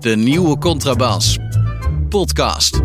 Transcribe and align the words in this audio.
De 0.00 0.16
nieuwe 0.16 0.58
Contrabas. 0.58 1.38
Podcast. 2.08 2.80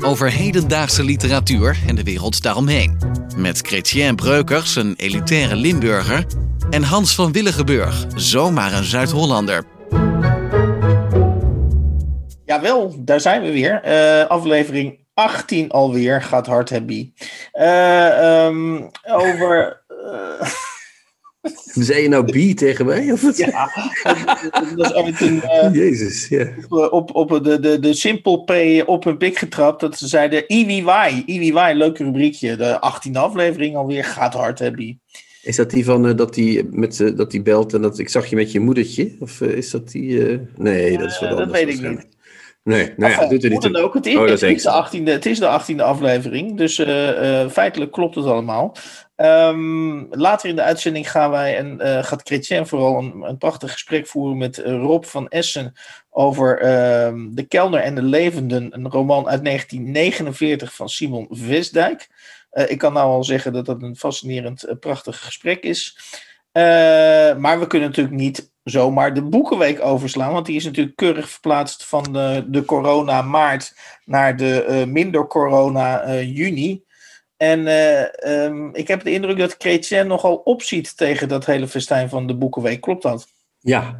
Over 0.00 0.30
hedendaagse 0.30 1.04
literatuur 1.04 1.78
en 1.86 1.94
de 1.94 2.02
wereld 2.02 2.42
daaromheen. 2.42 2.98
Met 3.36 3.60
Chrétien 3.60 4.16
Breukers, 4.16 4.76
een 4.76 4.94
elitaire 4.96 5.56
Limburger. 5.56 6.26
En 6.70 6.82
Hans 6.82 7.14
van 7.14 7.32
Willigenburg, 7.32 8.06
zomaar 8.14 8.72
een 8.72 8.84
Zuid-Hollander. 8.84 9.64
Jawel, 12.44 12.94
daar 12.98 13.20
zijn 13.20 13.42
we 13.42 13.52
weer. 13.52 13.82
Eh, 13.82 14.26
aflevering 14.26 14.98
18 15.14 15.70
alweer, 15.70 16.22
gaat 16.22 16.46
hard. 16.46 16.70
Eh, 16.70 18.44
ehm, 18.46 18.82
over... 19.06 19.82
eh, 19.88 20.48
Zei 21.64 22.02
je 22.02 22.08
nou 22.08 22.32
bi 22.32 22.54
tegen 22.54 22.86
mij? 22.86 23.12
Of 23.12 23.22
wat? 23.22 23.36
ja, 23.36 23.70
dat 24.76 24.86
is 24.86 24.92
uit 24.92 25.20
een... 25.20 25.42
eh, 25.42 25.74
Jezus, 25.74 26.28
ja. 26.28 26.48
op, 26.68 27.14
op 27.14 27.44
de, 27.44 27.60
de, 27.60 27.78
de 27.78 27.94
Simple 27.94 28.44
P 28.44 28.52
op 28.88 29.04
hun 29.04 29.16
pik 29.16 29.38
getrapt. 29.38 29.80
Dat 29.80 29.98
ze 29.98 30.06
zeiden 30.08 30.44
IWY. 30.46 31.22
IWY, 31.26 31.72
leuk 31.74 31.98
rubriekje. 31.98 32.56
De 32.56 32.74
18e 33.08 33.12
aflevering 33.12 33.76
alweer. 33.76 34.04
Gaat 34.04 34.34
hard, 34.34 34.58
hè, 34.58 34.70
Bie. 34.70 35.00
Is 35.42 35.56
dat 35.56 35.70
die 35.70 35.84
van 35.84 36.06
eh, 36.06 36.16
dat 36.16 36.34
die 36.34 36.64
met 36.70 37.12
dat 37.16 37.30
die 37.30 37.42
belt 37.42 37.74
en 37.74 37.82
dat 37.82 37.98
ik 37.98 38.08
zag 38.08 38.26
je 38.26 38.36
met 38.36 38.52
je 38.52 38.60
moedertje? 38.60 39.16
Of 39.20 39.40
eh, 39.40 39.48
is 39.48 39.70
dat 39.70 39.90
die? 39.90 40.28
eh, 40.28 40.38
Nee, 40.56 40.98
dat 40.98 41.10
is 41.10 41.18
wat 41.20 41.28
Eh, 41.30 41.36
dat 41.36 41.44
anders. 41.44 41.50
weet 41.50 41.60
ik 41.60 41.66
waarschijnlijk. 41.68 42.12
Nee, 42.62 42.92
nou 42.96 43.12
ja, 43.12 43.16
Enfin, 43.18 43.28
doet 43.30 43.44
er 43.44 43.50
niet 43.50 43.60
toe. 43.60 43.76
ook. 43.76 43.94
Het 43.94 44.06
is, 44.06 44.14
Oh, 44.16 44.20
dat 44.28 44.40
het, 44.40 44.50
is 44.50 44.62
de 44.62 44.70
18e, 44.70 45.04
het 45.04 45.26
is 45.26 45.38
de 45.38 45.60
18e 45.72 45.76
aflevering. 45.80 46.56
Dus 46.56 46.78
eh, 46.78 47.40
eh, 47.42 47.50
feitelijk 47.50 47.92
klopt 47.92 48.14
het 48.14 48.24
allemaal. 48.24 48.76
Ehm, 49.16 50.04
later 50.10 50.48
in 50.48 50.56
de 50.56 50.62
uitzending 50.62 51.10
gaan 51.10 51.30
wij 51.30 51.56
en 51.56 51.80
eh, 51.80 52.04
gaat 52.04 52.22
Chrétien 52.22 52.66
vooral 52.66 52.98
een, 52.98 53.22
een 53.22 53.38
prachtig 53.38 53.72
gesprek 53.72 54.06
voeren 54.06 54.36
met 54.36 54.58
eh, 54.58 54.72
Rob 54.72 55.04
van 55.04 55.28
Essen 55.28 55.72
over 56.10 56.58
ehm, 56.58 57.34
De 57.34 57.42
Kelner 57.42 57.80
en 57.80 57.94
de 57.94 58.02
Levenden, 58.02 58.74
een 58.74 58.90
roman 58.90 59.28
uit 59.28 59.44
1949 59.44 60.74
van 60.74 60.88
Simon 60.88 61.26
Vestdijk. 61.30 62.08
Eh, 62.50 62.70
ik 62.70 62.78
kan 62.78 62.92
nou 62.92 63.06
al 63.06 63.24
zeggen 63.24 63.52
dat 63.52 63.66
dat 63.66 63.82
een 63.82 63.96
fascinerend, 63.96 64.76
prachtig 64.80 65.24
gesprek 65.24 65.62
is. 65.62 65.98
Maar 67.36 67.60
we 67.60 67.66
kunnen 67.66 67.88
natuurlijk 67.88 68.16
niet 68.16 68.52
zomaar 68.62 69.14
de 69.14 69.22
Boekenweek 69.22 69.80
overslaan, 69.80 70.32
want 70.32 70.46
die 70.46 70.56
is 70.56 70.64
natuurlijk 70.64 70.96
keurig 70.96 71.30
verplaatst 71.30 71.84
van 71.84 72.12
de, 72.12 72.44
de 72.48 72.64
corona 72.64 73.22
maart 73.22 73.76
naar 74.04 74.36
de 74.36 74.84
minder 74.88 75.26
corona 75.26 76.20
juni. 76.20 76.83
En 77.50 77.66
eh, 77.66 78.44
ehm, 78.44 78.68
ik 78.72 78.88
heb 78.88 79.02
de 79.02 79.12
indruk 79.12 79.38
dat 79.38 79.54
Chrétien 79.58 80.06
nogal 80.06 80.36
opziet 80.36 80.96
tegen 80.96 81.28
dat 81.28 81.46
hele 81.46 81.68
festijn 81.68 82.08
van 82.08 82.26
de 82.26 82.34
Boekenweek. 82.34 82.80
Klopt 82.80 83.02
dat? 83.02 83.26
Ja, 83.60 83.98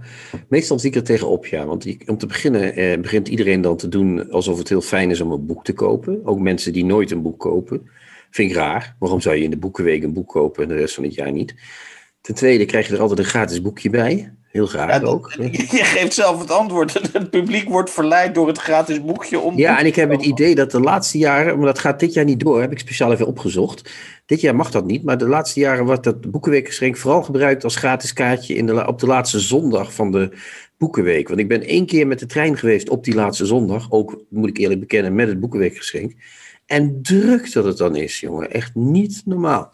meestal 0.49 0.79
zie 0.79 0.91
ik 0.91 0.97
er 0.97 1.05
tegenop, 1.05 1.47
ja. 1.47 1.65
Want 1.65 1.87
om 2.07 2.19
te 2.19 2.27
beginnen 2.27 2.75
eh, 2.75 3.01
begint 3.01 3.29
iedereen 3.29 3.61
dan 3.61 3.77
te 3.77 3.89
doen 3.89 4.31
alsof 4.31 4.59
het 4.59 4.69
heel 4.69 4.81
fijn 4.81 5.11
is 5.11 5.21
om 5.21 5.33
een 5.33 5.47
boek 5.47 5.65
te 5.65 5.73
kopen. 5.73 6.21
Ook 6.25 6.39
mensen 6.39 6.73
die 6.73 6.85
nooit 6.85 7.11
een 7.11 7.23
boek 7.23 7.41
kopen. 7.41 7.91
Vind 8.31 8.51
ik 8.51 8.57
raar. 8.57 8.97
Waarom 8.99 9.21
zou 9.21 9.37
je 9.37 9.43
in 9.43 9.51
de 9.51 9.57
boekenweek 9.57 10.03
een 10.03 10.13
boek 10.13 10.29
kopen 10.29 10.63
en 10.63 10.69
de 10.69 10.75
rest 10.75 10.95
van 10.95 11.05
het 11.05 11.15
jaar 11.15 11.33
niet? 11.33 11.55
Ten 12.21 12.35
tweede 12.35 12.65
krijg 12.65 12.87
je 12.87 12.95
er 12.95 13.01
altijd 13.01 13.19
een 13.19 13.25
gratis 13.25 13.63
boekje 13.63 13.91
bij. 13.91 14.35
Heel 14.55 14.67
graag 14.67 15.01
Ja, 15.01 15.07
ook. 15.07 15.33
Je 15.79 15.85
geeft 15.85 16.15
zelf 16.15 16.41
het 16.41 16.51
antwoord. 16.51 16.93
Het 17.13 17.31
publiek 17.31 17.69
wordt 17.69 17.91
verleid 17.91 18.35
door 18.35 18.47
het 18.47 18.59
gratis 18.59 19.05
boekje 19.05 19.39
om. 19.39 19.59
Ja, 19.59 19.79
en 19.79 19.87
ik 19.87 19.95
heb 19.95 20.11
het 20.11 20.25
idee 20.25 20.55
dat 20.55 20.71
de 20.71 20.81
laatste 20.81 21.19
jaren, 21.19 21.57
maar 21.57 21.67
dat 21.67 21.79
gaat 21.79 22.01
dit 22.01 22.13
jaar 22.13 22.25
niet 22.25 22.41
door, 22.41 22.61
heb 22.61 22.73
ik 22.73 22.79
speciaal 22.79 23.13
even 23.13 23.27
opgezocht. 23.27 23.91
Dit 24.27 24.41
jaar 24.41 24.57
mag 24.57 24.71
dat 24.71 24.87
niet, 24.87 25.05
maar 25.05 25.19
de 25.19 25.29
laatste 25.29 25.61
jaren 25.61 25.85
wordt 25.85 26.05
dat 26.05 26.31
Boekenweekgeschenk 26.31 26.97
vooral 26.97 27.23
gebruikt 27.23 27.65
als 27.65 27.77
gratis 27.77 28.13
kaartje 28.13 28.55
in 28.55 28.67
de, 28.67 28.87
op 28.87 28.99
de 28.99 29.07
laatste 29.07 29.41
zondag 29.41 29.95
van 29.95 30.11
de 30.11 30.31
Boekenweek. 30.79 31.29
Want 31.29 31.41
ik 31.41 31.49
ben 31.49 31.63
één 31.63 31.87
keer 31.87 32.07
met 32.07 32.19
de 32.19 32.27
trein 32.27 32.57
geweest 32.57 32.89
op 32.89 33.05
die 33.05 33.15
laatste 33.15 33.47
zondag, 33.47 33.91
ook 33.91 34.25
moet 34.29 34.49
ik 34.49 34.59
eerlijk 34.59 34.81
bekennen 34.81 35.15
met 35.15 35.29
het 35.29 35.41
Boekenweekgeschenk. 35.41 36.13
En 36.67 37.03
druk 37.03 37.53
dat 37.53 37.65
het 37.65 37.77
dan 37.77 37.97
is, 37.97 38.21
jongen. 38.21 38.51
Echt 38.51 38.75
niet 38.75 39.23
normaal. 39.25 39.73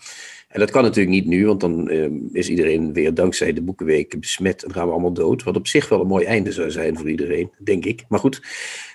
En 0.51 0.61
dat 0.61 0.71
kan 0.71 0.83
natuurlijk 0.83 1.15
niet 1.15 1.27
nu, 1.27 1.47
want 1.47 1.61
dan 1.61 1.89
eh, 1.89 2.11
is 2.33 2.49
iedereen 2.49 2.93
weer 2.93 3.15
dankzij 3.15 3.53
de 3.53 3.63
Boekenweek 3.63 4.21
besmet 4.21 4.65
en 4.65 4.73
gaan 4.73 4.87
we 4.87 4.93
allemaal 4.93 5.13
dood. 5.13 5.43
Wat 5.43 5.57
op 5.57 5.67
zich 5.67 5.89
wel 5.89 6.01
een 6.01 6.07
mooi 6.07 6.25
einde 6.25 6.53
zou 6.53 6.71
zijn 6.71 6.97
voor 6.97 7.11
iedereen, 7.11 7.51
denk 7.59 7.85
ik. 7.85 8.05
Maar 8.09 8.19
goed, 8.19 8.43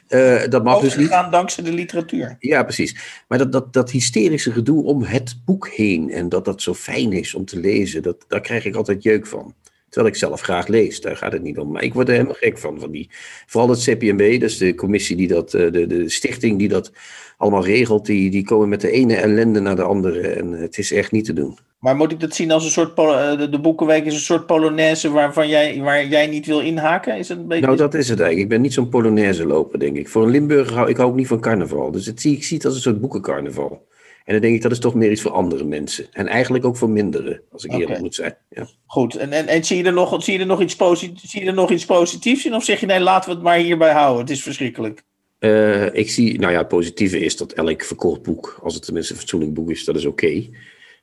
eh, 0.07 0.47
dat 0.49 0.63
mag 0.63 0.81
dus 0.81 0.95
niet. 0.95 1.05
Overgegaan 1.05 1.31
dankzij 1.31 1.63
de 1.63 1.73
literatuur. 1.73 2.35
Ja, 2.39 2.63
precies. 2.63 3.23
Maar 3.27 3.37
dat, 3.37 3.51
dat, 3.51 3.73
dat 3.73 3.91
hysterische 3.91 4.51
gedoe 4.51 4.83
om 4.83 5.03
het 5.03 5.41
boek 5.45 5.69
heen 5.69 6.11
en 6.11 6.29
dat 6.29 6.45
dat 6.45 6.61
zo 6.61 6.73
fijn 6.73 7.13
is 7.13 7.33
om 7.33 7.45
te 7.45 7.59
lezen, 7.59 8.03
dat, 8.03 8.25
daar 8.27 8.41
krijg 8.41 8.65
ik 8.65 8.75
altijd 8.75 9.03
jeuk 9.03 9.27
van. 9.27 9.55
Terwijl 9.89 10.13
ik 10.13 10.19
zelf 10.19 10.41
graag 10.41 10.67
lees, 10.67 11.01
daar 11.01 11.17
gaat 11.17 11.31
het 11.31 11.43
niet 11.43 11.57
om. 11.57 11.71
Maar 11.71 11.83
ik 11.83 11.93
word 11.93 12.07
er 12.07 12.13
helemaal 12.13 12.35
gek 12.35 12.57
van. 12.57 12.79
van 12.79 12.91
die, 12.91 13.09
vooral 13.45 13.69
het 13.69 13.83
CPMB, 13.83 14.39
dus 14.39 14.57
de 14.57 14.75
commissie 14.75 15.15
die 15.15 15.27
dat, 15.27 15.53
eh, 15.53 15.71
de, 15.71 15.87
de 15.87 16.09
stichting 16.09 16.59
die 16.59 16.67
dat 16.67 16.91
allemaal 17.37 17.65
regelt, 17.65 18.05
die, 18.05 18.29
die 18.31 18.43
komen 18.43 18.69
met 18.69 18.81
de 18.81 18.91
ene 18.91 19.15
ellende 19.15 19.59
naar 19.59 19.75
de 19.75 19.83
andere. 19.83 20.27
En 20.27 20.51
het 20.51 20.77
is 20.77 20.91
echt 20.91 21.11
niet 21.11 21.25
te 21.25 21.33
doen. 21.33 21.57
Maar 21.79 21.95
moet 21.95 22.11
ik 22.11 22.19
dat 22.19 22.35
zien 22.35 22.51
als 22.51 22.63
een 22.65 22.71
soort. 22.71 22.97
eh, 22.97 23.51
De, 23.51 23.59
Boekenweek 23.59 24.05
is 24.05 24.13
een 24.13 24.19
soort 24.19 24.45
Polonaise 24.45 25.11
waarvan 25.11 25.47
jij, 25.47 25.81
waar 25.81 26.05
jij 26.05 26.27
niet 26.27 26.45
wil 26.45 26.59
inhaken? 26.59 27.17
Is 27.17 27.29
het 27.29 27.37
een 27.37 27.47
beetje. 27.47 27.65
Nou, 27.65 27.77
dat 27.77 27.93
is 27.93 28.09
het 28.09 28.19
eigenlijk. 28.19 28.49
Ik 28.49 28.53
ben 28.53 28.61
niet 28.61 28.73
zo'n 28.73 28.89
Polonaise 28.89 29.45
loper, 29.45 29.79
denk 29.79 29.97
ik. 29.97 30.09
Voor 30.09 30.23
een 30.23 30.29
Limburger 30.29 30.75
hou 30.75 30.89
ik 30.89 30.97
hou 30.97 31.09
ook 31.09 31.15
niet 31.15 31.27
van 31.27 31.39
carnaval. 31.39 31.91
Dus 31.91 32.05
het 32.05 32.21
zie, 32.21 32.35
ik 32.35 32.43
zie 32.43 32.57
het 32.57 32.65
als 32.65 32.75
een 32.75 32.81
soort 32.81 33.01
boekencarnaval. 33.01 33.87
En 34.25 34.33
dan 34.33 34.41
denk 34.41 34.55
ik, 34.55 34.61
dat 34.61 34.71
is 34.71 34.79
toch 34.79 34.93
meer 34.93 35.11
iets 35.11 35.21
voor 35.21 35.31
andere 35.31 35.63
mensen. 35.63 36.05
En 36.11 36.27
eigenlijk 36.27 36.65
ook 36.65 36.77
voor 36.77 36.89
minderen, 36.89 37.41
als 37.51 37.63
ik 37.63 37.71
eerlijk 37.73 37.99
moet 37.99 38.15
zijn. 38.15 38.37
Ja. 38.49 38.67
Goed, 38.85 39.15
en, 39.15 39.31
en, 39.31 39.47
en 39.47 39.63
zie, 39.63 39.77
je 39.77 39.83
er 39.83 39.93
nog, 39.93 40.23
zie, 40.23 40.33
je 40.33 40.39
er 40.39 40.45
nog 40.45 40.61
iets 40.61 40.75
zie 41.15 41.41
je 41.41 41.47
er 41.47 41.53
nog 41.53 41.71
iets 41.71 41.85
positiefs 41.85 42.45
in? 42.45 42.53
Of 42.53 42.63
zeg 42.63 42.79
je 42.79 42.85
nee, 42.85 42.99
laten 42.99 43.29
we 43.29 43.35
het 43.35 43.43
maar 43.43 43.57
hierbij 43.57 43.91
houden? 43.91 44.21
Het 44.21 44.29
is 44.29 44.43
verschrikkelijk. 44.43 45.03
Eh, 45.45 45.93
ik 45.93 46.09
zie, 46.09 46.39
nou 46.39 46.51
ja, 46.51 46.57
het 46.57 46.67
positieve 46.67 47.19
is 47.19 47.37
dat 47.37 47.51
elk 47.51 47.83
verkocht 47.83 48.21
boek, 48.21 48.59
als 48.63 48.73
het 48.73 48.83
tenminste 48.83 49.13
een 49.13 49.19
fatsoenlijk 49.19 49.53
boek 49.53 49.69
is, 49.69 49.85
dat 49.85 49.95
is 49.95 50.05
oké. 50.05 50.49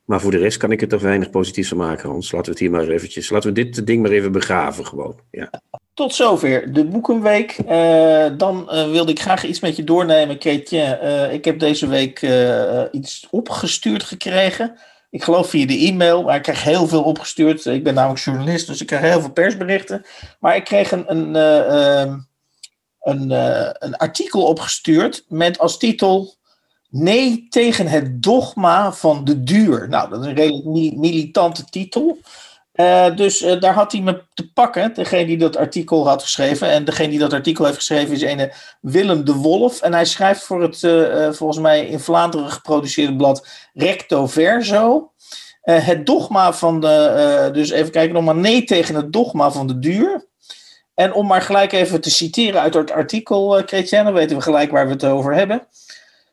Maar 0.05 0.21
voor 0.21 0.31
de 0.31 0.39
rest 0.39 0.57
kan 0.57 0.73
ik 0.73 0.81
het 0.81 0.93
er 0.93 1.01
weinig 1.01 1.31
positiefs 1.31 1.69
van 1.69 1.79
maken, 1.79 2.09
Hans. 2.09 2.33
Laten 2.33 2.47
we 2.47 2.51
het 2.51 2.61
hier 2.61 2.71
maar 2.71 2.89
eventjes, 2.89 3.31
laten 3.31 3.55
we 3.55 3.65
dit 3.65 3.87
ding 3.87 4.03
maar 4.03 4.11
even 4.11 4.33
begraven 4.33 4.87
gewoon. 4.87 5.21
Ja. 5.31 5.51
Tot 5.95 6.15
zover 6.15 6.73
de 6.73 6.85
Boekenweek. 6.85 7.59
Eh, 7.67 8.27
dan 8.37 8.71
eh, 8.71 8.91
wilde 8.91 9.11
ik 9.11 9.21
graag 9.21 9.45
iets 9.45 9.61
met 9.61 9.77
je 9.77 9.85
doornemen. 9.85 10.39
Eh, 10.41 11.33
ik 11.33 11.45
heb 11.45 11.59
deze 11.59 11.87
week 11.87 12.27
iets 12.93 13.27
opgestuurd 13.31 14.03
gekregen. 14.03 14.77
Ik 15.13 15.23
geloof 15.23 15.49
via 15.49 15.67
de 15.67 15.79
e-mail, 15.79 16.23
maar 16.23 16.37
ik 16.37 16.43
krijg 16.43 16.65
heel 16.65 16.87
veel 16.87 17.03
opgestuurd. 17.03 17.65
Ik 17.65 17.85
ben 17.85 17.95
namelijk 17.95 18.25
journalist, 18.25 18.67
dus 18.67 18.81
ik 18.81 18.87
krijg 18.87 19.03
heel 19.03 19.21
veel 19.21 19.33
persberichten. 19.33 20.05
Maar 20.41 20.57
ik 20.57 20.65
kreeg 20.65 20.93
een, 20.93 21.11
een, 21.11 21.37
eh, 21.37 22.01
ehm, 22.01 22.19
een, 23.03 23.31
eh, 23.31 23.71
een 23.73 23.97
artikel 23.97 24.43
opgestuurd 24.43 25.25
met 25.29 25.59
als 25.59 25.79
titel... 25.79 26.35
Nee 26.89 27.47
tegen 27.49 27.87
het 27.87 28.23
dogma 28.23 28.93
van 28.93 29.25
de 29.25 29.43
duur. 29.43 29.89
Nou, 29.89 30.11
dat 30.11 30.21
is 30.21 30.27
een 30.27 30.35
redelijk 30.35 30.65
mi- 30.65 30.97
militante 30.97 31.65
titel. 31.65 32.19
Eh, 32.73 33.17
dus 33.17 33.43
eh, 33.43 33.61
daar 33.61 33.75
had 33.75 33.93
hij 33.93 34.01
me 34.01 34.23
te 34.35 34.53
pakken, 34.53 34.95
degene 34.95 35.27
die 35.27 35.39
dat 35.39 35.57
artikel 35.57 36.09
had 36.09 36.23
geschreven. 36.23 36.69
En 36.69 36.85
degene 36.85 37.09
die 37.09 37.19
dat 37.19 37.33
artikel 37.33 37.65
heeft 37.65 37.77
geschreven 37.77 38.15
is 38.15 38.23
een 38.23 38.53
Willem 38.81 39.25
de 39.25 39.35
Wolf. 39.35 39.81
En 39.81 39.93
hij 39.93 40.05
schrijft 40.05 40.43
voor 40.43 40.63
het 40.63 40.79
volgens 41.37 41.59
mij 41.59 41.87
in 41.87 42.01
Vlaanderen 42.01 42.51
geproduceerde 42.51 43.17
blad 43.17 43.47
Recto 43.75 44.27
Verso. 44.27 45.13
Het 45.63 46.07
dogma 46.07 46.53
van 46.53 46.81
de. 46.81 47.51
dus 47.53 47.71
even 47.71 47.91
kijken, 47.91 48.15
nog 48.15 48.25
maar 48.25 48.37
nee 48.37 48.65
tegen 48.65 48.95
het 48.95 49.13
dogma 49.13 49.51
van 49.51 49.67
de 49.67 49.79
duur. 49.79 50.31
En 50.95 51.13
om 51.13 51.27
maar 51.27 51.43
gelijk 51.43 51.73
even 51.73 52.01
te 52.01 52.11
citeren 52.11 52.61
uit 52.61 52.75
het 52.75 52.91
artikel, 52.91 53.59
uh, 53.59 53.91
dan 53.91 54.13
weten 54.13 54.37
we 54.37 54.43
gelijk 54.43 54.71
waar 54.71 54.87
we 54.87 54.93
het 54.93 55.05
over 55.05 55.35
hebben. 55.35 55.67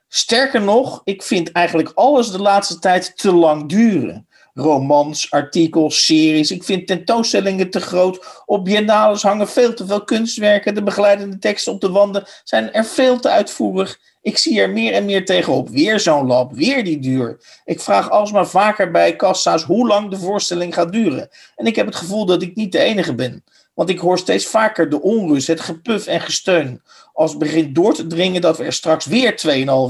Sterker 0.07 0.61
nog, 0.61 1.01
ik 1.03 1.23
vind 1.23 1.51
eigenlijk 1.51 1.91
alles 1.95 2.31
de 2.31 2.41
laatste 2.41 2.79
tijd 2.79 3.17
te 3.17 3.33
lang 3.33 3.69
duren 3.69 4.27
romans, 4.59 5.31
artikels, 5.31 6.05
series. 6.05 6.51
Ik 6.51 6.63
vind 6.63 6.87
tentoonstellingen 6.87 7.69
te 7.69 7.79
groot. 7.79 8.43
Op 8.45 8.65
biennales 8.65 9.21
hangen 9.21 9.47
veel 9.47 9.73
te 9.73 9.85
veel 9.85 10.03
kunstwerken. 10.03 10.75
De 10.75 10.83
begeleidende 10.83 11.39
teksten 11.39 11.73
op 11.73 11.81
de 11.81 11.89
wanden 11.89 12.27
zijn 12.43 12.73
er 12.73 12.85
veel 12.85 13.19
te 13.19 13.29
uitvoerig. 13.29 13.99
Ik 14.29 14.37
zie 14.37 14.61
er 14.61 14.69
meer 14.69 14.93
en 14.93 15.05
meer 15.05 15.25
tegenop. 15.25 15.69
Weer 15.69 15.99
zo'n 15.99 16.27
lab, 16.27 16.53
weer 16.53 16.83
die 16.83 16.99
duur. 16.99 17.39
Ik 17.65 17.79
vraag 17.79 18.09
alsmaar 18.09 18.47
vaker 18.47 18.91
bij 18.91 19.15
kassa's 19.15 19.63
hoe 19.63 19.87
lang 19.87 20.09
de 20.09 20.17
voorstelling 20.17 20.73
gaat 20.73 20.91
duren. 20.91 21.29
En 21.55 21.65
ik 21.65 21.75
heb 21.75 21.85
het 21.85 21.95
gevoel 21.95 22.25
dat 22.25 22.41
ik 22.41 22.55
niet 22.55 22.71
de 22.71 22.79
enige 22.79 23.15
ben. 23.15 23.43
Want 23.73 23.89
ik 23.89 23.99
hoor 23.99 24.17
steeds 24.17 24.45
vaker 24.45 24.89
de 24.89 25.01
onrust, 25.01 25.47
het 25.47 25.59
gepuf 25.59 26.07
en 26.07 26.21
gesteun. 26.21 26.81
Als 27.13 27.29
het 27.29 27.39
begint 27.39 27.75
door 27.75 27.93
te 27.93 28.07
dringen 28.07 28.41
dat 28.41 28.57
we 28.57 28.63
er 28.63 28.73
straks 28.73 29.05
weer 29.05 29.31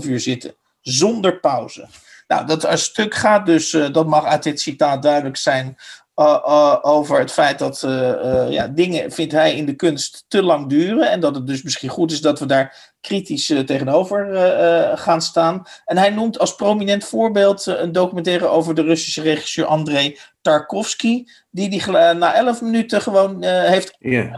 2,5 0.04 0.10
uur 0.10 0.20
zitten. 0.20 0.56
Zonder 0.82 1.40
pauze. 1.40 1.88
Nou, 2.28 2.46
dat 2.46 2.64
een 2.64 2.78
stuk 2.78 3.16
gaat 3.16 3.46
dus, 3.46 3.74
uh, 3.74 3.94
dat 3.94 4.08
mag 4.08 4.26
uit 4.26 4.44
dit 4.44 4.62
citaat 4.62 5.04
duidelijk 5.04 5.38
zijn, 5.38 5.78
over 6.82 7.20
het 7.20 7.32
feit 7.32 7.60
dat 7.60 7.80
ja, 8.50 8.68
dingen, 8.68 9.12
vindt 9.12 9.32
hij 9.32 9.56
in 9.56 9.66
de 9.66 9.76
kunst, 9.76 10.26
te 10.28 10.44
lang 10.44 10.70
duren. 10.70 11.12
En 11.12 11.20
dat 11.20 11.36
het 11.36 11.48
dus 11.48 11.64
misschien 11.64 11.90
goed 11.90 12.12
is 12.12 12.22
dat 12.22 12.40
we 12.40 12.46
daar 12.46 12.94
kritisch 13.02 13.54
tegenover 13.66 14.28
gaan 14.98 15.22
staan. 15.22 15.64
En 15.86 15.98
hij 15.98 16.10
noemt 16.10 16.40
als 16.40 16.56
prominent 16.56 17.04
voorbeeld 17.04 17.66
een 17.66 17.92
documentaire 17.92 18.48
over 18.48 18.76
de 18.76 18.82
Russische 18.82 19.22
regisseur 19.22 19.66
Andrei 19.66 20.18
Tarkovsky. 20.42 21.26
Die 21.52 21.70
die 21.70 21.88
na 21.92 22.36
elf 22.36 22.62
minuten 22.62 23.02
gewoon 23.02 23.44
heeft, 23.44 23.96
die, 24.00 24.32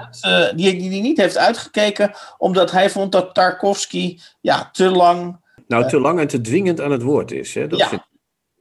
die, 0.56 0.90
die 0.90 1.02
niet 1.02 1.18
heeft 1.18 1.38
uitgekeken. 1.38 2.12
Omdat 2.38 2.72
hij 2.72 2.90
vond 2.90 3.12
dat 3.12 3.34
Tarkovsky 3.34 4.20
ja, 4.42 4.70
te 4.72 4.90
lang 4.90 5.40
nou, 5.68 5.90
te 5.90 6.00
lang 6.00 6.20
en 6.20 6.28
te 6.28 6.42
dwingend 6.42 6.82
aan 6.82 6.92
het 6.92 7.02
woord 7.02 7.32
is. 7.32 7.54
Hè? 7.54 7.68
Dat 7.68 7.80
ja. 7.80 7.88
Vind, 7.88 8.02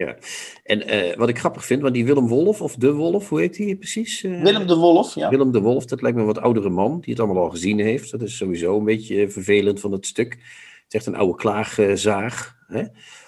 ja. 0.07 0.17
En 0.65 0.95
uh, 0.95 1.17
wat 1.17 1.29
ik 1.29 1.39
grappig 1.39 1.65
vind, 1.65 1.83
want 1.83 1.95
die 1.95 2.05
Willem 2.05 2.29
Wolf, 2.29 2.63
of 2.63 2.75
De 2.75 2.93
Wolf, 2.93 3.29
hoe 3.29 3.41
heet 3.41 3.57
hij 3.57 3.77
precies? 3.77 4.23
Uh, 4.23 4.43
Willem 4.43 4.67
de 4.67 4.77
Wolf, 4.77 5.15
ja. 5.15 5.29
Willem 5.29 5.53
de 5.53 5.61
Wolf, 5.61 5.85
dat 5.85 6.03
lijkt 6.03 6.17
me 6.17 6.23
een 6.23 6.33
wat 6.33 6.41
oudere 6.41 6.69
man, 6.69 7.01
die 7.01 7.13
het 7.13 7.23
allemaal 7.23 7.43
al 7.43 7.51
gezien 7.51 7.79
heeft. 7.79 8.11
Dat 8.11 8.23
is 8.23 8.37
sowieso 8.37 8.79
een 8.79 8.85
beetje 8.85 9.29
vervelend 9.29 9.81
van 9.81 9.93
het 9.93 10.07
stuk. 10.07 10.33
Het 10.33 10.85
is 10.89 10.95
echt 10.95 11.07
een 11.07 11.17
oude 11.17 11.37
klaagzaag, 11.37 12.57
hè? 12.67 12.83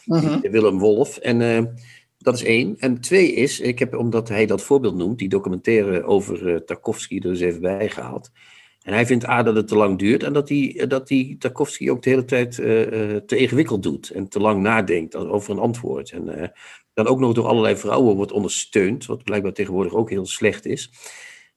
-hmm. 0.04 0.40
Willem 0.40 0.78
Wolf. 0.78 1.16
En 1.16 1.38
dat 2.18 2.34
is 2.34 2.44
één. 2.44 2.76
En 2.78 3.00
twee 3.00 3.32
is, 3.32 3.60
ik 3.60 3.78
heb, 3.78 3.96
omdat 3.96 4.28
hij 4.28 4.46
dat 4.46 4.62
voorbeeld 4.62 4.96
noemt, 4.96 5.18
die 5.18 5.28
documentaire 5.28 6.04
over 6.04 6.64
Tarkovsky 6.64 7.18
er 7.18 7.30
eens 7.30 7.40
even 7.40 7.60
bijgehaald. 7.60 8.30
En 8.82 8.92
hij 8.92 9.06
vindt 9.06 9.28
A 9.28 9.42
dat 9.42 9.56
het 9.56 9.68
te 9.68 9.76
lang 9.76 9.98
duurt 9.98 10.22
en 10.22 10.32
dat 10.32 10.48
hij, 10.48 10.84
dat 10.88 11.08
hij 11.08 11.36
Tarkovsky 11.38 11.90
ook 11.90 12.02
de 12.02 12.10
hele 12.10 12.24
tijd 12.24 12.58
uh, 12.58 12.66
te 13.16 13.36
ingewikkeld 13.36 13.82
doet 13.82 14.10
en 14.10 14.28
te 14.28 14.40
lang 14.40 14.62
nadenkt 14.62 15.16
over 15.16 15.50
een 15.50 15.58
antwoord. 15.58 16.10
En 16.10 16.52
dan 16.94 17.06
ook 17.06 17.18
nog 17.18 17.32
door 17.32 17.46
allerlei 17.46 17.76
vrouwen 17.76 18.16
wordt 18.16 18.32
ondersteund, 18.32 19.06
wat 19.06 19.24
blijkbaar 19.24 19.52
tegenwoordig 19.52 19.94
ook 19.94 20.10
heel 20.10 20.26
slecht 20.26 20.66
is. 20.66 20.90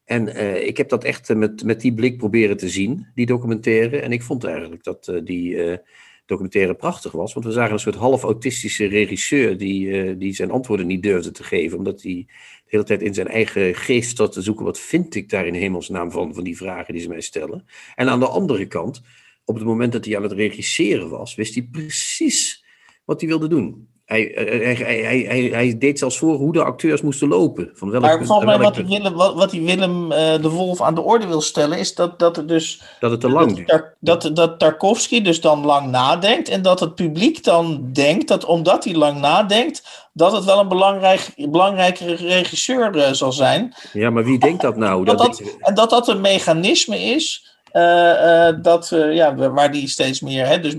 En 0.03 0.27
ik 0.67 0.77
heb 0.77 0.89
dat 0.89 1.03
echt 1.03 1.35
met, 1.35 1.63
met 1.63 1.81
die 1.81 1.93
blik 1.93 2.17
proberen 2.17 2.57
te 2.57 2.69
zien, 2.69 3.07
die 3.15 3.25
documentaire. 3.25 3.99
En 3.99 4.11
ik 4.11 4.23
vond 4.23 4.43
eigenlijk 4.43 4.83
dat 4.83 5.13
die 5.23 5.79
documentaire 6.25 6.75
prachtig 6.75 7.11
was. 7.11 7.33
Want 7.33 7.45
we 7.45 7.51
zagen 7.51 7.73
een 7.73 7.79
soort 7.79 7.95
half 7.95 8.23
autistische 8.23 8.85
regisseur 8.85 9.57
die, 9.57 10.17
die 10.17 10.33
zijn 10.33 10.51
antwoorden 10.51 10.87
niet 10.87 11.03
durfde 11.03 11.31
te 11.31 11.43
geven, 11.43 11.77
omdat 11.77 12.01
hij 12.01 12.27
de 12.65 12.71
hele 12.71 12.83
tijd 12.83 13.01
in 13.01 13.13
zijn 13.13 13.27
eigen 13.27 13.75
geest 13.75 14.17
zat 14.17 14.31
te 14.31 14.41
zoeken. 14.41 14.65
Wat 14.65 14.79
vind 14.79 15.15
ik 15.15 15.29
daar 15.29 15.47
in 15.47 15.53
hemelsnaam 15.53 16.11
van, 16.11 16.33
van 16.33 16.43
die 16.43 16.57
vragen 16.57 16.93
die 16.93 17.01
ze 17.01 17.09
mij 17.09 17.21
stellen? 17.21 17.65
En 17.95 18.09
aan 18.09 18.19
de 18.19 18.27
andere 18.27 18.67
kant, 18.67 19.01
op 19.45 19.55
het 19.55 19.63
moment 19.63 19.91
dat 19.91 20.05
hij 20.05 20.15
aan 20.15 20.23
het 20.23 20.31
regisseren 20.31 21.09
was, 21.09 21.35
wist 21.35 21.53
hij 21.53 21.67
precies 21.71 22.65
wat 23.05 23.19
hij 23.19 23.29
wilde 23.29 23.47
doen. 23.47 23.87
Hij, 24.05 24.31
hij, 24.35 24.75
hij, 24.75 25.25
hij, 25.27 25.49
hij, 25.51 25.77
deed 25.77 25.99
zelfs 25.99 26.17
voor 26.17 26.35
hoe 26.35 26.53
de 26.53 26.63
acteurs 26.63 27.01
moesten 27.01 27.27
lopen. 27.27 27.71
Van 27.73 27.89
welk 27.89 28.03
maar 28.03 28.25
volgens 28.25 28.45
mij 28.45 28.57
wat, 28.57 28.75
Willem, 28.75 29.13
wat, 29.13 29.33
wat 29.33 29.49
die 29.49 29.61
Willem 29.61 30.11
uh, 30.11 30.17
de 30.17 30.49
Wolf 30.49 30.81
aan 30.81 30.95
de 30.95 31.01
orde 31.01 31.27
wil 31.27 31.41
stellen, 31.41 31.77
is 31.77 31.95
dat, 31.95 32.19
dat 32.19 32.35
het 32.35 32.47
dus. 32.47 32.81
Dat 32.99 33.11
het 33.11 33.19
te 33.19 33.29
lang 33.29 33.55
duurt. 33.55 33.67
Dat, 33.99 34.21
dat, 34.21 34.35
dat 34.35 34.59
Tarkovsky 34.59 35.21
dus 35.21 35.41
dan 35.41 35.65
lang 35.65 35.87
nadenkt. 35.87 36.49
En 36.49 36.61
dat 36.61 36.79
het 36.79 36.95
publiek 36.95 37.43
dan 37.43 37.89
denkt 37.93 38.27
dat 38.27 38.45
omdat 38.45 38.83
hij 38.83 38.93
lang 38.93 39.19
nadenkt, 39.19 40.07
dat 40.13 40.31
het 40.31 40.45
wel 40.45 40.59
een 40.59 40.67
belangrijk, 40.67 41.33
belangrijke 41.35 42.15
regisseur 42.15 42.95
uh, 42.95 43.11
zal 43.11 43.31
zijn. 43.31 43.73
Ja, 43.93 44.09
maar 44.09 44.23
wie 44.23 44.39
denkt 44.39 44.61
dat 44.61 44.75
nou? 44.75 45.05
Dat 45.05 45.17
dat, 45.17 45.41
en 45.59 45.73
dat 45.73 45.89
dat 45.89 46.07
een 46.07 46.21
mechanisme 46.21 46.99
is. 46.99 47.53
Uh, 47.73 48.49
dat, 48.61 48.89
ja, 49.11 49.35
waar 49.35 49.71
die 49.71 49.87
steeds 49.87 50.21
meer 50.21 50.47
hè, 50.47 50.59
dus, 50.59 50.75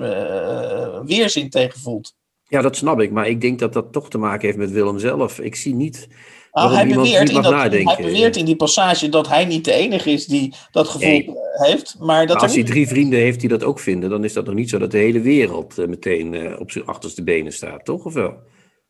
weerzin 1.05 1.50
tegen 1.50 1.81
voelt. 1.81 2.14
Ja, 2.48 2.62
dat 2.62 2.76
snap 2.76 3.00
ik. 3.00 3.10
Maar 3.10 3.28
ik 3.28 3.40
denk 3.40 3.58
dat 3.58 3.72
dat 3.72 3.93
toch 3.93 4.10
te 4.10 4.19
maken 4.19 4.46
heeft 4.46 4.58
met 4.58 4.70
Willem 4.70 4.98
zelf. 4.98 5.40
Ik 5.40 5.56
zie 5.56 5.75
niet. 5.75 6.08
Ah, 6.50 6.72
hij, 6.72 6.87
beweert 6.87 7.28
in 7.28 7.43
dat, 7.43 7.52
hij 7.52 7.96
beweert 8.00 8.37
in 8.37 8.44
die 8.44 8.56
passage 8.56 9.08
dat 9.08 9.28
hij 9.28 9.44
niet 9.44 9.64
de 9.64 9.72
enige 9.72 10.10
is 10.10 10.26
die 10.26 10.54
dat 10.70 10.88
gevoel 10.88 11.37
heeft. 11.52 11.96
Maar, 12.00 12.26
dat 12.26 12.43
als 12.43 12.54
hij 12.54 12.64
drie 12.64 12.88
vrienden 12.88 13.19
heeft 13.19 13.40
die 13.40 13.48
dat 13.48 13.64
ook 13.64 13.81
vinden, 13.81 14.10
dan 14.10 14.25
is 14.25 14.32
dat 14.32 14.46
nog 14.46 14.54
niet 14.54 14.70
zo 14.70 14.78
dat 14.78 14.90
de 14.90 14.98
hele 14.98 15.20
wereld 15.20 15.78
uh, 15.78 15.87
meteen 15.87 16.32
uh, 16.32 16.60
op 16.60 16.70
zijn 16.70 16.87
achterste 16.87 17.22
benen 17.22 17.52
staat, 17.52 17.84
toch? 17.84 18.04
Of 18.04 18.14
wel? 18.14 18.34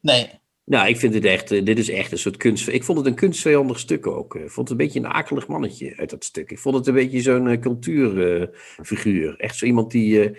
Nee. 0.01 0.29
Nou, 0.65 0.89
ik 0.89 0.97
vind 0.97 1.13
dit 1.13 1.25
echt, 1.25 1.49
dit 1.49 1.79
is 1.79 1.91
echt 1.91 2.13
een 2.13 2.19
soort 2.19 2.37
kunst. 2.37 2.69
Ik 2.69 2.85
vond 2.85 2.99
het 2.99 3.07
een 3.07 3.15
kunstvijandig 3.15 3.79
stuk 3.79 4.07
ook. 4.07 4.35
Ik 4.35 4.51
vond 4.51 4.69
het 4.69 4.71
een 4.71 4.87
beetje 4.87 4.99
een 4.99 5.13
akelig 5.13 5.47
mannetje 5.47 5.97
uit 5.97 6.11
dat 6.11 6.25
stuk. 6.25 6.51
Ik 6.51 6.59
vond 6.59 6.75
het 6.75 6.87
een 6.87 6.95
beetje 6.95 7.21
zo'n 7.21 7.61
cultuurfiguur. 7.61 9.35
echt 9.37 9.57
zo 9.57 9.67
iemand 9.67 9.91
die 9.91 10.37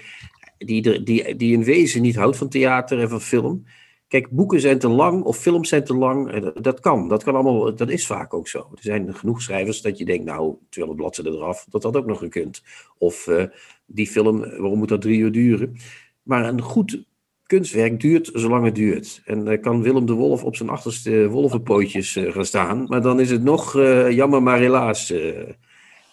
die, 0.58 1.04
die, 1.04 1.36
die 1.36 1.54
in 1.54 1.64
wezen 1.64 2.02
niet 2.02 2.16
houdt 2.16 2.38
van 2.38 2.50
theater 2.50 3.00
en 3.00 3.10
van 3.10 3.22
film. 3.22 3.64
Kijk, 4.08 4.30
boeken 4.30 4.62
zijn 4.62 4.80
te 4.80 4.88
lang 4.88 5.24
of 5.24 5.38
films 5.38 5.70
zijn 5.70 5.84
te 5.84 5.96
lang. 5.96 6.50
Dat 6.54 6.80
kan. 6.80 7.08
Dat 7.08 7.24
kan 7.24 7.34
allemaal. 7.34 7.76
Dat 7.76 7.90
is 7.90 8.08
vaak 8.08 8.34
ook 8.34 8.48
zo. 8.48 8.58
Er 8.60 8.82
zijn 8.82 9.16
genoeg 9.16 9.42
schrijvers 9.42 9.82
dat 9.82 9.98
je 9.98 10.06
denkt, 10.06 10.26
nou, 10.26 10.56
200 10.70 11.08
bladzijden 11.08 11.42
eraf, 11.42 11.66
dat 11.70 11.82
dat 11.82 11.96
ook 11.98 12.06
nog 12.06 12.20
gekund. 12.20 12.64
Of 12.98 13.28
uh, 13.28 13.44
die 13.86 14.08
film, 14.08 14.40
waarom 14.40 14.78
moet 14.78 14.90
dat 14.90 15.02
drie 15.02 15.20
uur 15.20 15.32
duren? 15.32 15.78
Maar 16.24 16.46
een 16.46 16.62
goed 16.62 17.06
kunstwerk 17.44 18.00
duurt 18.00 18.30
zolang 18.34 18.66
het 18.66 18.76
duurt. 18.76 19.22
En 19.26 19.44
dan 19.44 19.60
kan 19.60 19.82
Willem 19.82 20.06
de 20.06 20.14
Wolf 20.14 20.44
op 20.44 20.56
zijn 20.56 20.70
achterste 20.70 21.28
wolvenpootjes 21.30 22.18
gaan 22.20 22.46
staan. 22.46 22.84
Maar 22.84 23.02
dan 23.02 23.20
is 23.20 23.32
het 23.32 23.44
nog 23.44 23.74
jammer, 24.10 24.44
maar 24.44 24.60
helaas. 24.60 25.06
vind 25.06 25.58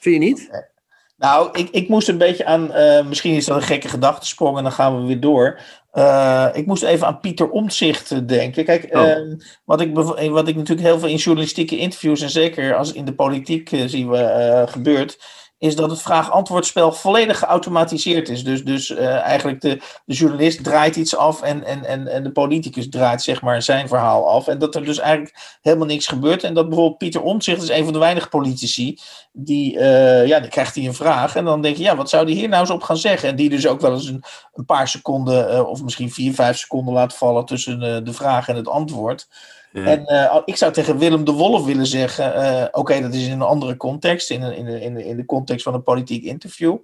je 0.01 0.19
niet? 0.19 0.73
Nou, 1.17 1.59
ik, 1.59 1.69
ik 1.71 1.89
moest 1.89 2.09
een 2.09 2.19
beetje 2.19 2.45
aan, 2.45 2.71
uh, 2.77 3.07
misschien 3.07 3.35
is 3.35 3.45
dat 3.45 3.57
een 3.57 3.63
gekke 3.63 3.89
gedachtesprong 3.89 4.57
en 4.57 4.63
dan 4.63 4.73
gaan 4.73 5.01
we 5.01 5.07
weer 5.07 5.21
door. 5.21 5.61
Uh, 5.93 6.49
ik 6.53 6.67
moest 6.67 6.83
even 6.83 7.07
aan 7.07 7.21
Pieter 7.21 7.51
Omtzigt 7.51 8.29
denken. 8.29 8.65
Kijk, 8.65 8.97
oh. 8.97 9.03
uh, 9.03 9.39
wat, 9.65 9.81
ik, 9.81 9.95
wat 9.95 10.49
ik 10.49 10.57
natuurlijk 10.57 10.87
heel 10.87 10.99
veel 10.99 11.09
in 11.09 11.17
journalistieke 11.17 11.77
interviews 11.77 12.21
en 12.21 12.31
zeker 12.31 12.75
als 12.75 12.93
in 12.93 13.05
de 13.05 13.15
politiek 13.15 13.71
zien 13.87 14.11
we 14.11 14.65
gebeurt, 14.69 15.19
is 15.65 15.77
dat 15.77 15.91
het 15.91 16.03
vraag-antwoordspel 16.03 16.93
volledig 16.93 17.39
geautomatiseerd 17.39 18.29
is. 18.29 18.45
Dus, 18.45 18.65
dus 18.65 18.91
uh, 18.91 19.21
eigenlijk 19.21 19.61
de, 19.61 19.81
de 20.05 20.15
journalist 20.15 20.65
draait 20.65 20.97
iets 20.97 21.17
af 21.17 21.43
en, 21.43 21.65
en, 21.65 21.85
en, 21.85 22.07
en 22.07 22.23
de 22.23 22.33
politicus 22.33 22.89
draait 22.89 23.23
zeg 23.23 23.43
maar 23.43 23.63
zijn 23.63 23.89
verhaal 23.89 24.29
af. 24.29 24.49
En 24.49 24.59
dat 24.59 24.75
er 24.75 24.85
dus 24.85 24.99
eigenlijk 24.99 25.59
helemaal 25.63 25.87
niks 25.87 26.07
gebeurt. 26.07 26.45
En 26.45 26.55
dat 26.55 26.69
bijvoorbeeld 26.69 26.99
Pieter 26.99 27.23
Omtzigt 27.23 27.63
is 27.63 27.69
een 27.69 27.85
van 27.85 27.93
de 27.93 27.99
weinige 27.99 28.29
politici 28.29 28.99
die, 29.33 29.75
uh, 29.75 30.27
ja, 30.27 30.41
dan 30.41 30.49
krijgt 30.49 30.75
hij 30.75 30.85
een 30.85 30.95
vraag 30.95 31.37
en 31.37 31.45
dan 31.45 31.63
denk 31.63 31.77
je, 31.77 31.83
ja, 31.83 31.97
wat 31.97 32.11
zou 32.11 32.27
die 32.27 32.37
hier 32.37 32.49
nou 32.49 32.61
eens 32.61 32.71
op 32.71 32.83
gaan 32.83 32.97
zeggen? 32.97 33.29
En 33.29 33.37
die 33.37 33.51
dus 33.51 33.67
ook 33.67 33.81
wel 33.81 33.93
eens 33.93 34.09
een, 34.09 34.25
een 34.55 34.65
paar 34.65 34.89
seconden 34.89 35.55
uh, 35.55 35.69
of 35.69 35.83
misschien 35.83 36.13
vier, 36.13 36.35
vijf 36.35 36.59
seconden 36.59 36.95
laat 36.95 37.17
vallen 37.17 37.45
tussen 37.45 38.05
de 38.05 38.13
vraag 38.13 38.49
en 38.49 38.57
het 38.57 38.69
antwoord. 38.69 39.29
En 39.75 40.05
uh, 40.07 40.41
ik 40.45 40.57
zou 40.57 40.73
tegen 40.73 40.99
Willem 40.99 41.25
de 41.25 41.33
Wolf 41.33 41.65
willen 41.65 41.87
zeggen: 41.87 42.43
uh, 42.43 42.65
oké, 42.71 43.01
dat 43.01 43.15
is 43.15 43.27
in 43.27 43.33
een 43.33 43.43
andere 43.43 43.77
context, 43.77 44.31
in, 44.31 44.43
in, 44.43 44.97
in, 44.97 45.17
de 45.17 45.25
context 45.25 45.65
van 45.65 45.75
een 45.75 45.83
politiek 45.83 46.25
interview. 46.25 46.77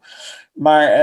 Maar 0.53 0.97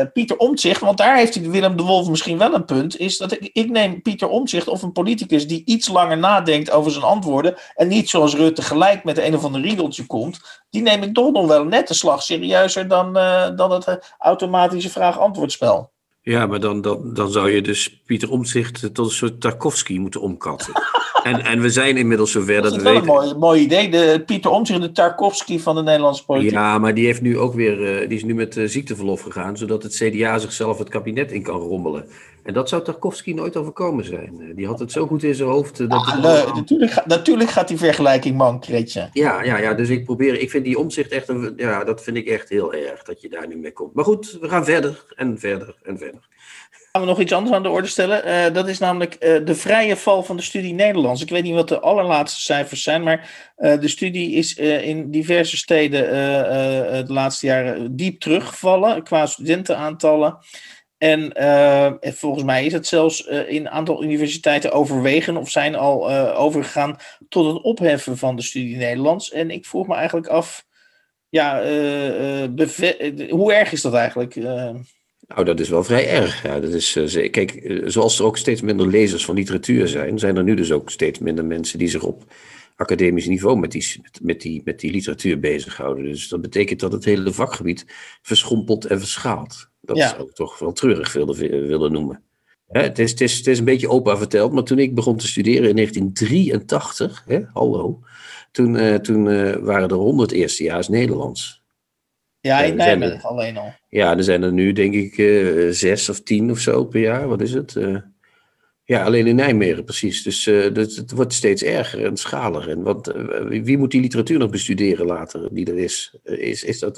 uh, 0.00 0.06
Pieter 0.12 0.36
Omtzigt, 0.36 0.80
want 0.80 0.98
daar 0.98 1.16
heeft 1.16 1.50
Willem 1.50 1.76
de 1.76 1.82
Wolf 1.82 2.08
misschien 2.08 2.38
wel 2.38 2.54
een 2.54 2.64
punt, 2.64 2.98
is 2.98 3.18
dat 3.18 3.32
ik, 3.32 3.50
ik 3.52 3.70
neem 3.70 4.02
Pieter 4.02 4.28
Omtzigt 4.28 4.68
of 4.68 4.82
een 4.82 4.92
politicus 4.92 5.48
die 5.48 5.62
iets 5.64 5.88
langer 5.88 6.18
nadenkt 6.18 6.70
over 6.70 6.92
zijn 6.92 7.04
antwoorden 7.04 7.54
en 7.74 7.88
niet 7.88 8.08
zoals 8.08 8.34
Rutte 8.34 8.62
gelijk 8.62 9.04
met 9.04 9.18
een 9.18 9.34
of 9.34 9.44
ander 9.44 9.60
riedeltje 9.60 10.06
komt, 10.06 10.62
die 10.70 10.82
neem 10.82 11.02
ik 11.02 11.14
toch 11.14 11.32
nog 11.32 11.46
wel 11.46 11.64
net 11.64 11.88
een 11.88 11.94
slag 11.94 12.22
serieuzer 12.22 12.88
dan, 12.88 13.12
dan 13.56 13.70
het 13.70 14.14
automatische 14.18 14.90
vraag-antwoordspel. 14.90 15.90
Ja, 16.24 16.46
maar 16.46 16.60
dan, 16.60 16.80
dan, 16.80 17.14
dan 17.14 17.30
zou 17.30 17.50
je 17.50 17.62
dus 17.62 18.02
Pieter 18.06 18.30
Omtzigt 18.30 18.94
tot 18.94 19.06
een 19.06 19.12
soort 19.12 19.40
Tarkovsky 19.40 19.98
moeten 19.98 20.20
omkatten. 20.20 20.72
en, 21.22 21.44
en 21.44 21.60
we 21.60 21.70
zijn 21.70 21.96
inmiddels 21.96 22.30
zover 22.30 22.62
dat, 22.62 22.72
dat 22.72 22.82
we 22.82 22.82
weten... 22.82 22.94
Dat 22.94 23.02
is 23.02 23.08
wel 23.08 23.22
een 23.22 23.38
mooi, 23.38 23.38
mooi 23.38 23.62
idee. 23.62 23.88
De, 23.88 24.22
Pieter 24.26 24.50
Omtzigt, 24.50 24.80
de 24.80 24.92
Tarkovsky 24.92 25.58
van 25.58 25.74
de 25.74 25.82
Nederlandse 25.82 26.24
politiek. 26.24 26.52
Ja, 26.52 26.78
maar 26.78 26.94
die, 26.94 27.06
heeft 27.06 27.20
nu 27.20 27.38
ook 27.38 27.54
weer, 27.54 28.02
uh, 28.02 28.08
die 28.08 28.16
is 28.16 28.24
nu 28.24 28.34
met 28.34 28.56
uh, 28.56 28.68
ziekteverlof 28.68 29.20
gegaan... 29.20 29.56
zodat 29.56 29.82
het 29.82 29.94
CDA 29.94 30.38
zichzelf 30.38 30.78
het 30.78 30.88
kabinet 30.88 31.32
in 31.32 31.42
kan 31.42 31.60
rommelen. 31.60 32.06
En 32.42 32.54
dat 32.54 32.68
zou 32.68 32.84
Tarkovsky 32.84 33.32
nooit 33.32 33.56
overkomen 33.56 34.04
zijn. 34.04 34.36
Uh, 34.40 34.56
die 34.56 34.66
had 34.66 34.78
het 34.78 34.92
zo 34.92 35.06
goed 35.06 35.22
in 35.22 35.34
zijn 35.34 35.48
hoofd... 35.48 35.78
dat 35.78 36.06
ja, 36.06 36.16
nee, 36.20 36.46
natuurlijk, 36.54 37.06
natuurlijk 37.06 37.50
gaat 37.50 37.68
die 37.68 37.78
vergelijking 37.78 38.36
man, 38.36 38.60
Kretje. 38.60 39.08
Ja, 39.12 39.42
ja, 39.42 39.58
ja, 39.58 39.74
dus 39.74 39.88
ik 39.88 40.04
probeer... 40.04 40.40
Ik 40.40 40.50
vind 40.50 40.64
die 40.64 40.78
omzicht 40.78 41.10
echt... 41.10 41.28
Een, 41.28 41.52
ja, 41.56 41.84
dat 41.84 42.02
vind 42.02 42.16
ik 42.16 42.26
echt 42.26 42.48
heel 42.48 42.74
erg, 42.74 43.02
dat 43.02 43.20
je 43.20 43.28
daar 43.28 43.48
nu 43.48 43.56
mee 43.56 43.72
komt. 43.72 43.94
Maar 43.94 44.04
goed, 44.04 44.38
we 44.40 44.48
gaan 44.48 44.64
verder 44.64 45.04
en 45.14 45.38
verder 45.38 45.74
en 45.82 45.98
verder. 45.98 46.30
Gaan 46.92 47.02
we 47.02 47.08
nog 47.08 47.20
iets 47.20 47.32
anders 47.32 47.56
aan 47.56 47.62
de 47.62 47.68
orde 47.68 47.88
stellen? 47.88 48.28
Uh, 48.28 48.54
dat 48.54 48.68
is 48.68 48.78
namelijk 48.78 49.16
uh, 49.20 49.44
de 49.44 49.54
vrije 49.54 49.96
val 49.96 50.22
van 50.22 50.36
de 50.36 50.42
studie 50.42 50.74
Nederlands. 50.74 51.22
Ik 51.22 51.30
weet 51.30 51.42
niet 51.42 51.54
wat 51.54 51.68
de 51.68 51.80
allerlaatste 51.80 52.40
cijfers 52.40 52.82
zijn, 52.82 53.02
maar 53.02 53.52
uh, 53.58 53.80
de 53.80 53.88
studie 53.88 54.32
is 54.32 54.54
in 54.56 55.10
diverse 55.10 55.56
steden 55.56 56.10
de 57.06 57.12
laatste 57.12 57.46
jaren 57.46 57.96
diep 57.96 58.20
teruggevallen 58.20 59.02
qua 59.02 59.26
studentenaantallen. 59.26 60.38
En 61.02 61.32
volgens 62.14 62.44
mij 62.44 62.64
is 62.64 62.72
het 62.72 62.86
zelfs 62.86 63.26
in 63.26 63.60
een 63.60 63.70
aantal 63.70 64.02
universiteiten 64.02 64.72
overwegen 64.72 65.36
of 65.36 65.50
zijn 65.50 65.74
al 65.74 66.10
overgegaan 66.34 66.96
tot 67.28 67.54
het 67.54 67.62
opheffen 67.62 68.18
van 68.18 68.36
de 68.36 68.42
studie 68.42 68.76
Nederlands. 68.76 69.30
En 69.30 69.50
ik 69.50 69.66
vroeg 69.66 69.86
me 69.86 69.94
eigenlijk 69.94 70.26
af, 70.26 70.66
ja, 71.28 71.62
hoe 73.28 73.52
erg 73.52 73.72
is 73.72 73.82
dat 73.82 73.94
eigenlijk? 73.94 74.34
Nou, 75.26 75.44
dat 75.44 75.60
is 75.60 75.68
wel 75.68 75.84
vrij 75.84 76.08
erg. 76.08 76.42
Ja, 76.42 76.60
dat 76.60 76.72
is, 76.72 76.92
kijk, 77.30 77.54
eh, 77.54 77.82
zoals 77.84 78.18
er 78.18 78.24
ook 78.24 78.38
steeds 78.38 78.60
minder 78.60 78.86
lezers 78.86 79.24
van 79.24 79.34
literatuur 79.34 79.88
zijn, 79.88 80.18
zijn 80.18 80.36
er 80.36 80.44
nu 80.44 80.54
dus 80.54 80.72
ook 80.72 80.90
steeds 80.90 81.18
minder 81.18 81.44
mensen 81.44 81.78
die 81.78 81.88
zich 81.88 82.02
op 82.02 82.24
academisch 82.76 83.26
niveau 83.26 83.58
met 83.58 83.70
die, 83.70 84.00
met, 84.22 84.40
die, 84.40 84.62
met 84.64 84.80
die 84.80 84.90
literatuur 84.90 85.40
bezighouden. 85.40 86.04
Dus 86.04 86.28
dat 86.28 86.40
betekent 86.40 86.80
dat 86.80 86.92
het 86.92 87.04
hele 87.04 87.32
vakgebied 87.32 87.86
verschrompelt 88.22 88.84
en 88.84 88.98
verschaalt. 88.98 89.70
Dat 89.84 89.96
Ja. 89.96 90.08
zou 90.08 90.22
ik 90.22 90.34
toch 90.34 90.58
wel 90.58 90.72
treurig 90.72 91.12
willen, 91.12 91.36
willen 91.66 91.92
noemen. 91.92 92.22
Hè, 92.68 92.82
het, 92.82 92.98
is, 92.98 93.10
het, 93.10 93.20
is, 93.20 93.36
het 93.36 93.46
is 93.46 93.58
een 93.58 93.64
beetje 93.64 93.88
opa 93.88 94.16
verteld, 94.16 94.52
maar 94.52 94.62
toen 94.62 94.78
ik 94.78 94.94
begon 94.94 95.16
te 95.16 95.26
studeren 95.26 95.68
in 95.68 95.76
1983, 95.76 97.22
hè, 97.26 97.40
hallo, 97.52 98.00
toen, 98.50 98.76
eh, 98.76 98.94
toen 98.94 99.28
eh, 99.28 99.56
waren 99.56 99.88
er 99.88 99.94
100 99.94 100.32
eerstejaars 100.32 100.88
Nederlands. 100.88 101.62
Ja, 102.40 102.60
Ja, 102.60 102.64
in 102.64 102.76
Nijmegen 102.76 103.22
alleen 103.28 103.56
al. 103.56 103.72
Ja, 103.88 104.16
er 104.16 104.24
zijn 104.24 104.42
er 104.42 104.52
nu 104.52 104.72
denk 104.72 104.94
ik 104.94 105.18
eh, 105.18 105.68
zes 105.70 106.08
of 106.08 106.20
tien 106.20 106.50
of 106.50 106.58
zo 106.58 106.84
per 106.84 107.00
jaar. 107.00 107.28
Wat 107.28 107.40
is 107.40 107.52
het? 107.52 107.76
Ja, 108.92 109.04
alleen 109.04 109.26
in 109.26 109.36
Nijmegen 109.36 109.84
precies. 109.84 110.22
Dus 110.22 110.46
eh, 110.46 110.74
dat, 110.74 110.94
het 110.94 111.12
wordt 111.12 111.32
steeds 111.32 111.62
erger 111.62 112.04
en 112.04 112.16
schaliger. 112.16 112.70
En 112.70 112.82
want, 112.82 113.08
eh, 113.08 113.62
wie 113.62 113.78
moet 113.78 113.90
die 113.90 114.00
literatuur 114.00 114.38
nog 114.38 114.50
bestuderen 114.50 115.06
later 115.06 115.48
die 115.50 115.66
er 115.66 115.78
is? 115.78 116.14
Eh, 116.24 116.38
is, 116.38 116.64
is 116.64 116.78
dat, 116.78 116.94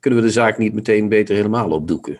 kunnen 0.00 0.20
we 0.20 0.26
de 0.26 0.32
zaak 0.32 0.58
niet 0.58 0.72
meteen 0.72 1.08
beter 1.08 1.34
helemaal 1.34 1.70
opdoeken? 1.70 2.16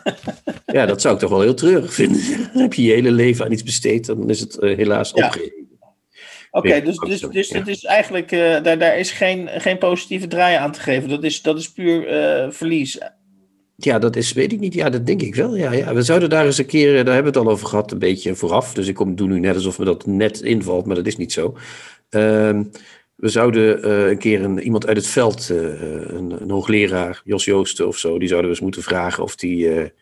ja, 0.66 0.86
dat 0.86 1.00
zou 1.00 1.14
ik 1.14 1.20
toch 1.20 1.30
wel 1.30 1.40
heel 1.40 1.54
treurig 1.54 1.94
vinden. 1.94 2.20
Dan 2.52 2.62
heb 2.62 2.74
je 2.74 2.82
je 2.82 2.92
hele 2.92 3.10
leven 3.10 3.44
aan 3.44 3.52
iets 3.52 3.62
besteed, 3.62 4.06
dan 4.06 4.30
is 4.30 4.40
het 4.40 4.56
helaas 4.60 5.12
Ja. 5.14 5.26
opgegeven. 5.26 5.66
Oké, 6.50 6.82
dus, 6.82 6.96
dus, 6.96 7.20
dus 7.20 7.48
ja. 7.48 7.66
is 7.66 7.84
eigenlijk, 7.84 8.30
daar, 8.30 8.78
daar 8.78 8.98
is 8.98 9.10
geen, 9.10 9.48
geen 9.48 9.78
positieve 9.78 10.26
draai 10.26 10.56
aan 10.56 10.72
te 10.72 10.80
geven. 10.80 11.08
Dat 11.08 11.24
is, 11.24 11.42
dat 11.42 11.58
is 11.58 11.72
puur 11.72 12.02
verlies. 12.52 12.98
Ja, 13.80 13.98
dat 13.98 14.16
is, 14.16 14.32
weet 14.32 14.52
ik 14.52 14.60
niet. 14.60 14.74
Ja, 14.74 14.90
dat 14.90 15.06
denk 15.06 15.22
ik 15.22 15.34
wel. 15.34 15.56
Ja, 15.56 15.72
ja. 15.72 15.94
We 15.94 16.02
zouden 16.02 16.30
daar 16.30 16.44
eens 16.44 16.58
een 16.58 16.66
keer, 16.66 16.98
eh, 16.98 17.04
daar 17.04 17.14
hebben 17.14 17.32
we 17.32 17.38
het 17.38 17.48
al 17.48 17.52
over 17.52 17.66
gehad, 17.66 17.92
een 17.92 17.98
beetje 17.98 18.34
vooraf. 18.34 18.74
Dus 18.74 18.86
ik 18.86 18.94
kom, 18.94 19.14
doe 19.16 19.28
nu 19.28 19.38
net 19.38 19.54
alsof 19.54 19.78
me 19.78 19.84
dat 19.84 20.06
net 20.06 20.40
invalt, 20.40 20.86
maar 20.86 20.96
dat 20.96 21.06
is 21.06 21.16
niet 21.16 21.32
zo. 21.32 21.56
Ehm, 22.08 22.64
we 23.14 23.28
zouden 23.28 23.82
eh, 23.82 24.08
een 24.08 24.18
keer 24.18 24.44
een, 24.44 24.58
iemand 24.58 24.86
uit 24.86 24.96
het 24.96 25.06
veld, 25.06 25.50
eh, 25.50 25.58
een, 26.10 26.42
een 26.42 26.50
hoogleraar, 26.50 27.20
Jos 27.24 27.44
Joosten 27.44 27.86
of 27.86 27.98
zo, 27.98 28.18
die 28.18 28.28
zouden 28.28 28.50
we 28.50 28.56
eens 28.56 28.64
moeten 28.64 28.82
vragen 28.82 29.22
of 29.22 29.36
die 29.36 29.92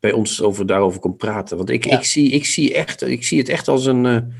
bij 0.00 0.12
ons 0.12 0.42
over, 0.42 0.66
daarover 0.66 1.00
kon 1.00 1.16
praten. 1.16 1.56
Want 1.56 1.70
ik, 1.70 1.84
Ja. 1.84 1.98
ik, 1.98 2.04
zie, 2.04 2.30
ik, 2.30 2.44
zie 2.44 2.74
echt, 2.74 3.02
ik 3.02 3.24
zie 3.24 3.38
het 3.38 3.48
echt 3.48 3.68
als 3.68 3.86
een. 3.86 4.32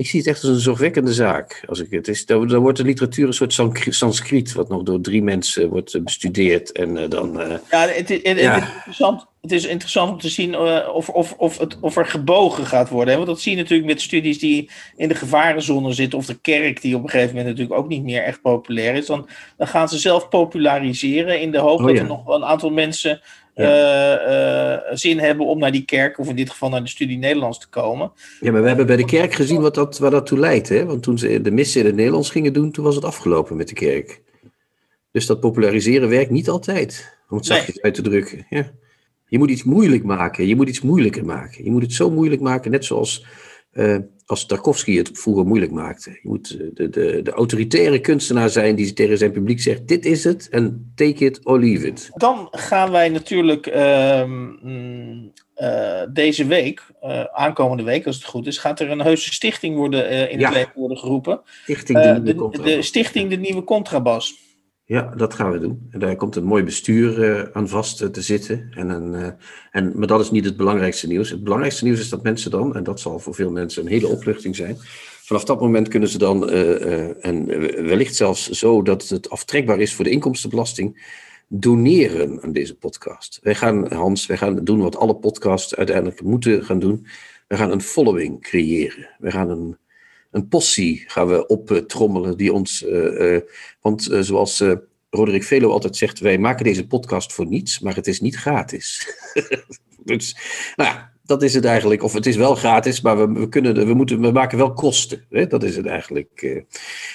Ik 0.00 0.06
zie 0.06 0.18
het 0.20 0.28
echt 0.28 0.42
als 0.42 0.52
een 0.52 0.60
zorgwekkende 0.60 1.12
zaak. 1.12 1.64
Als 1.68 1.80
ik 1.80 1.90
het 1.90 2.08
is, 2.08 2.26
dan, 2.26 2.48
dan 2.48 2.60
wordt 2.60 2.78
de 2.78 2.84
literatuur 2.84 3.26
een 3.26 3.32
soort 3.32 3.52
Sanskri- 3.52 3.92
Sanskriet, 3.92 4.52
wat 4.52 4.68
nog 4.68 4.82
door 4.82 5.00
drie 5.00 5.22
mensen 5.22 5.68
wordt 5.68 5.94
eh, 5.94 6.02
bestudeerd. 6.02 6.72
En 6.72 6.96
eh, 6.96 7.08
dan. 7.10 7.40
eh, 7.40 7.56
Ja, 7.70 7.80
het, 7.80 8.08
het, 8.08 8.20
het, 8.26 8.38
Ja. 8.40 8.54
het 8.54 8.62
is, 8.62 8.74
interessant, 8.74 9.26
het 9.40 9.52
is 9.52 9.66
interessant 9.66 10.10
om 10.10 10.18
te 10.18 10.28
zien 10.28 10.58
of, 10.88 11.08
of, 11.08 11.34
of, 11.36 11.58
het, 11.58 11.76
of 11.80 11.96
er 11.96 12.06
gebogen 12.06 12.66
gaat 12.66 12.88
worden. 12.88 13.08
Hè? 13.10 13.14
Want 13.16 13.30
dat 13.30 13.40
zie 13.40 13.52
je 13.52 13.58
natuurlijk 13.62 13.88
met 13.88 14.00
studies 14.00 14.38
die 14.38 14.70
in 14.96 15.08
de 15.08 15.14
gevarenzone 15.14 15.92
zitten. 15.92 16.18
Of 16.18 16.26
de 16.26 16.40
kerk, 16.40 16.80
die 16.82 16.96
op 16.96 17.02
een 17.02 17.10
gegeven 17.10 17.34
moment 17.36 17.48
natuurlijk 17.56 17.80
ook 17.80 17.88
niet 17.88 18.02
meer 18.02 18.22
echt 18.22 18.40
populair 18.42 18.94
is. 18.94 19.06
Dan, 19.06 19.28
dan 19.56 19.66
gaan 19.66 19.88
ze 19.88 19.98
zelf 19.98 20.28
populariseren 20.28 21.40
in 21.40 21.50
de 21.50 21.58
hoop 21.58 21.78
Oh, 21.78 21.86
dat 21.86 21.94
ja. 21.94 22.00
er 22.00 22.06
nog 22.06 22.24
wel 22.24 22.36
een 22.36 22.44
aantal 22.44 22.70
mensen 22.70 23.20
Ja. 23.54 23.64
eh, 23.64 24.74
eh, 24.74 24.80
zin 24.96 25.18
hebben 25.18 25.46
om 25.46 25.58
naar 25.58 25.72
die 25.72 25.84
kerk, 25.84 26.18
of 26.18 26.28
in 26.28 26.36
dit 26.36 26.50
geval 26.50 26.68
naar 26.68 26.82
de 26.82 26.88
studie 26.88 27.18
Nederlands 27.18 27.58
te 27.58 27.68
komen. 27.68 28.12
Ja, 28.40 28.52
maar 28.52 28.60
we 28.62 28.68
hebben 28.68 28.86
bij 28.86 28.96
de 28.96 29.04
kerk 29.04 29.34
gezien 29.34 29.60
wat 29.60 29.74
dat, 29.74 29.98
waar 29.98 30.10
dat 30.10 30.26
toe 30.26 30.38
leidt. 30.38 30.68
Hè? 30.68 30.84
Want 30.84 31.02
toen 31.02 31.18
ze 31.18 31.40
de 31.40 31.50
missen 31.50 31.80
in 31.80 31.86
het 31.86 31.94
Nederlands 31.94 32.30
gingen 32.30 32.52
doen, 32.52 32.70
toen 32.70 32.84
was 32.84 32.94
het 32.94 33.04
afgelopen 33.04 33.56
met 33.56 33.68
de 33.68 33.74
kerk. 33.74 34.22
Dus 35.12 35.26
dat 35.26 35.40
populariseren 35.40 36.08
werkt 36.08 36.30
niet 36.30 36.48
altijd, 36.48 37.18
om 37.28 37.36
het 37.36 37.48
Nee. 37.48 37.56
zachtjes 37.58 37.82
uit 37.82 37.94
te 37.94 38.02
drukken. 38.02 38.46
Ja. 38.50 38.70
Je 39.26 39.38
moet 39.38 39.50
iets 39.50 39.62
moeilijk 39.64 40.04
maken, 40.04 40.46
je 40.46 40.56
moet 40.56 40.68
iets 40.68 40.80
moeilijker 40.80 41.24
maken. 41.24 41.64
Je 41.64 41.70
moet 41.70 41.82
het 41.82 41.92
zo 41.92 42.10
moeilijk 42.10 42.40
maken, 42.40 42.70
net 42.70 42.84
zoals 42.84 43.26
eh, 43.70 43.96
als 44.30 44.46
Tarkovsky 44.46 44.96
het 44.96 45.10
vroeger 45.12 45.46
moeilijk 45.46 45.72
maakte. 45.72 46.10
Je 46.10 46.28
moet 46.28 46.50
eh, 46.50 46.66
de, 46.74 46.88
de, 46.88 47.22
de 47.22 47.30
autoritaire 47.30 48.00
kunstenaar 48.00 48.50
zijn 48.50 48.74
die 48.74 48.92
tegen 48.92 49.18
zijn 49.18 49.32
publiek 49.32 49.60
zegt, 49.60 49.88
dit 49.88 50.04
is 50.04 50.24
het 50.24 50.48
en 50.48 50.92
take 50.94 51.24
it 51.24 51.40
or 51.44 51.60
leave 51.60 51.86
it. 51.86 52.10
Dan 52.14 52.48
gaan 52.50 52.90
wij 52.90 53.08
natuurlijk 53.08 53.66
ehm, 53.66 54.48
mm, 54.62 55.32
eh, 55.54 56.02
deze 56.12 56.46
week, 56.46 56.82
eh, 57.00 57.24
aankomende 57.24 57.82
week 57.82 58.06
als 58.06 58.16
het 58.16 58.24
goed 58.24 58.46
is, 58.46 58.58
gaat 58.58 58.80
er 58.80 58.90
een 58.90 59.00
heuse 59.00 59.32
stichting 59.32 59.76
worden, 59.76 60.30
in 60.30 60.38
Ja. 60.38 60.46
het 60.46 60.56
leven 60.56 60.72
worden 60.74 60.98
geroepen. 60.98 61.40
Stichting 61.62 62.22
de, 62.22 62.48
de 62.62 62.82
stichting 62.82 63.30
De 63.30 63.36
Nieuwe 63.36 63.64
Contrabas. 63.64 64.48
Ja, 64.90 65.12
dat 65.16 65.34
gaan 65.34 65.52
we 65.52 65.58
doen. 65.58 65.86
En 65.90 65.98
daar 65.98 66.16
komt 66.16 66.36
een 66.36 66.44
mooi 66.44 66.62
bestuur 66.62 67.22
eh, 67.22 67.48
aan 67.52 67.68
vast 67.68 68.02
eh, 68.02 68.08
te 68.08 68.22
zitten. 68.22 68.70
En 68.74 68.88
een, 68.88 69.14
eh, 69.14 69.32
en, 69.70 69.92
maar 69.94 70.06
dat 70.06 70.20
is 70.20 70.30
niet 70.30 70.44
het 70.44 70.56
belangrijkste 70.56 71.06
nieuws. 71.06 71.30
Het 71.30 71.42
belangrijkste 71.42 71.84
nieuws 71.84 72.00
is 72.00 72.08
dat 72.08 72.22
mensen 72.22 72.50
dan, 72.50 72.74
en 72.74 72.82
dat 72.82 73.00
zal 73.00 73.18
voor 73.18 73.34
veel 73.34 73.50
mensen 73.50 73.82
een 73.82 73.90
hele 73.90 74.08
opluchting 74.08 74.56
zijn. 74.56 74.76
Vanaf 75.22 75.44
dat 75.44 75.60
moment 75.60 75.88
kunnen 75.88 76.08
ze 76.08 76.18
dan, 76.18 76.50
en 76.50 77.46
wellicht 77.86 78.14
zelfs 78.14 78.48
zo 78.48 78.82
dat 78.82 79.08
het 79.08 79.30
aftrekbaar 79.30 79.80
is 79.80 79.94
voor 79.94 80.04
de 80.04 80.10
inkomstenbelasting, 80.10 81.16
doneren 81.48 82.42
aan 82.42 82.52
deze 82.52 82.76
podcast. 82.76 83.38
Wij 83.42 83.54
gaan, 83.54 83.92
Hans, 83.92 84.26
wij 84.26 84.36
gaan 84.36 84.64
doen 84.64 84.80
wat 84.80 84.96
alle 84.96 85.16
podcasts 85.16 85.76
uiteindelijk 85.76 86.22
moeten 86.22 86.64
gaan 86.64 86.78
doen. 86.78 87.06
We 87.48 87.56
gaan 87.56 87.70
een 87.70 87.82
following 87.82 88.42
creëren. 88.42 89.08
We 89.18 89.30
gaan 89.30 89.50
een, 89.50 89.76
een 90.30 90.48
possie 90.48 91.04
gaan 91.06 91.26
we 91.26 91.46
optrommelen 91.46 92.36
die 92.36 92.52
ons. 92.52 92.84
eh, 92.84 93.34
eh, 93.34 93.42
want 93.80 94.08
eh, 94.08 94.20
zoals 94.20 94.62
Roderick 95.10 95.44
Velo 95.44 95.70
altijd 95.70 95.96
zegt, 95.96 96.18
wij 96.18 96.38
maken 96.38 96.64
deze 96.64 96.86
podcast 96.86 97.32
voor 97.32 97.46
niets, 97.46 97.80
maar 97.80 97.94
het 97.94 98.06
is 98.06 98.20
niet 98.20 98.36
gratis. 98.36 99.14
dus, 100.04 100.36
nou 100.76 100.90
ja, 100.90 101.12
dat 101.24 101.42
is 101.42 101.54
het 101.54 101.64
eigenlijk. 101.64 102.02
Of 102.02 102.12
het 102.12 102.26
is 102.26 102.36
wel 102.36 102.54
gratis, 102.54 103.00
maar 103.00 103.16
we, 103.16 103.40
we, 103.40 103.48
kunnen, 103.48 103.86
we, 103.86 103.94
moeten, 103.94 104.20
we 104.20 104.30
maken 104.30 104.58
wel 104.58 104.72
kosten. 104.72 105.24
Hè? 105.30 105.46
Dat 105.46 105.62
is 105.62 105.76
het 105.76 105.86
eigenlijk. 105.86 106.62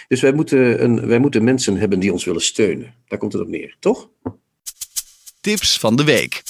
Dus 0.07 0.22
wij 0.22 0.34
moeten, 0.34 0.84
een, 0.84 1.07
wij 1.07 1.19
moeten 1.19 1.43
mensen 1.43 1.77
hebben 1.77 2.00
die 2.00 2.12
ons 2.12 2.25
willen 2.25 2.41
steunen. 2.41 2.93
Daar 3.07 3.19
komt 3.19 3.34
het 3.34 3.41
op 3.41 3.48
neer, 3.48 3.75
toch? 3.79 4.10
Tips 5.41 5.79
van 5.79 5.95
de 5.95 6.03
week. 6.03 6.43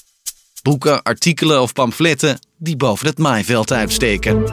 Boeken, 0.64 1.04
artikelen 1.04 1.62
of 1.62 1.74
pamfletten 1.74 2.40
die 2.58 2.76
boven 2.76 3.08
het 3.08 3.18
maaiveld 3.18 3.72
uitsteken. 3.72 4.44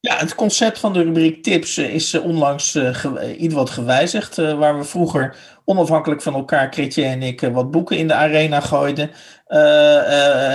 Ja, 0.00 0.16
het 0.16 0.34
concept 0.34 0.78
van 0.78 0.92
de 0.92 1.02
rubriek 1.02 1.42
tips 1.42 1.76
eh, 1.76 1.94
is 1.94 2.12
eh, 2.12 2.24
onlangs 2.24 2.74
eh, 2.74 3.40
iets 3.40 3.54
wat 3.54 3.70
gewijzigd. 3.70 4.36
waar 4.36 4.78
we 4.78 4.84
vroeger 4.84 5.36
onafhankelijk 5.64 6.22
van 6.22 6.34
elkaar, 6.34 6.68
Kretje 6.68 7.04
en 7.04 7.22
ik, 7.22 7.40
wat 7.40 7.70
boeken 7.70 7.96
in 7.96 8.08
de 8.08 8.14
arena 8.14 8.60
gooiden. 8.60 9.10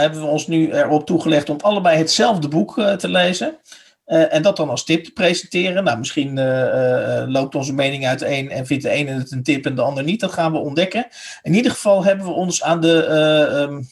hebben 0.01 0.21
we 0.21 0.27
ons 0.27 0.47
nu 0.47 0.71
erop 0.71 1.05
toegelegd 1.05 1.49
om 1.49 1.57
allebei 1.61 1.97
hetzelfde 1.97 2.47
boek 2.47 2.73
te 2.97 3.09
lezen. 3.09 3.57
En 4.05 4.41
dat 4.41 4.57
dan 4.57 4.69
als 4.69 4.83
tip 4.83 5.03
te 5.03 5.11
presenteren. 5.11 5.83
Nou, 5.83 5.97
misschien 5.97 6.39
loopt 7.31 7.55
onze 7.55 7.73
mening 7.73 8.07
uiteen 8.07 8.49
en 8.51 8.65
vindt 8.65 8.83
de 8.83 8.89
ene 8.89 9.11
het 9.11 9.31
een 9.31 9.43
tip 9.43 9.65
en 9.65 9.75
de 9.75 9.81
ander 9.81 10.03
niet. 10.03 10.19
Dat 10.19 10.31
gaan 10.31 10.51
we 10.51 10.57
ontdekken. 10.57 11.07
In 11.41 11.53
ieder 11.53 11.71
geval 11.71 12.03
hebben 12.03 12.25
we 12.25 12.31
ons 12.31 12.63
aan 12.63 12.81
de 12.81 13.85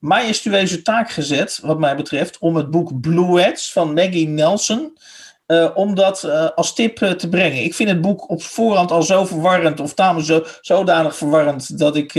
ehm, 0.00 0.08
majestueuze 0.08 0.82
taak 0.82 1.10
gezet, 1.10 1.58
wat 1.62 1.78
mij 1.78 1.96
betreft, 1.96 2.38
om 2.38 2.56
het 2.56 2.70
boek 2.70 3.00
Bluets 3.00 3.72
van 3.72 3.94
Maggie 3.94 4.28
Nelson. 4.28 4.98
eh, 5.46 5.70
om 5.74 5.94
dat 5.94 6.24
eh, 6.24 6.48
als 6.54 6.74
tip 6.74 7.02
eh, 7.02 7.10
te 7.10 7.28
brengen. 7.28 7.64
Ik 7.64 7.74
vind 7.74 7.88
het 7.88 8.00
boek 8.00 8.30
op 8.30 8.42
voorhand 8.42 8.90
al 8.90 9.02
zo 9.02 9.24
verwarrend, 9.24 9.80
of 9.80 9.94
tamelijk 9.94 10.26
zo, 10.26 10.44
zodanig 10.60 11.16
verwarrend, 11.16 11.78
dat 11.78 11.96
ik 11.96 12.14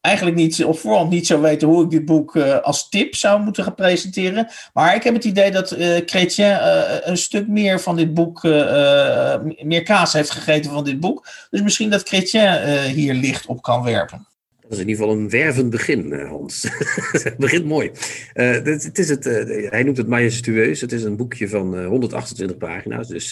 eigenlijk 0.00 0.36
niet 0.36 0.64
op 0.64 0.78
voorhand 0.78 1.10
niet 1.10 1.26
zou 1.26 1.40
weten 1.40 1.68
hoe 1.68 1.84
ik 1.84 1.90
dit 1.90 2.04
boek 2.04 2.36
als 2.36 2.88
tip 2.88 3.14
zou 3.14 3.42
moeten 3.42 3.64
gaan 3.64 3.74
presenteren. 3.74 4.48
Maar 4.72 4.94
ik 4.94 5.02
heb 5.02 5.14
het 5.14 5.24
idee 5.24 5.50
dat 5.50 5.68
Chrétien 6.06 6.58
een 7.10 7.16
stuk 7.16 7.48
meer 7.48 7.80
van 7.80 7.96
dit 7.96 8.14
boek, 8.14 8.42
meer 9.62 9.82
kaas 9.82 10.12
heeft 10.12 10.30
gegeten 10.30 10.70
van 10.70 10.84
dit 10.84 11.00
boek. 11.00 11.26
Dus 11.50 11.62
misschien 11.62 11.90
dat 11.90 12.08
Chrétien 12.08 12.84
hier 12.84 13.14
licht 13.14 13.46
op 13.46 13.62
kan 13.62 13.82
werpen. 13.82 14.26
Dat 14.68 14.76
is 14.76 14.82
in 14.82 14.88
ieder 14.88 15.04
geval 15.04 15.20
een 15.20 15.30
wervend 15.30 15.70
begin, 15.70 16.12
eh, 16.12 16.28
Hans. 16.28 16.62
het 17.22 17.36
begint 17.36 17.64
mooi. 17.64 17.90
Eh, 18.32 18.50
het, 18.50 18.98
is 18.98 19.08
het, 19.08 19.26
eh, 19.26 19.70
hij 19.70 19.82
noemt 19.82 19.96
het 19.96 20.06
majestueus. 20.06 20.80
Het 20.80 20.92
is 20.92 21.02
een 21.02 21.16
boekje 21.16 21.48
van 21.48 21.76
eh, 21.76 21.86
128 21.86 22.56
pagina's. 22.56 23.08
Dus 23.08 23.30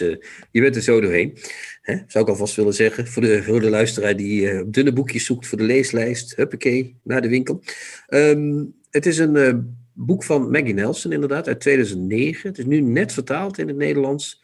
je 0.51 0.61
bent 0.61 0.77
er 0.77 0.83
zo 0.83 1.01
doorheen. 1.01 1.39
Hè? 1.83 1.97
Zou 2.07 2.25
ik 2.25 2.31
alvast 2.31 2.57
willen 2.57 2.75
zeggen. 2.75 3.07
Voor 3.07 3.23
de, 3.23 3.43
voor 3.43 3.61
de 3.61 3.71
luisteraar 3.71 4.17
die 4.17 4.71
dunne 4.71 4.93
boekjes 4.93 5.25
zoekt 5.25 5.47
voor 5.47 5.59
de 5.59 5.65
leeslijst. 5.65 6.37
Huppakee, 6.37 6.97
naar 7.03 7.23
de 7.23 7.29
winkel. 7.29 7.63
Ehm, 8.07 8.65
het 8.91 9.07
is 9.07 9.19
een 9.19 9.77
boek 9.93 10.25
van 10.25 10.51
Maggie 10.51 10.75
Nelson 10.75 11.13
inderdaad, 11.13 11.49
uit 11.49 11.61
2009. 11.61 12.49
Het 12.49 12.59
is 12.59 12.65
nu 12.65 12.81
net 12.81 13.13
vertaald 13.13 13.59
in 13.59 13.69
het 13.69 13.77
Nederlands. 13.77 14.43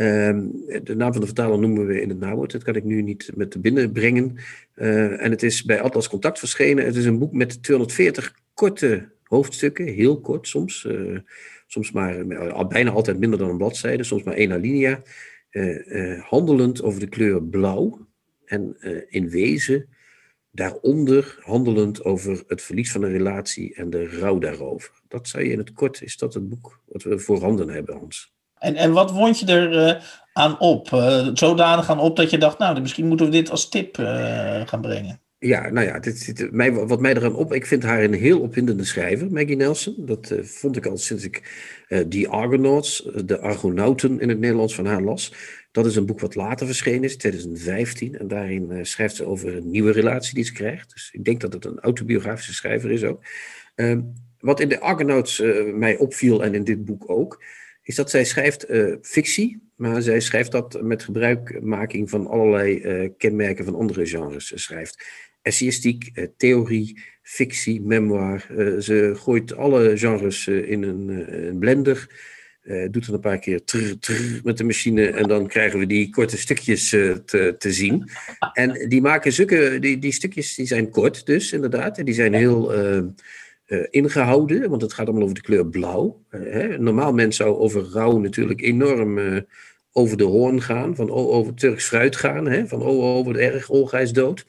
Ehm, 0.00 0.46
de 0.82 0.94
naam 0.96 1.12
van 1.12 1.20
de 1.20 1.26
vertaler 1.26 1.58
noemen 1.58 1.86
we 1.86 2.00
in 2.00 2.08
het 2.08 2.18
nawoord. 2.18 2.52
Dat 2.52 2.62
kan 2.62 2.74
ik 2.74 2.84
nu 2.84 3.02
niet 3.02 3.30
met 3.34 3.52
de 3.52 3.58
binnen 3.58 3.92
brengen. 3.92 4.36
Eh, 4.74 5.24
en 5.24 5.30
het 5.30 5.42
is 5.42 5.64
bij 5.64 5.80
Atlas 5.80 6.08
Contact 6.08 6.38
verschenen. 6.38 6.84
Het 6.84 6.96
is 6.96 7.04
een 7.04 7.18
boek 7.18 7.32
met 7.32 7.62
240 7.62 8.34
korte 8.54 9.08
hoofdstukken, 9.24 9.86
heel 9.86 10.20
kort 10.20 10.48
soms. 10.48 10.84
eh, 10.86 11.18
soms 11.66 11.92
maar 11.92 12.26
bijna 12.68 12.90
altijd 12.90 13.18
minder 13.18 13.38
dan 13.38 13.48
een 13.50 13.56
bladzijde, 13.56 14.04
soms 14.04 14.22
maar 14.22 14.34
één 14.34 14.52
alinea. 14.52 15.02
eh, 15.50 16.20
handelend 16.20 16.82
over 16.82 17.00
de 17.00 17.08
kleur 17.08 17.42
blauw. 17.42 18.06
En 18.44 18.76
in 19.08 19.28
wezen 19.28 19.88
daaronder 20.50 21.38
handelend 21.40 22.04
over 22.04 22.42
het 22.46 22.62
verlies 22.62 22.92
van 22.92 23.02
een 23.02 23.12
relatie 23.12 23.74
en 23.74 23.90
de 23.90 24.06
rouw 24.06 24.38
daarover. 24.38 24.90
Dat 25.08 25.28
zou 25.28 25.44
je 25.44 25.50
in 25.50 25.58
het 25.58 25.72
kort, 25.72 26.02
is 26.02 26.16
dat 26.16 26.34
het 26.34 26.48
boek 26.48 26.80
wat 26.86 27.02
we 27.02 27.18
voorhanden 27.18 27.68
hebben, 27.68 27.96
Hans. 27.96 28.38
En, 28.60 28.74
en 28.74 28.92
wat 28.92 29.10
wond 29.10 29.38
je 29.38 29.46
er 29.46 29.86
eh, 29.86 30.02
aan 30.32 30.58
op? 30.58 30.90
Uh, 30.90 31.28
zodanig 31.34 31.90
aan 31.90 31.98
op 31.98 32.16
dat 32.16 32.30
je 32.30 32.38
dacht, 32.38 32.58
nou, 32.58 32.80
misschien 32.80 33.06
moeten 33.06 33.26
we 33.26 33.32
dit 33.32 33.50
als 33.50 33.68
tip 33.68 33.96
gaan 34.64 34.80
brengen. 34.80 35.20
Ja, 35.38 35.70
nou 35.70 35.86
ja, 35.86 35.98
dit, 35.98 36.36
dit, 36.36 36.52
mij, 36.52 36.72
wat 36.72 37.00
mij 37.00 37.14
eraan 37.14 37.34
op, 37.34 37.52
ik 37.52 37.66
vind 37.66 37.82
haar 37.82 38.02
een 38.02 38.14
heel 38.14 38.40
opwindende 38.40 38.84
schrijver, 38.84 39.32
Maggie 39.32 39.56
Nelson. 39.56 39.94
Dat 39.98 40.34
vond 40.42 40.76
ik 40.76 40.86
al 40.86 40.96
sinds 40.96 41.24
ik 41.24 41.42
The 42.08 42.26
Argonauts, 42.28 43.08
de 43.24 43.38
Argonauten 43.38 44.20
in 44.20 44.28
het 44.28 44.38
Nederlands 44.38 44.74
van 44.74 44.86
haar 44.86 45.02
las. 45.02 45.34
Dat 45.72 45.86
is 45.86 45.96
een 45.96 46.06
boek 46.06 46.20
wat 46.20 46.34
later 46.34 46.66
verschenen 46.66 47.04
is, 47.04 47.16
2015. 47.16 48.18
En 48.18 48.28
daarin 48.28 48.86
schrijft 48.86 49.16
ze 49.16 49.26
over 49.26 49.56
een 49.56 49.70
nieuwe 49.70 49.92
relatie 49.92 50.34
die 50.34 50.44
ze 50.44 50.52
krijgt. 50.52 50.92
Dus 50.92 51.08
ik 51.12 51.24
denk 51.24 51.40
dat 51.40 51.52
het 51.52 51.64
een 51.64 51.80
autobiografische 51.80 52.54
schrijver 52.54 52.90
is 52.90 53.04
ook. 53.04 53.24
Ehm, 53.74 54.00
wat 54.38 54.60
in 54.60 54.68
de 54.68 54.80
Argonauts 54.80 55.42
mij 55.74 55.96
opviel 55.96 56.44
en 56.44 56.54
in 56.54 56.64
dit 56.64 56.84
boek 56.84 57.10
ook, 57.10 57.42
is 57.82 57.94
dat 57.94 58.10
zij 58.10 58.24
schrijft 58.24 58.70
uh, 58.70 58.94
fictie, 59.02 59.62
maar 59.76 60.02
zij 60.02 60.20
schrijft 60.20 60.52
dat 60.52 60.82
met 60.82 61.02
gebruikmaking 61.02 62.10
van 62.10 62.26
allerlei 62.26 62.80
uh, 62.82 63.08
kenmerken 63.16 63.64
van 63.64 63.74
andere 63.74 64.06
genres. 64.06 64.46
Ze 64.46 64.58
schrijft 64.58 65.04
essayistiek, 65.42 66.10
uh, 66.14 66.26
theorie, 66.36 67.02
fictie, 67.22 67.82
memoir. 67.82 68.46
ze 68.80 69.12
gooit 69.16 69.56
alle 69.56 69.96
genres 69.96 70.46
in 70.46 70.82
een, 70.82 71.08
een 71.48 71.58
blender, 71.58 72.28
doet 72.90 73.06
er 73.06 73.14
een 73.14 73.20
paar 73.20 73.38
keer 73.38 73.64
trrr, 73.64 73.98
trrr 73.98 74.40
met 74.44 74.58
de 74.58 74.64
machine 74.64 75.06
en 75.06 75.28
dan 75.28 75.46
krijgen 75.46 75.78
we 75.78 75.86
die 75.86 76.10
korte 76.10 76.38
stukjes 76.38 76.88
te, 76.88 77.54
te 77.58 77.72
zien. 77.72 78.10
En 78.52 78.88
die 78.88 79.00
maken 79.00 79.32
zulke, 79.32 79.78
die, 79.80 79.98
die 79.98 80.12
stukjes 80.12 80.54
die 80.54 80.66
zijn 80.66 80.90
kort 80.90 81.26
dus 81.26 81.52
inderdaad, 81.52 81.98
en 81.98 82.04
die 82.04 82.14
zijn 82.14 82.34
heel 82.34 82.72
uh, 83.70 83.86
ingehouden, 83.90 84.70
want 84.70 84.82
het 84.82 84.92
gaat 84.92 85.06
allemaal 85.06 85.22
over 85.22 85.34
de 85.34 85.40
kleur 85.40 85.66
blauw. 85.66 86.24
Uh, 86.30 86.52
hè. 86.52 86.78
Normaal 86.78 87.12
mens 87.12 87.36
zou 87.36 87.56
over 87.56 87.82
rouw 87.82 88.18
natuurlijk 88.18 88.60
enorm 88.60 89.18
uh, 89.18 89.40
over 89.92 90.16
de 90.16 90.24
hoorn 90.24 90.62
gaan, 90.62 90.96
van 90.96 91.10
oh, 91.10 91.30
over 91.30 91.54
Turks 91.54 91.84
fruit 91.84 92.16
gaan, 92.16 92.46
hè, 92.46 92.66
van 92.66 92.82
oh, 92.82 93.16
over 93.16 93.32
de 93.32 93.40
erg, 93.40 93.70
Olga 93.70 93.98
is 93.98 94.12
dood. 94.12 94.46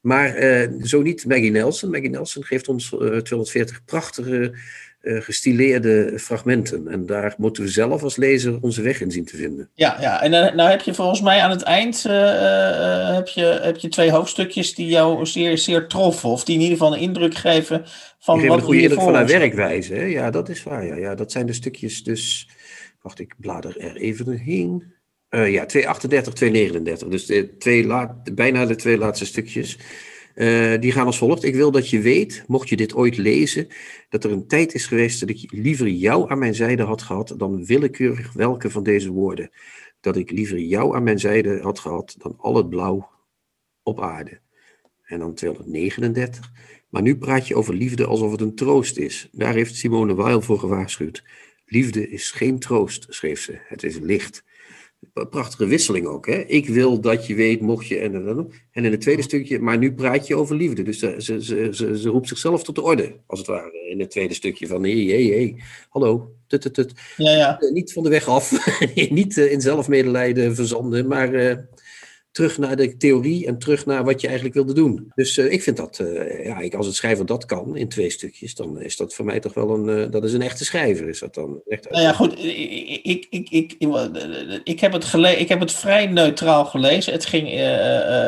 Maar 0.00 0.68
zo 0.82 1.02
niet 1.02 1.26
Maggie 1.26 1.50
Nelson. 1.50 1.90
Maggie 1.90 2.10
Nelson 2.10 2.44
geeft 2.44 2.68
ons 2.68 2.88
240 2.88 3.84
prachtige 3.84 4.54
gestileerde 5.08 6.12
fragmenten. 6.18 6.88
En 6.88 7.06
daar 7.06 7.34
moeten 7.38 7.62
we 7.62 7.68
zelf 7.68 8.02
als 8.02 8.16
lezer 8.16 8.58
onze 8.60 8.82
weg 8.82 9.00
in 9.00 9.10
zien 9.10 9.24
te 9.24 9.36
vinden. 9.36 9.70
Ja, 9.74 9.96
ja. 10.00 10.22
en 10.22 10.32
uh, 10.32 10.54
nou 10.54 10.70
heb 10.70 10.80
je 10.80 10.94
volgens 10.94 11.20
mij 11.20 11.40
aan 11.40 11.50
het 11.50 11.62
eind 11.62 12.04
uh, 12.06 13.14
heb 13.14 13.28
je, 13.28 13.58
heb 13.62 13.76
je 13.76 13.88
twee 13.88 14.10
hoofdstukjes 14.10 14.74
die 14.74 14.86
jou 14.86 15.26
zeer, 15.26 15.58
zeer 15.58 15.86
troffen. 15.86 16.28
Of 16.28 16.44
die 16.44 16.54
in 16.54 16.60
ieder 16.60 16.76
geval 16.76 16.94
een 16.94 17.00
indruk 17.00 17.34
geven 17.34 17.84
van 18.18 18.46
wat 18.46 18.58
een 18.58 18.64
goede 18.64 18.82
indruk 18.82 19.00
van 19.00 19.14
haar 19.14 19.26
werkwijze. 19.26 19.94
Hè? 19.94 20.04
Ja, 20.04 20.30
dat 20.30 20.48
is 20.48 20.62
waar. 20.62 20.86
Ja. 20.86 20.96
ja, 20.96 21.14
dat 21.14 21.32
zijn 21.32 21.46
de 21.46 21.52
stukjes 21.52 22.02
dus... 22.02 22.48
Wacht, 23.02 23.20
ik 23.20 23.34
blader 23.38 23.78
er 23.78 23.96
even 23.96 24.38
heen. 24.38 24.94
ja, 25.30 25.66
238, 25.66 26.32
239. 26.32 27.08
Dus 27.08 27.26
de 27.26 27.56
twee 27.56 27.86
la, 27.86 28.22
bijna 28.34 28.66
de 28.66 28.76
twee 28.76 28.98
laatste 28.98 29.26
stukjes. 29.26 29.78
Uh, 30.36 30.80
die 30.80 30.92
gaan 30.92 31.06
als 31.06 31.18
volgt. 31.18 31.44
Ik 31.44 31.54
wil 31.54 31.70
dat 31.70 31.90
je 31.90 32.00
weet, 32.00 32.44
mocht 32.46 32.68
je 32.68 32.76
dit 32.76 32.94
ooit 32.94 33.16
lezen, 33.16 33.66
dat 34.08 34.24
er 34.24 34.30
een 34.30 34.46
tijd 34.46 34.74
is 34.74 34.86
geweest 34.86 35.20
dat 35.20 35.28
ik 35.28 35.52
liever 35.52 35.88
jou 35.88 36.30
aan 36.30 36.38
mijn 36.38 36.54
zijde 36.54 36.82
had 36.82 37.02
gehad 37.02 37.34
dan 37.36 37.64
willekeurig 37.64 38.32
welke 38.32 38.70
van 38.70 38.82
deze 38.82 39.10
woorden. 39.10 39.50
Dat 40.00 40.16
ik 40.16 40.30
liever 40.30 40.58
jou 40.58 40.96
aan 40.96 41.02
mijn 41.02 41.18
zijde 41.18 41.60
had 41.60 41.78
gehad 41.78 42.14
dan 42.18 42.34
al 42.38 42.56
het 42.56 42.68
blauw 42.68 43.08
op 43.82 44.00
aarde. 44.00 44.40
En 45.04 45.18
dan 45.18 45.34
239. 45.34 46.52
Maar 46.88 47.02
nu 47.02 47.16
praat 47.16 47.48
je 47.48 47.56
over 47.56 47.74
liefde 47.74 48.06
alsof 48.06 48.30
het 48.30 48.40
een 48.40 48.54
troost 48.54 48.96
is. 48.96 49.28
Daar 49.32 49.54
heeft 49.54 49.76
Simone 49.76 50.14
Weil 50.14 50.40
voor 50.40 50.58
gewaarschuwd. 50.58 51.24
Liefde 51.66 52.08
is 52.08 52.30
geen 52.30 52.58
troost, 52.58 53.06
schreef 53.08 53.40
ze. 53.40 53.58
Het 53.66 53.82
is 53.82 53.98
licht 53.98 54.44
prachtige 55.12 55.66
wisseling 55.66 56.06
ook. 56.06 56.26
Hè? 56.26 56.44
Ik 56.46 56.68
wil 56.68 57.00
dat 57.00 57.26
je 57.26 57.34
weet, 57.34 57.60
mocht 57.60 57.86
je. 57.86 57.98
En, 57.98 58.14
en 58.72 58.84
in 58.84 58.90
het 58.90 59.00
tweede 59.00 59.22
stukje, 59.22 59.58
maar 59.58 59.78
nu 59.78 59.94
praat 59.94 60.26
je 60.26 60.36
over 60.36 60.56
liefde. 60.56 60.82
Dus 60.82 60.98
ze, 60.98 61.14
ze, 61.18 61.42
ze, 61.44 61.98
ze, 61.98 62.08
roept 62.08 62.28
zichzelf 62.28 62.64
tot 62.64 62.74
de 62.74 62.82
orde, 62.82 63.16
als 63.26 63.38
het 63.38 63.48
ware. 63.48 63.88
In 63.88 64.00
het 64.00 64.10
tweede 64.10 64.34
stukje 64.34 64.66
van: 64.66 64.84
hé, 64.84 65.04
hé, 65.04 65.28
hé, 65.28 65.54
hallo. 65.88 66.30
Tut, 66.46 66.60
tut, 66.60 66.74
tut. 66.74 66.92
Ja, 67.16 67.30
ja. 67.30 67.62
Uh, 67.62 67.72
niet 67.72 67.92
van 67.92 68.02
de 68.02 68.08
weg 68.08 68.28
af, 68.28 68.76
niet 69.10 69.36
uh, 69.36 69.52
in 69.52 69.60
zelfmedelijden 69.60 70.54
verzanden, 70.54 71.06
maar 71.06 71.30
terug 72.36 72.58
naar 72.58 72.76
de 72.76 72.96
theorie 72.96 73.46
en 73.46 73.58
terug 73.58 73.86
naar 73.86 74.04
wat 74.04 74.20
je 74.20 74.26
eigenlijk 74.26 74.56
wilde 74.56 74.72
doen. 74.72 75.12
Dus 75.14 75.36
uh, 75.36 75.52
ik 75.52 75.62
vind 75.62 75.76
dat, 75.76 75.98
uh, 76.02 76.44
ja, 76.44 76.58
ik, 76.58 76.74
als 76.74 76.86
het 76.86 76.94
schrijver 76.94 77.26
dat 77.26 77.46
kan 77.46 77.76
in 77.76 77.88
twee 77.88 78.10
stukjes, 78.10 78.54
dan 78.54 78.80
is 78.80 78.96
dat 78.96 79.14
voor 79.14 79.24
mij 79.24 79.40
toch 79.40 79.54
wel 79.54 79.70
een, 79.70 79.88
uh, 79.88 80.10
dat 80.10 80.24
is 80.24 80.32
een 80.32 80.42
echte 80.42 80.64
schrijver. 80.64 81.08
Is 81.08 81.18
dat 81.18 81.34
dan 81.34 81.60
echt 81.68 81.90
nou 81.90 82.02
ja, 82.02 82.12
goed, 82.12 82.44
ik, 82.44 83.00
ik, 83.02 83.26
ik, 83.30 83.48
ik, 83.50 83.76
ik, 84.64 84.80
heb, 84.80 84.92
het 84.92 85.04
gele 85.04 85.36
ik 85.36 85.48
heb 85.48 85.60
het 85.60 85.72
vrij 85.72 86.06
neutraal 86.06 86.64
gelezen. 86.64 87.12
Het 87.12 87.26
ging, 87.26 87.48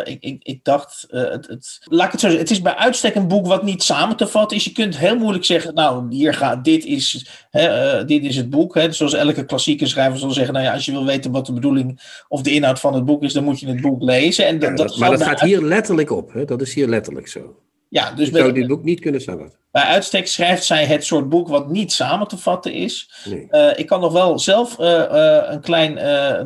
ik, 0.04 0.16
ik, 0.20 0.42
ik 0.42 0.64
dacht, 0.64 1.06
het, 1.08 1.46
het, 1.46 1.78
laat 1.84 2.12
het 2.12 2.20
zo 2.20 2.28
het 2.28 2.50
is 2.50 2.62
bij 2.62 2.74
uitstek 2.74 3.14
een 3.14 3.28
boek 3.28 3.46
wat 3.46 3.62
niet 3.62 3.82
samen 3.82 4.16
te 4.16 4.26
vatten 4.26 4.56
is. 4.56 4.64
Je 4.64 4.72
kunt 4.72 4.98
heel 4.98 5.16
moeilijk 5.16 5.44
zeggen, 5.44 5.74
nou, 5.74 6.06
hier 6.14 6.34
gaat, 6.34 6.64
dit 6.64 6.84
is, 6.84 7.26
hè, 7.50 8.04
dit 8.04 8.24
is 8.24 8.36
het 8.36 8.50
boek. 8.50 8.74
Hè. 8.74 8.92
Zoals 8.92 9.14
elke 9.14 9.44
klassieke 9.44 9.86
schrijver 9.86 10.18
zal 10.18 10.30
zeggen, 10.30 10.54
nou 10.54 10.66
ja, 10.66 10.72
als 10.72 10.84
je 10.84 10.92
wil 10.92 11.04
weten 11.04 11.30
wat 11.30 11.46
de 11.46 11.52
bedoeling 11.52 12.24
of 12.28 12.42
de 12.42 12.52
inhoud 12.52 12.80
van 12.80 12.94
het 12.94 13.04
boek 13.04 13.22
is, 13.22 13.32
dan 13.32 13.44
moet 13.44 13.60
je 13.60 13.66
het 13.66 13.80
boek 13.80 13.97
lezen. 14.02 14.46
En 14.46 14.60
ja, 14.60 14.70
dat, 14.70 14.98
maar 14.98 15.10
dat 15.10 15.22
gaat 15.22 15.40
hier 15.40 15.62
letterlijk 15.62 16.10
op. 16.10 16.32
Hè? 16.32 16.44
Dat 16.44 16.60
is 16.60 16.74
hier 16.74 16.88
letterlijk 16.88 17.28
zo. 17.28 17.56
Ja, 17.88 18.12
dus 18.12 18.28
ik 18.28 18.36
zou 18.36 18.52
dit 18.52 18.66
boek 18.66 18.84
niet 18.84 19.00
kunnen 19.00 19.20
samenvatten. 19.20 19.58
Bij 19.70 19.82
uitstek 19.82 20.26
schrijft 20.26 20.64
zij 20.64 20.84
het 20.84 21.04
soort 21.04 21.28
boek 21.28 21.48
wat 21.48 21.70
niet 21.70 21.92
samen 21.92 22.28
te 22.28 22.38
vatten 22.38 22.72
is. 22.72 23.10
Nee. 23.24 23.46
Uh, 23.50 23.78
ik 23.78 23.86
kan 23.86 24.00
nog 24.00 24.12
wel 24.12 24.38
zelf 24.38 24.78
uh, 24.78 24.86
uh, 24.86 25.42
een 25.46 25.60
klein 25.60 25.94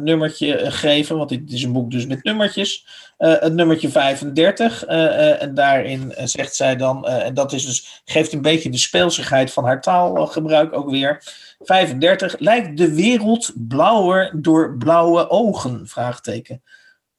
nummertje 0.04 0.70
geven, 0.70 1.16
want 1.16 1.28
dit 1.28 1.52
is 1.52 1.62
een 1.62 1.72
boek 1.72 1.90
dus 1.90 2.06
met 2.06 2.24
nummertjes. 2.24 2.86
het 3.16 3.54
nummertje 3.54 3.88
35. 3.88 4.84
en 4.84 5.54
daarin 5.54 6.12
zegt 6.24 6.54
zij 6.54 6.76
dan, 6.76 7.06
en 7.06 7.34
dat 7.34 7.52
is 7.52 7.66
dus, 7.66 8.02
geeft 8.04 8.32
een 8.32 8.42
beetje 8.42 8.70
de 8.70 8.78
speelsigheid 8.78 9.52
van 9.52 9.64
haar 9.64 9.80
taalgebruik 9.80 10.72
ook 10.76 10.90
weer. 10.90 11.22
35. 11.58 12.38
Lijkt 12.38 12.76
de 12.76 12.94
wereld 12.94 13.52
blauwer 13.54 14.32
door 14.34 14.76
blauwe 14.76 15.30
ogen? 15.30 15.88
Vraagteken. 15.88 16.62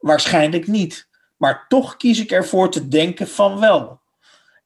Waarschijnlijk 0.03 0.67
niet. 0.67 1.07
Maar 1.37 1.65
toch 1.67 1.97
kies 1.97 2.19
ik 2.19 2.31
ervoor 2.31 2.71
te 2.71 2.87
denken 2.87 3.27
van 3.27 3.59
wel. 3.59 3.99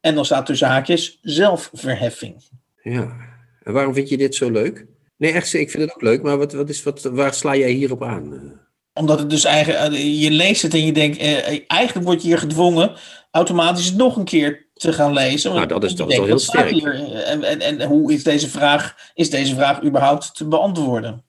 En 0.01 0.15
dan 0.15 0.25
staat 0.25 0.45
tussen 0.45 0.67
haakjes 0.67 1.19
zelfverheffing. 1.21 2.43
Ja, 2.81 3.15
en 3.63 3.73
waarom 3.73 3.93
vind 3.93 4.09
je 4.09 4.17
dit 4.17 4.35
zo 4.35 4.51
leuk? 4.51 4.85
Nee, 5.17 5.31
echt, 5.31 5.53
ik 5.53 5.71
vind 5.71 5.83
het 5.83 5.93
ook 5.93 6.01
leuk, 6.01 6.21
maar 6.21 6.37
wat, 6.37 6.53
wat 6.53 6.69
is, 6.69 6.83
wat, 6.83 7.01
waar 7.03 7.33
sla 7.33 7.55
jij 7.55 7.71
hierop 7.71 8.03
aan? 8.03 8.53
Omdat 8.93 9.19
het 9.19 9.29
dus 9.29 9.43
eigenlijk, 9.43 9.93
eh, 9.93 10.21
je 10.21 10.31
leest 10.31 10.61
het 10.61 10.73
en 10.73 10.85
je 10.85 10.91
denkt, 10.91 11.17
eh, 11.17 11.59
eigenlijk 11.67 12.07
word 12.07 12.21
je 12.21 12.27
hier 12.27 12.37
gedwongen 12.37 12.95
automatisch 13.31 13.93
nog 13.93 14.15
een 14.15 14.25
keer 14.25 14.69
te 14.73 14.93
gaan 14.93 15.13
lezen. 15.13 15.53
Nou, 15.53 15.67
dat 15.67 15.83
is, 15.83 15.93
is 15.93 15.97
wel 15.97 16.25
heel 16.25 16.39
sterk. 16.39 16.69
Hier, 16.69 17.13
en, 17.23 17.43
en, 17.43 17.59
en 17.61 17.87
hoe 17.87 18.13
is 18.13 18.23
deze, 18.23 18.49
vraag, 18.49 19.11
is 19.13 19.29
deze 19.29 19.55
vraag 19.55 19.83
überhaupt 19.83 20.35
te 20.35 20.47
beantwoorden? 20.47 21.25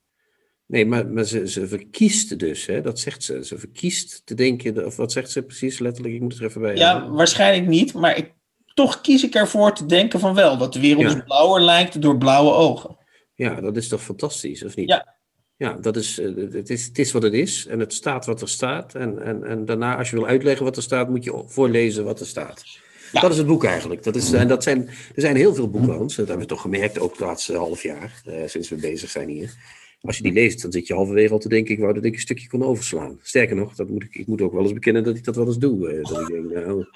Nee, 0.69 0.87
maar, 0.87 1.07
maar 1.07 1.25
ze, 1.25 1.49
ze 1.49 1.69
verkiest 1.69 2.39
dus, 2.39 2.67
hè? 2.67 2.81
dat 2.81 2.99
zegt 2.99 3.23
ze. 3.23 3.45
Ze 3.45 3.59
verkiest 3.59 4.23
te 4.25 4.35
denken, 4.35 4.87
of 4.87 4.97
wat 4.97 5.13
zegt 5.13 5.31
ze 5.31 5.43
precies 5.43 5.79
letterlijk? 5.79 6.15
Ik 6.15 6.21
moet 6.21 6.39
er 6.39 6.45
even 6.45 6.61
bij. 6.61 6.77
Ja, 6.77 7.11
waarschijnlijk 7.11 7.67
niet, 7.67 7.95
maar 7.95 8.17
ik, 8.17 8.33
toch 8.75 9.01
kies 9.01 9.25
ik 9.25 9.35
ervoor 9.35 9.75
te 9.75 9.87
denken 9.87 10.21
van 10.21 10.35
wel. 10.35 10.57
Dat 10.57 10.73
de 10.73 10.81
wereld 10.81 11.03
ja. 11.03 11.15
dus 11.15 11.25
blauwer 11.25 11.61
lijkt 11.61 12.03
door 12.03 12.19
blauwe 12.19 12.53
ogen. 12.53 12.97
Ja, 13.35 13.61
dat 13.61 13.77
is 13.77 13.89
toch 13.89 14.03
fantastisch, 14.03 14.65
of 14.65 14.77
niet? 14.77 14.89
Ja. 14.89 15.17
Ja, 15.57 15.73
dat 15.73 15.97
is, 15.97 16.19
eh, 16.19 16.37
het, 16.53 16.71
is, 16.71 16.85
het 16.87 16.99
is 16.99 17.13
wat 17.13 17.23
het 17.23 17.33
is 17.33 17.67
en 17.67 17.81
het 17.81 17.93
staat 17.93 18.27
wat 18.27 18.41
er 18.41 18.49
staat. 18.49 18.95
En, 18.95 19.23
en, 19.23 19.45
en 19.45 19.65
daarna, 19.65 19.97
als 19.97 20.11
je 20.11 20.17
wil 20.17 20.27
uitleggen 20.27 20.65
wat 20.65 20.77
er 20.77 20.83
staat, 20.83 21.09
moet 21.09 21.25
je 21.25 21.43
voorlezen 21.47 22.05
wat 22.05 22.21
er 22.21 22.27
staat. 22.27 22.65
Ja. 23.13 23.21
Dat 23.21 23.31
is 23.31 23.37
het 23.37 23.47
boek 23.47 23.65
eigenlijk. 23.65 24.03
Dat 24.03 24.17
is, 24.17 24.33
en 24.33 24.49
dat 24.49 24.63
zijn, 24.63 24.87
er 24.87 25.21
zijn 25.21 25.37
heel 25.37 25.55
veel 25.55 25.71
boeken, 25.71 25.93
Hans. 25.93 26.17
Dat 26.17 26.29
hebben 26.29 26.47
we 26.47 26.53
toch 26.53 26.61
gemerkt, 26.61 26.99
ook 26.99 27.11
het 27.11 27.21
laatste 27.21 27.57
half 27.57 27.83
jaar, 27.83 28.23
eh, 28.25 28.43
sinds 28.47 28.69
we 28.69 28.77
bezig 28.77 29.11
zijn 29.11 29.29
hier. 29.29 29.55
Als 30.01 30.17
je 30.17 30.23
die 30.23 30.33
leest, 30.33 30.63
dan 30.63 30.73
zit 30.73 30.87
je 30.87 30.95
halverwege 30.95 31.33
al 31.33 31.39
te 31.39 31.49
denken, 31.49 31.75
ik 31.75 31.81
wou 31.81 31.95
dat 31.95 32.05
ik 32.05 32.15
een 32.15 32.21
stukje 32.21 32.49
kon 32.49 32.65
overslaan. 32.65 33.19
Sterker 33.23 33.57
nog, 33.57 33.75
dat 33.75 33.89
moet 33.89 34.03
ik, 34.03 34.15
ik 34.15 34.27
moet 34.27 34.41
ook 34.41 34.53
wel 34.53 34.63
eens 34.63 34.73
bekennen 34.73 35.05
dat 35.05 35.17
ik 35.17 35.25
dat 35.25 35.37
wel 35.37 35.47
eens 35.47 35.59
doe. 35.59 35.91
Eh, 35.91 36.05
dat 36.05 36.21
ik 36.21 36.27
denk, 36.27 36.67
nou, 36.67 36.87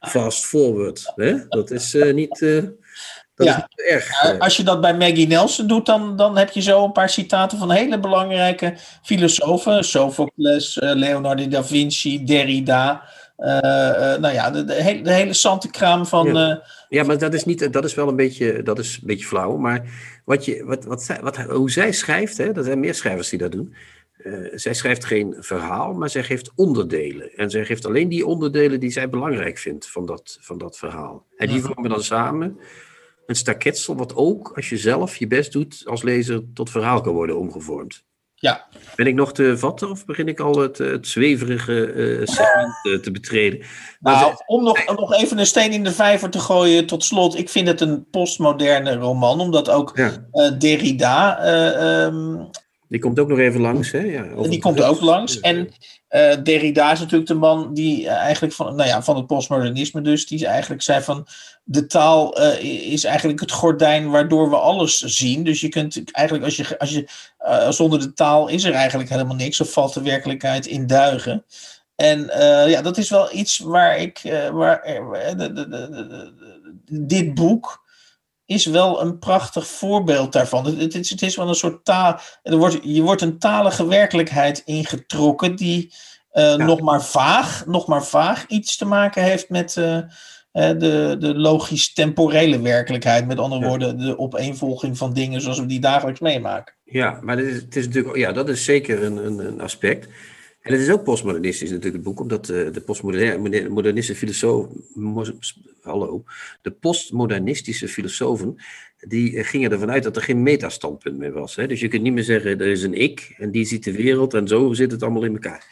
fast 0.00 0.46
forward. 0.46 1.12
Hè? 1.14 1.48
Dat 1.48 1.70
is 1.70 1.94
uh, 1.94 2.14
niet, 2.14 2.40
uh, 2.40 2.62
dat 3.34 3.46
ja. 3.46 3.56
is 3.56 3.64
niet 3.76 3.86
erg. 3.86 4.22
Ja, 4.22 4.36
als 4.36 4.56
je 4.56 4.62
dat 4.62 4.80
bij 4.80 4.96
Maggie 4.96 5.26
Nelson 5.26 5.66
doet, 5.66 5.86
dan, 5.86 6.16
dan 6.16 6.36
heb 6.36 6.50
je 6.50 6.62
zo 6.62 6.84
een 6.84 6.92
paar 6.92 7.10
citaten 7.10 7.58
van 7.58 7.70
hele 7.70 8.00
belangrijke 8.00 8.74
filosofen. 9.02 9.84
Sophocles, 9.84 10.78
Leonardo 10.80 11.48
da 11.48 11.64
Vinci, 11.64 12.24
Derrida. 12.24 13.02
Nou 14.20 14.34
ja, 14.34 14.50
de, 14.50 14.64
de, 14.64 14.74
hele, 14.74 15.02
de 15.02 15.12
hele 15.12 16.04
van... 16.06 16.34
Ja. 16.34 16.62
ja, 16.88 17.04
maar 17.04 17.18
dat 17.18 17.34
is, 17.34 17.44
niet, 17.44 17.72
dat 17.72 17.84
is 17.84 17.94
wel 17.94 18.08
een 18.08 18.16
beetje, 18.16 18.62
dat 18.62 18.78
is 18.78 18.94
een 19.00 19.06
beetje 19.06 19.26
flauw. 19.26 19.56
Maar 19.56 19.84
wat 20.24 20.44
je, 20.44 20.64
wat, 20.64 20.84
wat, 20.84 21.18
wat, 21.20 21.36
hoe 21.36 21.70
zij 21.70 21.92
schrijft, 21.92 22.38
hè, 22.38 22.52
er 22.52 22.64
zijn 22.64 22.80
meer 22.80 22.94
schrijvers 22.94 23.28
die 23.28 23.38
dat 23.38 23.52
doen. 23.52 23.74
Uh, 24.24 24.48
zij 24.54 24.74
schrijft 24.74 25.04
geen 25.04 25.36
verhaal, 25.38 25.92
maar 25.92 26.10
zij 26.10 26.22
geeft 26.22 26.52
onderdelen. 26.54 27.32
En 27.36 27.50
zij 27.50 27.64
geeft 27.64 27.86
alleen 27.86 28.08
die 28.08 28.26
onderdelen 28.26 28.80
die 28.80 28.90
zij 28.90 29.08
belangrijk 29.08 29.58
vindt 29.58 29.90
van 29.90 30.06
dat, 30.06 30.38
van 30.40 30.58
dat 30.58 30.78
verhaal. 30.78 31.26
En 31.36 31.48
die 31.48 31.60
vormen 31.60 31.90
dan 31.90 32.02
samen 32.02 32.58
een 33.26 33.36
staketsel, 33.36 33.96
wat 33.96 34.14
ook, 34.14 34.52
als 34.56 34.68
je 34.68 34.76
zelf 34.76 35.16
je 35.16 35.26
best 35.26 35.52
doet 35.52 35.82
als 35.84 36.02
lezer, 36.02 36.42
tot 36.54 36.70
verhaal 36.70 37.00
kan 37.00 37.12
worden 37.12 37.38
omgevormd. 37.38 38.04
Ja. 38.42 38.66
Ben 38.96 39.06
ik 39.06 39.14
nog 39.14 39.32
te 39.32 39.58
vatten 39.58 39.90
of 39.90 40.04
begin 40.04 40.28
ik 40.28 40.40
al 40.40 40.58
het, 40.58 40.78
het 40.78 41.06
zweverige 41.06 41.92
uh, 41.92 42.26
segment 42.26 42.74
uh, 42.82 42.98
te 42.98 43.10
betreden? 43.10 43.62
Nou, 44.00 44.34
om 44.46 44.64
nog, 44.64 44.96
nog 44.96 45.14
even 45.14 45.38
een 45.38 45.46
steen 45.46 45.72
in 45.72 45.84
de 45.84 45.92
vijver 45.92 46.30
te 46.30 46.38
gooien 46.38 46.86
tot 46.86 47.04
slot. 47.04 47.38
Ik 47.38 47.48
vind 47.48 47.68
het 47.68 47.80
een 47.80 48.06
postmoderne 48.10 48.94
roman, 48.94 49.40
omdat 49.40 49.70
ook 49.70 49.92
ja. 49.94 50.10
uh, 50.32 50.58
Derrida... 50.58 51.46
Um, 52.04 52.50
die 52.90 53.00
komt 53.00 53.18
ook 53.18 53.28
nog 53.28 53.38
even 53.38 53.60
langs, 53.60 53.90
hè? 53.90 53.98
Ja, 53.98 54.22
die 54.48 54.58
komt 54.58 54.82
ook 54.82 55.00
langs. 55.00 55.40
En 55.40 55.56
uh, 56.10 56.42
Derrida 56.42 56.92
is 56.92 56.98
natuurlijk 56.98 57.28
de 57.28 57.34
man 57.34 57.74
die 57.74 58.08
eigenlijk 58.08 58.54
van, 58.54 58.76
nou 58.76 58.88
ja, 58.88 59.02
van 59.02 59.16
het 59.16 59.26
postmodernisme 59.26 60.00
dus, 60.00 60.26
die 60.26 60.46
eigenlijk 60.46 60.82
zei 60.82 61.02
van 61.02 61.26
de 61.64 61.86
taal 61.86 62.40
uh, 62.40 62.92
is 62.92 63.04
eigenlijk 63.04 63.40
het 63.40 63.52
gordijn 63.52 64.10
waardoor 64.10 64.50
we 64.50 64.56
alles 64.56 64.98
zien. 64.98 65.44
Dus 65.44 65.60
je 65.60 65.68
kunt 65.68 66.12
eigenlijk, 66.12 66.44
als 66.44 66.56
je, 66.56 66.78
als 66.78 66.90
je 66.90 67.08
zonder 67.72 67.98
de 67.98 68.12
taal 68.12 68.48
is 68.48 68.64
er 68.64 68.72
eigenlijk 68.72 69.10
helemaal 69.10 69.36
niks, 69.36 69.60
of 69.60 69.72
valt 69.72 69.94
de 69.94 70.02
werkelijkheid 70.02 70.66
in 70.66 70.86
duigen. 70.86 71.44
En 71.96 72.30
ja, 72.68 72.82
dat 72.82 72.98
is 72.98 73.10
wel 73.10 73.34
iets 73.34 73.58
waar 73.58 73.98
ik, 73.98 74.20
waar, 74.52 74.82
de, 75.36 75.52
de, 75.52 75.68
de, 75.68 76.32
dit 77.06 77.34
boek 77.34 77.88
is 78.50 78.66
wel 78.66 79.02
een 79.02 79.18
prachtig 79.18 79.66
voorbeeld 79.66 80.32
daarvan. 80.32 80.66
Het, 80.66 80.94
is, 80.94 81.10
het 81.10 81.22
is 81.22 81.36
wel 81.36 81.48
een 81.48 81.54
soort 81.54 81.84
taal. 81.84 82.20
Er 82.42 82.56
wordt, 82.56 82.78
je 82.82 83.02
wordt 83.02 83.22
een 83.22 83.38
talige 83.38 83.86
werkelijkheid 83.86 84.62
ingetrokken 84.64 85.56
die 85.56 85.92
uh, 86.32 86.42
ja. 86.42 86.56
nog, 86.56 86.80
maar 86.80 87.04
vaag, 87.04 87.66
nog 87.66 87.86
maar 87.86 88.04
vaag 88.04 88.46
iets 88.46 88.76
te 88.76 88.84
maken 88.84 89.22
heeft 89.22 89.48
met 89.48 89.76
uh, 89.76 89.98
de, 90.52 91.16
de 91.18 91.34
logisch-temporele 91.34 92.60
werkelijkheid. 92.60 93.26
Met 93.26 93.38
andere 93.38 93.60
ja. 93.60 93.68
woorden, 93.68 93.98
de 93.98 94.18
opeenvolging 94.18 94.98
van 94.98 95.12
dingen 95.12 95.40
zoals 95.40 95.58
we 95.58 95.66
die 95.66 95.80
dagelijks 95.80 96.20
meemaken. 96.20 96.74
Ja, 96.84 97.18
maar 97.22 97.36
het 97.36 97.46
is, 97.46 97.54
het 97.54 97.76
is 97.76 97.86
natuurlijk, 97.86 98.16
ja, 98.16 98.32
dat 98.32 98.48
is 98.48 98.64
zeker 98.64 99.02
een, 99.02 99.16
een, 99.26 99.38
een 99.38 99.60
aspect. 99.60 100.08
En 100.60 100.72
het 100.72 100.80
is 100.80 100.90
ook 100.90 101.04
postmodernistisch 101.04 101.68
natuurlijk 101.68 101.94
het 101.94 102.04
boek, 102.04 102.20
omdat 102.20 102.46
de, 102.46 102.70
de 102.72 102.80
postmodernistische 102.80 104.14
filosoof, 104.14 104.66
hallo, 105.82 106.24
de 106.62 106.70
postmodernistische 106.70 107.88
filosofen, 107.88 108.56
die 109.00 109.44
gingen 109.44 109.70
ervan 109.70 109.90
uit 109.90 110.02
dat 110.02 110.16
er 110.16 110.22
geen 110.22 110.42
metastandpunt 110.42 111.18
meer 111.18 111.32
was. 111.32 111.56
Hè? 111.56 111.66
Dus 111.66 111.80
je 111.80 111.88
kunt 111.88 112.02
niet 112.02 112.12
meer 112.12 112.24
zeggen, 112.24 112.60
er 112.60 112.66
is 112.66 112.82
een 112.82 112.94
ik 112.94 113.34
en 113.38 113.50
die 113.50 113.64
ziet 113.64 113.84
de 113.84 113.92
wereld 113.92 114.34
en 114.34 114.48
zo 114.48 114.72
zit 114.72 114.90
het 114.90 115.02
allemaal 115.02 115.24
in 115.24 115.32
elkaar. 115.32 115.66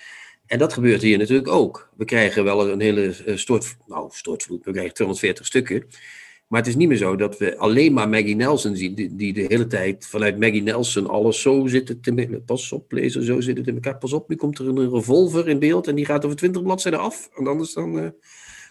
En 0.47 0.59
dat 0.59 0.73
gebeurt 0.73 1.03
hier 1.03 1.19
natuurlijk 1.19 1.49
ook. 1.49 1.91
We 1.97 2.05
krijgen 2.05 2.45
wel 2.45 2.69
een 2.69 2.81
hele 2.81 3.15
stort, 3.35 3.77
nou, 3.87 4.09
stortvloed, 4.13 4.65
we 4.65 4.73
krijgen 4.73 4.95
240 4.95 5.47
stukken. 5.47 5.85
Maar 6.49 6.61
het 6.61 6.69
is 6.69 6.77
niet 6.77 6.89
meer 6.89 6.97
zo 6.97 7.17
dat 7.17 7.39
we 7.39 7.57
alleen 7.57 7.93
maar 7.93 8.09
Maggie 8.09 8.37
Nelson 8.37 8.77
zien, 8.77 8.95
die, 8.95 9.17
die 9.17 9.33
de 9.33 9.45
hele 9.49 9.67
tijd 9.67 10.07
vanuit 10.07 10.39
Maggie 10.39 10.63
Nelson 10.63 11.07
alles 11.07 11.41
zo 11.41 11.67
zit 11.67 11.89
het 11.89 12.03
te 12.03 12.43
Pas 12.47 12.73
op, 12.73 12.93
lezen, 12.93 13.25
zo 13.25 13.41
zit 13.41 13.57
het 13.57 13.67
in 13.67 13.75
elkaar. 13.75 13.99
Pas 13.99 14.13
op, 14.13 14.29
nu 14.29 14.37
komt 14.37 14.59
er 14.59 14.69
een 14.69 14.91
revolver 14.91 15.49
in 15.49 15.59
beeld 15.59 15.87
en 15.87 15.95
die 15.95 16.05
gaat 16.05 16.25
over 16.25 16.37
20 16.37 16.63
bladzijden 16.63 17.01
af. 17.01 17.31
En 17.37 17.47
anders 17.47 17.73
dan 17.73 17.99
uh, 17.99 18.09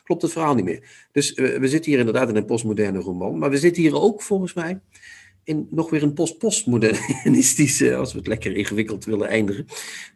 klopt 0.04 0.22
het 0.22 0.32
verhaal 0.32 0.56
niet 0.56 0.66
meer. 0.66 1.08
Dus 1.12 1.38
uh, 1.38 1.60
we 1.60 1.68
zitten 1.68 1.92
hier 1.92 2.00
inderdaad 2.00 2.30
in 2.30 2.36
een 2.36 2.46
postmoderne 2.46 3.00
roman. 3.00 3.38
Maar 3.38 3.50
we 3.50 3.58
zitten 3.58 3.82
hier 3.82 4.02
ook 4.02 4.22
volgens 4.22 4.54
mij 4.54 4.80
in 5.48 5.68
nog 5.72 5.90
weer 5.90 6.04
een 6.04 6.14
post-postmodernistische, 6.14 7.96
als 7.96 8.12
we 8.12 8.18
het 8.18 8.28
lekker 8.28 8.56
ingewikkeld 8.56 9.06
willen 9.06 9.28
eindigen. 9.28 9.66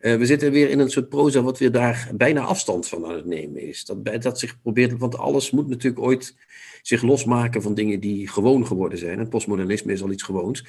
Uh, 0.02 0.16
we 0.16 0.26
zitten 0.26 0.52
weer 0.52 0.70
in 0.70 0.80
een 0.80 0.90
soort 0.90 1.10
proza 1.10 1.42
wat 1.42 1.60
weer 1.60 1.72
daar 1.72 2.12
bijna 2.16 2.42
afstand 2.42 2.88
van 2.88 3.06
aan 3.06 3.16
het 3.16 3.26
nemen 3.26 3.62
is. 3.62 3.86
Dat, 3.86 4.22
dat 4.22 4.40
zich 4.40 4.62
probeert, 4.62 4.98
want 4.98 5.18
alles 5.18 5.52
moet 5.52 5.68
natuurlijk 5.68 6.02
ooit 6.04 6.36
zich 6.82 7.02
losmaken 7.02 7.62
van 7.62 7.74
dingen 7.74 8.00
die 8.00 8.28
gewoon 8.28 8.68
geworden 8.68 8.98
zijn. 8.98 9.20
En 9.20 9.30
postmodernisme 9.30 9.92
is 9.92 10.02
al 10.02 10.12
iets 10.12 10.24
gewoons. 10.24 10.66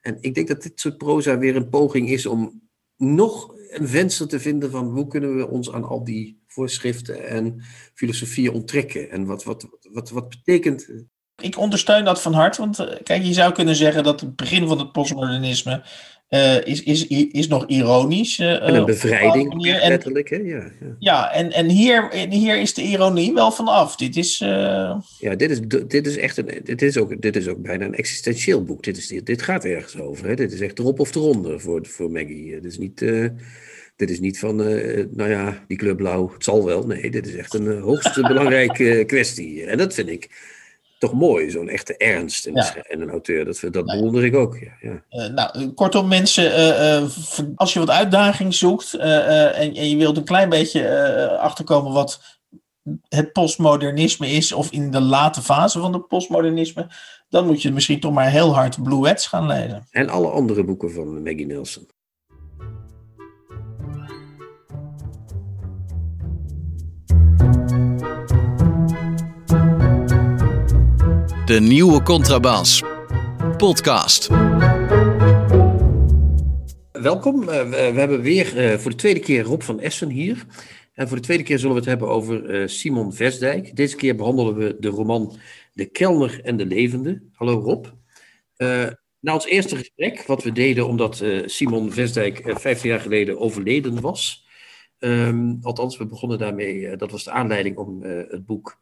En 0.00 0.18
ik 0.20 0.34
denk 0.34 0.48
dat 0.48 0.62
dit 0.62 0.80
soort 0.80 0.98
proza 0.98 1.38
weer 1.38 1.56
een 1.56 1.68
poging 1.68 2.10
is 2.10 2.26
om 2.26 2.62
nog 2.96 3.54
een 3.68 3.88
venster 3.88 4.28
te 4.28 4.40
vinden 4.40 4.70
van 4.70 4.86
hoe 4.86 5.06
kunnen 5.06 5.36
we 5.36 5.48
ons 5.48 5.72
aan 5.72 5.84
al 5.84 6.04
die 6.04 6.40
voorschriften 6.46 7.28
en 7.28 7.62
filosofieën 7.94 8.52
onttrekken. 8.52 9.10
En 9.10 9.26
wat, 9.26 9.44
wat, 9.44 9.68
wat, 9.92 10.10
wat 10.10 10.28
betekent 10.28 10.88
ik 11.42 11.58
ondersteun 11.58 12.04
dat 12.04 12.22
van 12.22 12.32
harte, 12.32 12.60
want 12.60 13.02
kijk, 13.02 13.22
je 13.22 13.32
zou 13.32 13.52
kunnen 13.52 13.76
zeggen 13.76 14.04
dat 14.04 14.20
het 14.20 14.36
begin 14.36 14.66
van 14.66 14.78
het 14.78 14.92
postmodernisme 14.92 15.82
uh, 16.30 16.64
is, 16.64 16.82
is, 16.82 17.06
is 17.06 17.48
nog 17.48 17.66
ironisch. 17.66 18.38
Uh, 18.38 18.62
en 18.62 18.74
een 18.74 18.84
bevrijding, 18.84 19.62
letterlijk. 19.62 20.28
Hè? 20.28 20.36
Ja, 20.36 20.70
ja. 20.80 20.96
ja, 20.98 21.32
en, 21.32 21.52
en 21.52 21.68
hier, 21.68 22.10
hier 22.28 22.60
is 22.60 22.74
de 22.74 22.82
ironie 22.82 23.34
wel 23.34 23.52
vanaf. 23.52 23.96
Dit 23.96 24.16
is... 24.16 24.40
Uh... 24.40 24.96
Ja, 25.18 25.34
dit 25.34 25.50
is, 25.50 25.60
dit 25.86 26.06
is 26.06 26.16
echt 26.16 26.36
een... 26.36 26.60
Dit 26.62 26.82
is, 26.82 26.96
ook, 26.96 27.22
dit 27.22 27.36
is 27.36 27.48
ook 27.48 27.62
bijna 27.62 27.84
een 27.84 27.94
existentieel 27.94 28.62
boek. 28.62 28.82
Dit, 28.82 28.96
is, 28.96 29.06
dit, 29.06 29.26
dit 29.26 29.42
gaat 29.42 29.64
ergens 29.64 29.98
over. 29.98 30.28
Hè? 30.28 30.34
Dit 30.34 30.52
is 30.52 30.60
echt 30.60 30.78
erop 30.78 31.00
of 31.00 31.14
eronder 31.14 31.60
voor, 31.60 31.86
voor 31.86 32.10
Maggie. 32.10 32.50
Dit 32.50 32.64
is 32.64 32.78
niet... 32.78 33.04
Dit 33.96 34.10
is 34.10 34.20
niet 34.20 34.38
van, 34.38 34.56
nou 35.16 35.30
ja, 35.30 35.64
die 35.68 35.76
kleur 35.76 35.94
blauw, 35.94 36.32
het 36.32 36.44
zal 36.44 36.64
wel. 36.64 36.86
Nee, 36.86 37.10
dit 37.10 37.26
is 37.26 37.34
echt 37.34 37.54
een 37.54 37.80
hoogst 37.80 38.22
belangrijke 38.28 39.04
kwestie. 39.06 39.64
En 39.64 39.78
dat 39.78 39.94
vind 39.94 40.08
ik 40.08 40.30
toch 40.98 41.12
mooi, 41.12 41.50
zo'n 41.50 41.68
echte 41.68 41.96
ernst 41.96 42.46
in, 42.46 42.54
ja. 42.54 42.74
in, 42.88 43.00
een 43.00 43.10
auteur. 43.10 43.44
Dat, 43.44 43.60
dat 43.70 43.84
bewonder 43.84 44.24
ik 44.24 44.34
ook. 44.34 44.58
Ja, 44.58 44.72
ja. 44.80 45.02
Uh, 45.10 45.34
nou, 45.34 45.68
kortom, 45.68 46.08
mensen, 46.08 46.44
uh, 46.44 47.00
uh, 47.00 47.48
als 47.54 47.72
je 47.72 47.78
wat 47.78 47.90
uitdaging 47.90 48.54
zoekt 48.54 48.94
en, 48.94 49.74
en, 49.74 49.88
je 49.88 49.96
wilt 49.96 50.16
een 50.16 50.24
klein 50.24 50.48
beetje 50.48 51.38
achterkomen 51.38 51.92
wat 51.92 52.38
het 53.08 53.32
postmodernisme 53.32 54.30
is, 54.30 54.52
of 54.52 54.70
in 54.70 54.90
de 54.90 55.00
late 55.00 55.42
fase 55.42 55.80
van 55.80 55.92
het 55.92 56.08
postmodernisme, 56.08 56.86
dan 57.28 57.46
moet 57.46 57.62
je 57.62 57.72
misschien 57.72 58.00
toch 58.00 58.12
maar 58.12 58.30
heel 58.30 58.54
hard 58.54 58.82
Bluets 58.82 59.26
gaan 59.26 59.46
lezen. 59.46 59.86
En 59.90 60.08
alle 60.08 60.28
andere 60.28 60.64
boeken 60.64 60.92
van 60.92 61.22
Maggie 61.22 61.46
Nelson. 61.46 61.88
De 71.46 71.60
nieuwe 71.60 72.02
Contrabas. 72.02 72.82
Podcast. 73.56 74.28
Welkom. 76.92 77.42
Uh, 77.42 77.70
we 77.70 77.92
hebben 77.94 78.20
weer 78.20 78.72
uh, 78.72 78.78
voor 78.78 78.90
de 78.90 78.96
tweede 78.96 79.20
keer 79.20 79.42
Rob 79.42 79.60
van 79.62 79.80
Essen 79.80 80.08
hier. 80.08 80.46
En 80.94 81.08
voor 81.08 81.16
de 81.16 81.22
tweede 81.22 81.42
keer 81.42 81.58
zullen 81.58 81.74
we 81.74 81.80
het 81.80 81.88
hebben 81.88 82.08
over 82.08 82.60
uh, 82.60 82.68
Simon 82.68 83.12
Vestdijk. 83.12 83.76
Deze 83.76 83.96
keer 83.96 84.16
behandelen 84.16 84.56
we 84.56 84.76
de 84.80 84.88
roman 84.88 85.36
De 85.72 85.84
Kelner 85.84 86.40
en 86.42 86.56
de 86.56 86.66
Levende. 86.66 87.22
Hallo 87.32 87.60
Rob. 87.60 87.86
na 89.20 89.34
ons 89.34 89.46
eerste 89.46 89.76
gesprek, 89.76 90.22
wat 90.22 90.42
we 90.42 90.52
deden 90.52 90.86
omdat 90.86 91.24
Simon 91.44 91.92
Vestdijk 91.92 92.42
15 92.44 92.90
jaar 92.90 93.00
geleden 93.00 93.40
overleden 93.40 94.00
was. 94.00 94.46
Um, 94.98 95.58
althans, 95.62 95.96
we 95.96 96.06
begonnen 96.06 96.38
daarmee, 96.38 96.96
dat 96.96 97.10
was 97.10 97.24
de 97.24 97.30
aanleiding 97.30 97.76
om 97.76 98.02
het 98.02 98.46
boek 98.46 98.78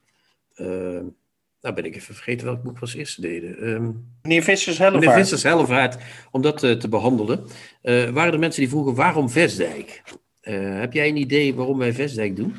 nou 1.64 1.76
ben 1.76 1.84
ik 1.84 1.96
even 1.96 2.14
vergeten 2.14 2.46
welk 2.46 2.62
boek 2.62 2.74
we 2.74 2.80
als 2.80 2.94
eerste 2.94 3.20
deden. 3.20 3.68
Um, 3.68 4.06
meneer 4.22 4.42
Vissers 4.42 4.78
Hellevaart. 4.78 5.04
Meneer 5.04 5.18
Vissers 5.18 5.42
Hellevaart, 5.42 5.96
om 6.30 6.42
dat 6.42 6.62
uh, 6.62 6.72
te 6.72 6.88
behandelen. 6.88 7.44
Uh, 7.82 8.10
waren 8.10 8.32
er 8.32 8.38
mensen 8.38 8.60
die 8.60 8.70
vroegen 8.70 8.94
waarom 8.94 9.30
Vestdijk? 9.30 10.02
Uh, 10.42 10.78
heb 10.78 10.92
jij 10.92 11.08
een 11.08 11.16
idee 11.16 11.54
waarom 11.54 11.78
wij 11.78 11.92
Vestdijk 11.92 12.36
doen? 12.36 12.56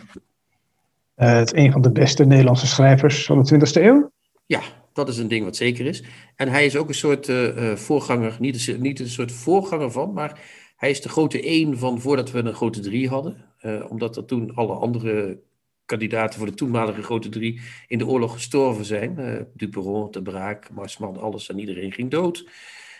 het 1.15 1.53
is 1.53 1.63
een 1.63 1.71
van 1.71 1.81
de 1.81 1.91
beste 1.91 2.25
Nederlandse 2.25 2.67
schrijvers 2.67 3.25
van 3.25 3.43
de 3.43 3.55
20e 3.55 3.81
eeuw. 3.81 4.11
Ja, 4.45 4.61
dat 4.93 5.09
is 5.09 5.17
een 5.17 5.27
ding 5.27 5.43
wat 5.43 5.55
zeker 5.55 5.85
is. 5.85 6.03
En 6.35 6.47
hij 6.47 6.65
is 6.65 6.75
ook 6.75 6.87
een 6.87 6.93
soort 6.93 7.31
voorganger, 7.75 8.35
niet 8.39 8.67
een, 8.67 8.81
niet 8.81 8.99
een 8.99 9.09
soort 9.09 9.31
voorganger 9.31 9.91
van, 9.91 10.13
maar 10.13 10.39
hij 10.75 10.89
is 10.89 11.01
de 11.01 11.09
grote 11.09 11.41
één 11.41 11.77
van 11.77 12.01
voordat 12.01 12.31
we 12.31 12.39
een 12.39 12.53
grote 12.53 12.79
drie 12.79 13.09
hadden. 13.09 13.45
omdat 13.89 14.17
er 14.17 14.25
toen 14.25 14.55
alle 14.55 14.73
andere 14.73 15.39
kandidaten 15.85 16.39
voor 16.39 16.47
de 16.47 16.53
toenmalige 16.53 17.01
grote 17.01 17.29
drie 17.29 17.61
in 17.87 17.97
de 17.97 18.07
oorlog 18.07 18.33
gestorven 18.33 18.85
zijn. 18.85 19.15
Uh, 19.19 19.41
Duperon, 19.53 20.11
De 20.11 20.21
Braak, 20.21 20.71
Marsman, 20.71 21.17
alles 21.17 21.49
en 21.49 21.59
iedereen 21.59 21.91
ging 21.91 22.11
dood. 22.11 22.49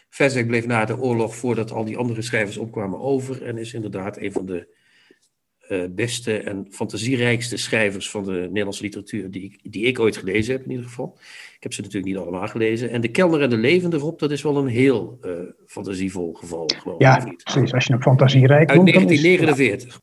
Vezek 0.09 0.47
bleef 0.47 0.65
na 0.65 0.85
de 0.85 0.97
oorlog, 0.97 1.35
voordat 1.35 1.71
al 1.71 1.85
die 1.85 1.97
andere 1.97 2.21
schrijvers 2.21 2.57
opkwamen, 2.57 2.99
over. 2.99 3.43
En 3.43 3.57
is 3.57 3.73
inderdaad 3.73 4.17
een 4.17 4.31
van 4.31 4.45
de 4.45 4.73
uh, 5.69 5.83
beste 5.89 6.37
en 6.37 6.67
fantasierijkste 6.69 7.57
schrijvers 7.57 8.09
van 8.09 8.23
de 8.23 8.31
Nederlandse 8.31 8.83
literatuur 8.83 9.31
die 9.31 9.43
ik, 9.43 9.71
die 9.71 9.85
ik 9.85 9.99
ooit 9.99 10.17
gelezen 10.17 10.53
heb 10.53 10.63
in 10.63 10.71
ieder 10.71 10.85
geval. 10.85 11.17
Ik 11.55 11.63
heb 11.63 11.73
ze 11.73 11.81
natuurlijk 11.81 12.13
niet 12.13 12.21
allemaal 12.21 12.47
gelezen. 12.47 12.89
En 12.89 13.01
De 13.01 13.11
Kelner 13.11 13.41
en 13.41 13.49
de 13.49 13.57
Levende, 13.57 13.97
Rob, 13.97 14.19
dat 14.19 14.31
is 14.31 14.41
wel 14.41 14.57
een 14.57 14.67
heel 14.67 15.19
uh, 15.21 15.31
fantasievol 15.65 16.33
geval, 16.33 16.69
geloof 16.81 17.01
ja, 17.01 17.17
ik. 17.17 17.25
Ja, 17.27 17.33
precies. 17.43 17.73
Als 17.73 17.85
je 17.85 17.93
een 17.93 18.01
fantasierijk 18.01 18.69
Uit 18.69 18.85
1949. 18.85 19.87
Is, 19.87 19.99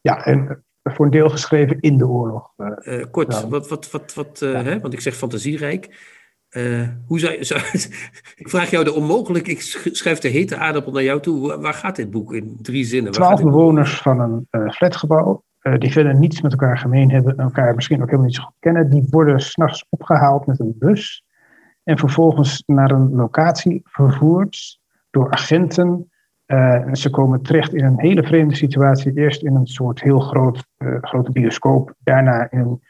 ja, 0.00 0.24
en 0.24 0.64
voor 0.94 1.04
een 1.04 1.10
deel 1.10 1.30
geschreven 1.30 1.80
in 1.80 1.96
de 1.96 2.06
oorlog. 2.06 2.52
Uh, 2.56 3.04
kort, 3.10 3.28
nou, 3.28 3.48
wat, 3.48 3.68
wat, 3.68 3.90
wat, 3.90 4.14
wat 4.14 4.36
ja. 4.40 4.62
hè? 4.62 4.80
want 4.80 4.92
ik 4.92 5.00
zeg 5.00 5.14
fantasierijk. 5.14 6.14
Uh, 6.50 6.88
hoe 7.06 7.18
zou, 7.18 7.44
zou 7.44 7.60
ik 8.42 8.48
vraag 8.48 8.70
jou 8.70 8.84
de 8.84 8.92
onmogelijk, 8.92 9.46
ik 9.46 9.60
schrijf 9.92 10.18
de 10.18 10.28
hete 10.28 10.56
aardappel 10.56 10.92
naar 10.92 11.02
jou 11.02 11.20
toe. 11.20 11.60
Waar 11.60 11.74
gaat 11.74 11.96
dit 11.96 12.10
boek 12.10 12.32
in 12.32 12.58
drie 12.62 12.84
zinnen? 12.84 13.12
Twaalf 13.12 13.42
bewoners 13.42 14.00
van 14.00 14.46
een 14.50 14.72
flatgebouw, 14.72 15.42
die 15.78 15.92
verder 15.92 16.14
niets 16.14 16.40
met 16.40 16.52
elkaar 16.52 16.78
gemeen 16.78 17.10
hebben, 17.10 17.36
elkaar 17.36 17.74
misschien 17.74 17.96
ook 17.96 18.06
helemaal 18.06 18.26
niet 18.26 18.36
zo 18.36 18.42
goed 18.42 18.56
kennen, 18.58 18.90
die 18.90 19.06
worden 19.10 19.40
s'nachts 19.40 19.86
opgehaald 19.88 20.46
met 20.46 20.60
een 20.60 20.74
bus 20.78 21.24
en 21.86 21.98
vervolgens 21.98 22.62
naar 22.66 22.90
een 22.90 23.14
locatie 23.14 23.80
vervoerd 23.84 24.78
door 25.10 25.30
agenten 25.30 26.10
Uh, 26.46 26.92
ze 26.92 27.10
komen 27.10 27.42
terecht 27.42 27.74
in 27.74 27.84
een 27.84 28.00
hele 28.00 28.22
vreemde 28.22 28.54
situatie. 28.54 29.12
Eerst 29.14 29.42
in 29.42 29.54
een 29.54 29.66
soort 29.66 30.00
heel 30.00 30.20
groot, 30.20 30.66
uh, 30.78 30.96
grote 31.00 31.30
bioscoop. 31.32 31.94
Daarna 31.98 32.50
in 32.50 32.58
een, 32.58 32.82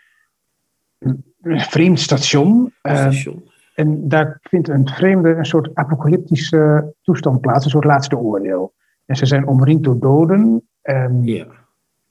een, 0.98 1.24
een 1.42 1.60
vreemd 1.60 2.00
station. 2.00 2.74
Uh, 2.82 2.96
station. 2.96 3.50
En 3.74 4.08
daar 4.08 4.38
vindt 4.42 4.68
een 4.68 4.88
vreemde, 4.88 5.34
een 5.34 5.44
soort 5.44 5.70
apocalyptische 5.74 6.94
toestand 7.02 7.40
plaats. 7.40 7.64
Een 7.64 7.70
soort 7.70 7.84
laatste 7.84 8.16
oordeel. 8.16 8.74
En 9.04 9.16
ze 9.16 9.26
zijn 9.26 9.46
omringd 9.46 9.84
door 9.84 9.98
doden. 9.98 10.68
En, 10.82 11.22
yeah. 11.24 11.48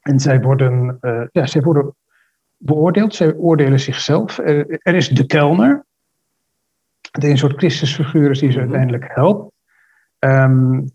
en 0.02 0.20
zij 0.20 0.42
worden, 0.42 1.00
ja, 1.32 1.46
zij 1.46 1.62
worden 1.62 1.96
beoordeeld. 2.58 3.16
Zij 3.16 3.34
oordelen 3.34 3.80
zichzelf. 3.80 4.38
er 4.38 4.96
is 4.96 5.10
de 5.10 5.26
kelner. 5.26 5.86
Die 7.12 7.30
een 7.30 7.38
soort 7.38 7.58
Christusfiguur 7.58 8.30
is 8.30 8.40
die 8.40 8.52
ze 8.52 8.58
mm 8.58 8.64
-hmm. 8.64 8.74
uiteindelijk 8.74 9.16
helpt. 9.16 9.54
Um, 10.20 10.95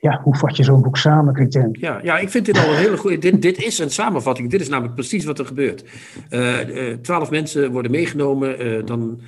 ja, 0.00 0.20
hoe 0.22 0.36
vat 0.36 0.56
je 0.56 0.64
zo'n 0.64 0.82
boek 0.82 0.96
samen, 0.96 1.34
Christian? 1.34 1.68
Ja, 1.72 2.00
ja, 2.02 2.18
ik 2.18 2.28
vind 2.28 2.46
dit 2.46 2.58
al 2.58 2.70
een 2.70 2.76
hele 2.76 2.96
goede. 2.96 3.18
Dit, 3.18 3.42
dit 3.42 3.64
is 3.64 3.78
een 3.78 3.90
samenvatting. 3.90 4.50
Dit 4.50 4.60
is 4.60 4.68
namelijk 4.68 4.94
precies 4.94 5.24
wat 5.24 5.38
er 5.38 5.46
gebeurt. 5.46 5.84
Uh, 6.30 6.58
twaalf 7.02 7.30
mensen 7.30 7.70
worden 7.72 7.90
meegenomen. 7.90 8.66
Uh, 8.66 8.86
dan 8.86 9.20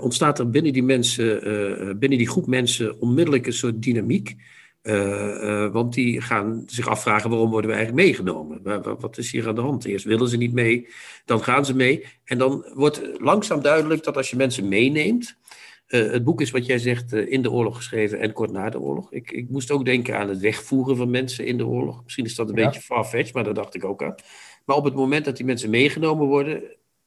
ontstaat 0.00 0.38
er 0.38 0.50
binnen 0.50 0.72
die, 0.72 0.82
mensen, 0.82 1.40
binnen 1.98 2.18
die 2.18 2.28
groep 2.28 2.46
mensen 2.46 3.00
onmiddellijk 3.00 3.46
een 3.46 3.52
soort 3.52 3.82
dynamiek. 3.82 4.36
want 5.72 5.94
die 5.94 6.20
gaan 6.20 6.62
zich 6.66 6.88
afvragen 6.88 7.30
waarom 7.30 7.50
worden 7.50 7.70
we 7.70 7.76
eigenlijk 7.76 8.06
meegenomen? 8.06 8.60
Wat 9.00 9.18
is 9.18 9.32
hier 9.32 9.48
aan 9.48 9.54
de 9.54 9.60
hand? 9.60 9.84
Eerst 9.84 10.04
willen 10.04 10.28
ze 10.28 10.36
niet 10.36 10.52
mee, 10.52 10.88
dan 11.24 11.42
gaan 11.42 11.64
ze 11.64 11.74
mee. 11.74 12.06
En 12.24 12.38
dan 12.38 12.64
wordt 12.74 13.02
langzaam 13.18 13.62
duidelijk 13.62 14.04
dat 14.04 14.16
als 14.16 14.30
je 14.30 14.36
mensen 14.36 14.68
meeneemt, 14.68 15.36
uh, 15.88 16.12
het 16.12 16.24
boek 16.24 16.40
is 16.40 16.50
wat 16.50 16.66
jij 16.66 16.78
zegt 16.78 17.12
uh, 17.12 17.32
in 17.32 17.42
de 17.42 17.50
oorlog 17.50 17.76
geschreven 17.76 18.20
en 18.20 18.32
kort 18.32 18.52
na 18.52 18.70
de 18.70 18.80
oorlog. 18.80 19.12
Ik, 19.12 19.30
ik, 19.30 19.48
moest 19.48 19.70
ook 19.70 19.84
denken 19.84 20.18
aan 20.18 20.28
het 20.28 20.38
wegvoeren 20.38 20.96
van 20.96 21.10
mensen 21.10 21.46
in 21.46 21.56
de 21.56 21.66
oorlog. 21.66 22.02
Misschien 22.04 22.24
is 22.24 22.34
dat 22.34 22.48
een 22.48 22.56
ja. 22.56 22.64
beetje 22.64 22.80
far-fetched, 22.80 23.34
maar 23.34 23.44
dat 23.44 23.54
dacht 23.54 23.74
ik 23.74 23.84
ook 23.84 24.02
aan. 24.02 24.14
Maar 24.64 24.76
op 24.76 24.84
het 24.84 24.94
moment 24.94 25.24
dat 25.24 25.36
die 25.36 25.46
mensen 25.46 25.70
meegenomen 25.70 26.26
worden, 26.26 26.62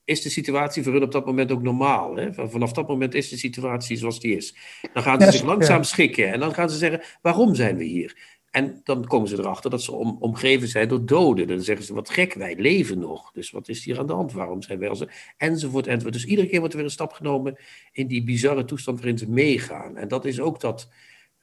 is 0.05 0.21
de 0.21 0.29
situatie 0.29 0.83
voor 0.83 0.93
hun 0.93 1.03
op 1.03 1.11
dat 1.11 1.25
moment 1.25 1.51
ook 1.51 1.61
normaal. 1.61 2.15
Hè? 2.15 2.33
Vanaf 2.33 2.71
dat 2.71 2.87
moment 2.87 3.13
is 3.13 3.29
de 3.29 3.37
situatie 3.37 3.97
zoals 3.97 4.19
die 4.19 4.35
is. 4.35 4.55
Dan 4.93 5.03
gaan 5.03 5.21
ze 5.21 5.31
zich 5.31 5.43
langzaam 5.43 5.77
ja. 5.77 5.83
schikken 5.83 6.31
en 6.31 6.39
dan 6.39 6.53
gaan 6.53 6.69
ze 6.69 6.77
zeggen: 6.77 7.01
waarom 7.21 7.55
zijn 7.55 7.77
we 7.77 7.83
hier? 7.83 8.39
En 8.51 8.81
dan 8.83 9.05
komen 9.05 9.27
ze 9.27 9.39
erachter 9.39 9.69
dat 9.69 9.81
ze 9.81 9.91
om, 9.91 10.17
omgeven 10.19 10.67
zijn 10.67 10.87
door 10.87 11.05
doden. 11.05 11.47
Dan 11.47 11.61
zeggen 11.61 11.85
ze, 11.85 11.93
wat 11.93 12.09
gek, 12.09 12.33
wij 12.33 12.55
leven 12.57 12.99
nog. 12.99 13.31
Dus 13.31 13.51
wat 13.51 13.69
is 13.69 13.85
hier 13.85 13.99
aan 13.99 14.07
de 14.07 14.13
hand? 14.13 14.33
Waarom 14.33 14.61
zijn 14.61 14.79
wij 14.79 14.89
als... 14.89 15.05
Enzovoort, 15.37 15.87
enzovoort. 15.87 16.13
Dus 16.13 16.25
iedere 16.25 16.47
keer 16.47 16.59
wordt 16.59 16.73
er 16.73 16.79
weer 16.79 16.87
een 16.87 16.95
stap 16.95 17.11
genomen 17.11 17.57
in 17.91 18.07
die 18.07 18.23
bizarre 18.23 18.65
toestand 18.65 18.97
waarin 18.97 19.17
ze 19.17 19.29
meegaan. 19.29 19.97
En 19.97 20.07
dat 20.07 20.25
is 20.25 20.39
ook 20.39 20.59
dat... 20.59 20.89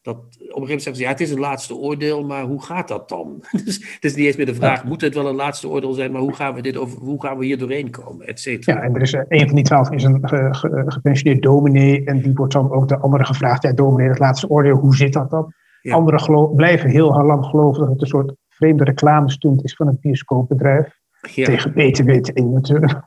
dat 0.02 0.16
op 0.16 0.24
een 0.24 0.36
gegeven 0.38 0.60
moment 0.60 0.82
zeggen 0.82 0.96
ze, 0.96 1.02
ja, 1.02 1.08
het 1.08 1.20
is 1.20 1.30
een 1.30 1.38
laatste 1.38 1.74
oordeel, 1.74 2.24
maar 2.24 2.44
hoe 2.44 2.62
gaat 2.62 2.88
dat 2.88 3.08
dan? 3.08 3.44
dus 3.64 3.76
het 3.94 4.04
is 4.04 4.14
niet 4.14 4.26
eens 4.26 4.36
meer 4.36 4.46
de 4.46 4.54
vraag, 4.54 4.84
moet 4.84 5.00
het 5.00 5.14
wel 5.14 5.28
een 5.28 5.34
laatste 5.34 5.68
oordeel 5.68 5.92
zijn, 5.92 6.12
maar 6.12 6.20
hoe 6.20 6.34
gaan 6.34 6.54
we, 6.54 6.62
dit 6.62 6.76
over, 6.76 6.98
hoe 6.98 7.22
gaan 7.22 7.38
we 7.38 7.44
hier 7.44 7.58
doorheen 7.58 7.90
komen, 7.90 8.26
et 8.26 8.40
cetera. 8.40 8.76
Ja, 8.76 8.82
en 8.82 8.94
er 8.94 9.02
is 9.02 9.12
een 9.12 9.46
van 9.46 9.54
die 9.54 9.64
twaalf 9.64 9.90
is 9.90 10.02
een 10.02 10.28
ge, 10.28 10.48
ge, 10.50 10.84
gepensioneerd 10.86 11.42
dominee 11.42 12.04
en 12.04 12.20
die 12.20 12.34
wordt 12.34 12.52
dan 12.52 12.70
ook 12.70 12.88
de 12.88 12.98
andere 12.98 13.24
gevraagd, 13.24 13.62
ja, 13.62 13.72
dominee, 13.72 14.08
het 14.08 14.18
laatste 14.18 14.48
oordeel, 14.48 14.76
hoe 14.76 14.96
zit 14.96 15.12
dat 15.12 15.30
dan? 15.30 15.54
Ja. 15.88 15.94
Anderen 15.94 16.54
blijven 16.54 16.90
heel 16.90 17.24
lang 17.24 17.44
geloven 17.44 17.80
dat 17.80 17.88
het 17.88 18.00
een 18.00 18.06
soort 18.06 18.32
vreemde 18.48 18.84
reclamestunt 18.84 19.64
is 19.64 19.74
van 19.74 19.86
het 19.86 20.00
bioscoopbedrijf. 20.00 20.96
Ja. 21.34 21.44
Tegen 21.44 21.72
beter 21.72 22.04
weten 22.04 22.34
in 22.34 22.52
natuurlijk. 22.52 23.06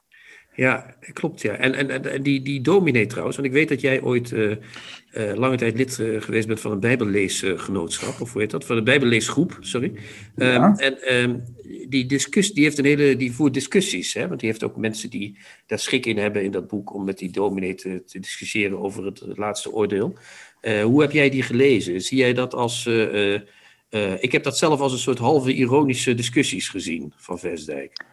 Ja, 0.55 0.95
klopt 1.13 1.41
ja. 1.41 1.53
En, 1.53 1.73
en, 1.73 2.11
en 2.11 2.23
die, 2.23 2.41
die 2.41 2.61
dominee 2.61 3.05
trouwens, 3.05 3.35
want 3.35 3.47
ik 3.47 3.53
weet 3.53 3.69
dat 3.69 3.81
jij 3.81 4.01
ooit 4.01 4.31
uh, 4.31 4.49
uh, 4.49 5.33
lange 5.33 5.57
tijd 5.57 5.77
lid 5.77 5.97
uh, 5.97 6.21
geweest 6.21 6.47
bent 6.47 6.59
van 6.59 6.71
een 6.71 6.79
bijbelleesgenootschap, 6.79 8.21
of 8.21 8.31
hoe 8.31 8.41
heet 8.41 8.51
dat? 8.51 8.65
Van 8.65 8.77
een 8.77 8.83
bijbelleesgroep, 8.83 9.57
sorry. 9.59 9.93
Ja. 10.35 10.65
Um, 10.65 10.75
en 10.75 11.13
um, 11.13 11.43
die, 11.89 12.05
discussie, 12.05 12.55
die, 12.55 12.63
heeft 12.63 12.77
een 12.77 12.85
hele, 12.85 13.15
die 13.15 13.31
voert 13.31 13.53
discussies, 13.53 14.13
hè? 14.13 14.27
want 14.27 14.39
die 14.39 14.49
heeft 14.49 14.63
ook 14.63 14.77
mensen 14.77 15.09
die 15.09 15.37
daar 15.65 15.79
schik 15.79 16.05
in 16.05 16.17
hebben 16.17 16.43
in 16.43 16.51
dat 16.51 16.67
boek 16.67 16.93
om 16.93 17.03
met 17.03 17.17
die 17.17 17.31
dominee 17.31 17.75
te, 17.75 18.03
te 18.05 18.19
discussiëren 18.19 18.79
over 18.79 19.05
het 19.05 19.37
laatste 19.37 19.71
oordeel. 19.71 20.17
Uh, 20.61 20.83
hoe 20.83 21.01
heb 21.01 21.11
jij 21.11 21.29
die 21.29 21.43
gelezen? 21.43 22.01
Zie 22.01 22.17
jij 22.17 22.33
dat 22.33 22.53
als. 22.53 22.85
Uh, 22.85 23.33
uh, 23.33 23.39
ik 24.19 24.31
heb 24.31 24.43
dat 24.43 24.57
zelf 24.57 24.79
als 24.79 24.91
een 24.91 24.97
soort 24.97 25.17
halve 25.17 25.53
ironische 25.53 26.13
discussies 26.13 26.69
gezien 26.69 27.13
van 27.15 27.39
Vestdijk. 27.39 28.05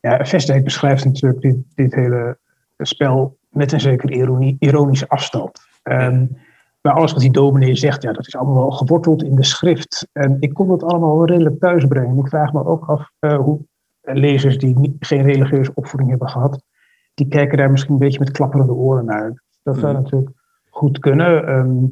Ja, 0.00 0.24
Vestdijk 0.24 0.64
beschrijft 0.64 1.04
natuurlijk 1.04 1.42
dit, 1.42 1.56
dit 1.74 1.94
hele 1.94 2.38
spel 2.78 3.38
met 3.50 3.72
een 3.72 3.80
zekere 3.80 4.12
ironie, 4.12 4.56
ironische 4.58 5.08
afstand. 5.08 5.60
Um, 5.82 6.36
maar 6.80 6.92
alles 6.92 7.12
wat 7.12 7.20
die 7.20 7.32
dominee 7.32 7.74
zegt, 7.74 8.02
ja, 8.02 8.12
dat 8.12 8.26
is 8.26 8.36
allemaal 8.36 8.54
wel 8.54 8.70
geworteld 8.70 9.22
in 9.22 9.34
de 9.34 9.44
schrift. 9.44 10.08
En 10.12 10.36
ik 10.40 10.54
kon 10.54 10.68
dat 10.68 10.82
allemaal 10.82 11.16
wel 11.16 11.26
redelijk 11.26 11.60
thuisbrengen. 11.60 12.18
Ik 12.18 12.28
vraag 12.28 12.52
me 12.52 12.64
ook 12.64 12.84
af 12.86 13.10
hoe 13.36 13.60
lezers 14.02 14.58
die 14.58 14.78
niet, 14.78 14.96
geen 14.98 15.22
religieuze 15.22 15.70
opvoeding 15.74 16.10
hebben 16.10 16.28
gehad, 16.28 16.62
die 17.14 17.28
kijken 17.28 17.58
daar 17.58 17.70
misschien 17.70 17.92
een 17.92 17.98
beetje 17.98 18.18
met 18.18 18.30
klapperende 18.30 18.72
oren 18.72 19.04
naar. 19.04 19.42
Dat 19.62 19.78
zou 19.78 19.96
mm. 19.96 20.02
natuurlijk 20.02 20.30
goed 20.78 20.98
kunnen. 20.98 21.56
Um, 21.56 21.90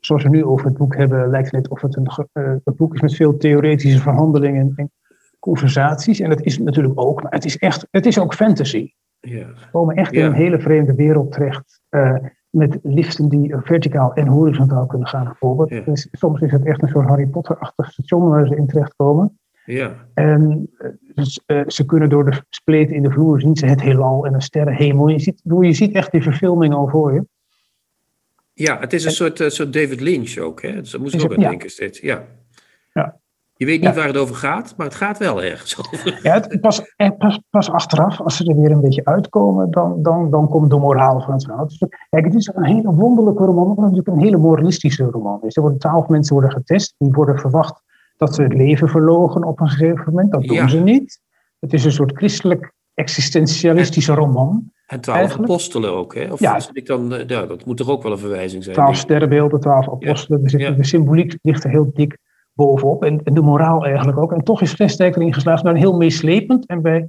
zoals 0.00 0.22
we 0.22 0.28
nu 0.28 0.44
over 0.44 0.66
het 0.66 0.76
boek 0.76 0.96
hebben, 0.96 1.30
lijkt 1.30 1.50
het 1.50 1.54
net 1.54 1.68
of 1.68 1.80
het 1.80 1.96
een, 1.96 2.08
uh, 2.32 2.54
een 2.64 2.76
boek 2.76 2.94
is 2.94 3.00
met 3.00 3.14
veel 3.14 3.36
theoretische 3.36 4.00
verhandelingen 4.00 4.72
en 4.76 4.92
conversaties. 5.38 6.20
En 6.20 6.30
dat 6.30 6.42
is 6.42 6.56
het 6.56 6.64
natuurlijk 6.64 7.00
ook, 7.00 7.22
maar 7.22 7.32
het 7.32 7.44
is, 7.44 7.58
echt, 7.58 7.86
het 7.90 8.06
is 8.06 8.18
ook 8.18 8.34
fantasy. 8.34 8.92
Yeah. 9.20 9.48
We 9.48 9.70
komen 9.72 9.94
echt 9.94 10.12
yeah. 10.12 10.24
in 10.24 10.30
een 10.30 10.36
hele 10.36 10.60
vreemde 10.60 10.94
wereld 10.94 11.32
terecht. 11.32 11.80
Uh, 11.90 12.16
met 12.50 12.78
liften 12.82 13.28
die 13.28 13.54
verticaal 13.56 14.14
en 14.14 14.26
horizontaal 14.26 14.86
kunnen 14.86 15.08
gaan, 15.08 15.24
bijvoorbeeld. 15.24 15.68
Yeah. 15.68 15.84
Dus 15.84 16.08
soms 16.12 16.40
is 16.40 16.52
het 16.52 16.64
echt 16.64 16.82
een 16.82 16.88
soort 16.88 17.08
Harry 17.08 17.26
Potter-achtig 17.26 17.92
station 17.92 18.28
waar 18.28 18.46
ze 18.46 18.56
in 18.56 18.66
terechtkomen. 18.66 19.38
Ja. 19.64 19.92
En 20.14 20.70
dus, 21.14 21.42
uh, 21.46 21.62
ze 21.66 21.86
kunnen 21.86 22.08
door 22.08 22.30
de 22.30 22.42
spleten 22.48 22.96
in 22.96 23.02
de 23.02 23.10
vloer 23.10 23.40
zien 23.40 23.56
ze 23.56 23.66
het 23.66 23.82
heelal 23.82 24.26
en 24.26 24.34
een 24.34 24.42
sterrenhemel. 24.42 25.08
Je 25.08 25.18
ziet, 25.18 25.40
je 25.60 25.72
ziet 25.72 25.94
echt 25.94 26.12
die 26.12 26.22
verfilming 26.22 26.74
al 26.74 26.88
voor 26.88 27.12
je. 27.14 27.24
Ja, 28.60 28.78
het 28.78 28.92
is 28.92 29.04
een 29.04 29.10
soort, 29.10 29.40
uh, 29.40 29.48
soort 29.48 29.72
David 29.72 30.00
Lynch 30.00 30.36
ook. 30.36 30.62
Hè? 30.62 30.72
Dus 30.72 30.90
daar 30.90 31.00
moest 31.00 31.14
ik 31.14 31.22
ook 31.22 31.32
aan 31.32 31.40
ja. 31.40 31.48
denken 31.48 31.70
steeds. 31.70 32.00
Ja. 32.00 32.22
ja. 32.92 33.18
Je 33.54 33.66
weet 33.66 33.80
niet 33.80 33.88
ja. 33.88 33.94
waar 33.94 34.06
het 34.06 34.16
over 34.16 34.34
gaat, 34.34 34.74
maar 34.76 34.86
het 34.86 34.94
gaat 34.94 35.18
wel 35.18 35.42
ergens 35.42 35.78
over. 35.80 36.20
Ja, 36.22 36.32
het, 36.32 36.60
pas, 36.60 36.82
pas, 37.18 37.40
pas 37.50 37.70
achteraf, 37.70 38.20
als 38.20 38.36
ze 38.36 38.44
er 38.44 38.60
weer 38.60 38.70
een 38.70 38.80
beetje 38.80 39.04
uitkomen, 39.04 39.70
dan, 39.70 40.02
dan, 40.02 40.30
dan 40.30 40.48
komt 40.48 40.70
de 40.70 40.78
moraal 40.78 41.20
van 41.20 41.32
het 41.32 41.44
verhaal. 41.44 41.66
Dus, 41.66 41.84
kijk, 42.10 42.24
het 42.24 42.34
is 42.34 42.50
een 42.54 42.64
hele 42.64 42.94
wonderlijke 42.94 43.44
roman, 43.44 43.66
maar 43.66 43.76
natuurlijk 43.76 44.08
een 44.08 44.22
hele 44.22 44.36
moralistische 44.36 45.04
roman. 45.04 45.40
Dus 45.42 45.56
er 45.56 45.62
worden 45.62 45.80
twaalf 45.80 46.08
mensen 46.08 46.34
worden 46.34 46.52
getest, 46.52 46.94
die 46.98 47.12
worden 47.12 47.38
verwacht 47.38 47.82
dat 48.16 48.34
ze 48.34 48.42
het 48.42 48.54
leven 48.54 48.88
verlogen 48.88 49.44
op 49.44 49.60
een 49.60 49.68
gegeven 49.68 50.04
moment. 50.06 50.32
Dat 50.32 50.42
doen 50.42 50.56
ja. 50.56 50.68
ze 50.68 50.78
niet. 50.78 51.20
Het 51.58 51.72
is 51.72 51.84
een 51.84 51.92
soort 51.92 52.16
christelijk 52.16 52.72
existentialistische 52.94 54.14
roman. 54.14 54.72
En 54.90 55.00
twaalf 55.00 55.18
Eigenlijk. 55.18 55.50
apostelen 55.50 55.92
ook, 55.92 56.14
hè? 56.14 56.32
Of 56.32 56.40
ja. 56.40 56.60
ik 56.72 56.86
dan, 56.86 57.22
ja, 57.26 57.46
dat 57.46 57.64
moet 57.64 57.76
toch 57.76 57.88
ook 57.88 58.02
wel 58.02 58.12
een 58.12 58.18
verwijzing 58.18 58.62
zijn? 58.62 58.76
Twaalf 58.76 58.96
sterrenbeelden, 58.96 59.60
twaalf 59.60 59.90
apostelen. 59.90 60.40
Ja. 60.44 60.58
Ja. 60.58 60.70
De 60.70 60.84
symboliek 60.84 61.38
ligt 61.42 61.64
er 61.64 61.70
heel 61.70 61.90
dik 61.94 62.18
bovenop. 62.52 63.04
En, 63.04 63.20
en 63.24 63.34
de 63.34 63.40
moraal 63.40 63.84
eigenlijk 63.84 64.18
ook. 64.18 64.32
En 64.32 64.44
toch 64.44 64.62
is 64.62 64.72
Vestdijk 64.72 65.16
erin 65.16 65.34
geslaagd 65.34 65.62
om 65.62 65.68
een 65.68 65.76
heel 65.76 65.96
meeslepend 65.96 66.66
en 66.66 66.82
bij 66.82 67.08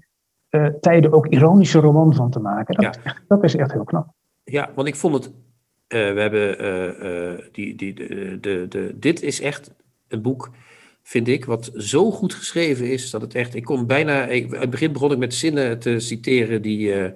uh, 0.50 0.66
tijden 0.66 1.14
ook 1.14 1.28
ironische 1.28 1.80
roman 1.80 2.14
van 2.14 2.30
te 2.30 2.40
maken. 2.40 2.76
Dat, 2.76 3.00
ja. 3.04 3.16
dat 3.28 3.44
is 3.44 3.56
echt 3.56 3.72
heel 3.72 3.84
knap. 3.84 4.08
Ja, 4.44 4.70
want 4.76 4.88
ik 4.88 4.96
vond 4.96 5.14
het... 5.14 5.26
Uh, 5.26 5.34
we 6.14 6.22
hebben 6.22 6.66
uh, 6.66 7.40
die, 7.52 7.76
die, 7.76 7.94
de, 7.94 8.38
de, 8.42 8.66
de, 8.70 8.96
dit 9.00 9.22
is 9.22 9.42
echt 9.42 9.74
een 10.08 10.22
boek 10.22 10.50
vind 11.04 11.28
ik, 11.28 11.46
wat 11.46 11.72
zo 11.76 12.12
goed 12.12 12.34
geschreven 12.34 12.92
is 12.92 13.10
dat 13.10 13.22
het 13.22 13.36
echt. 13.36 13.56
Ik 13.56 13.64
kon 13.64 13.88
bijna. 13.88 14.26
Ik, 14.26 14.52
in 14.52 14.60
het 14.60 14.70
begin 14.70 14.92
begon 14.92 15.12
ik 15.12 15.18
met 15.18 15.34
zinnen 15.34 15.80
te 15.80 16.00
citeren 16.00 16.62
die, 16.62 16.96
uh, 16.96 17.10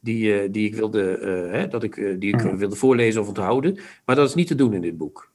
die, 0.00 0.42
uh, 0.42 0.48
die 0.52 0.66
ik, 0.66 0.74
wilde, 0.74 1.18
uh, 1.18 1.52
hè, 1.52 1.68
dat 1.68 1.82
ik, 1.82 2.16
die 2.18 2.34
ik 2.34 2.40
wilde 2.40 2.76
voorlezen 2.76 3.20
of 3.20 3.28
onthouden. 3.28 3.78
Maar 4.04 4.16
dat 4.16 4.28
is 4.28 4.34
niet 4.34 4.46
te 4.46 4.54
doen 4.54 4.72
in 4.72 4.80
dit 4.80 4.96
boek. 4.96 5.32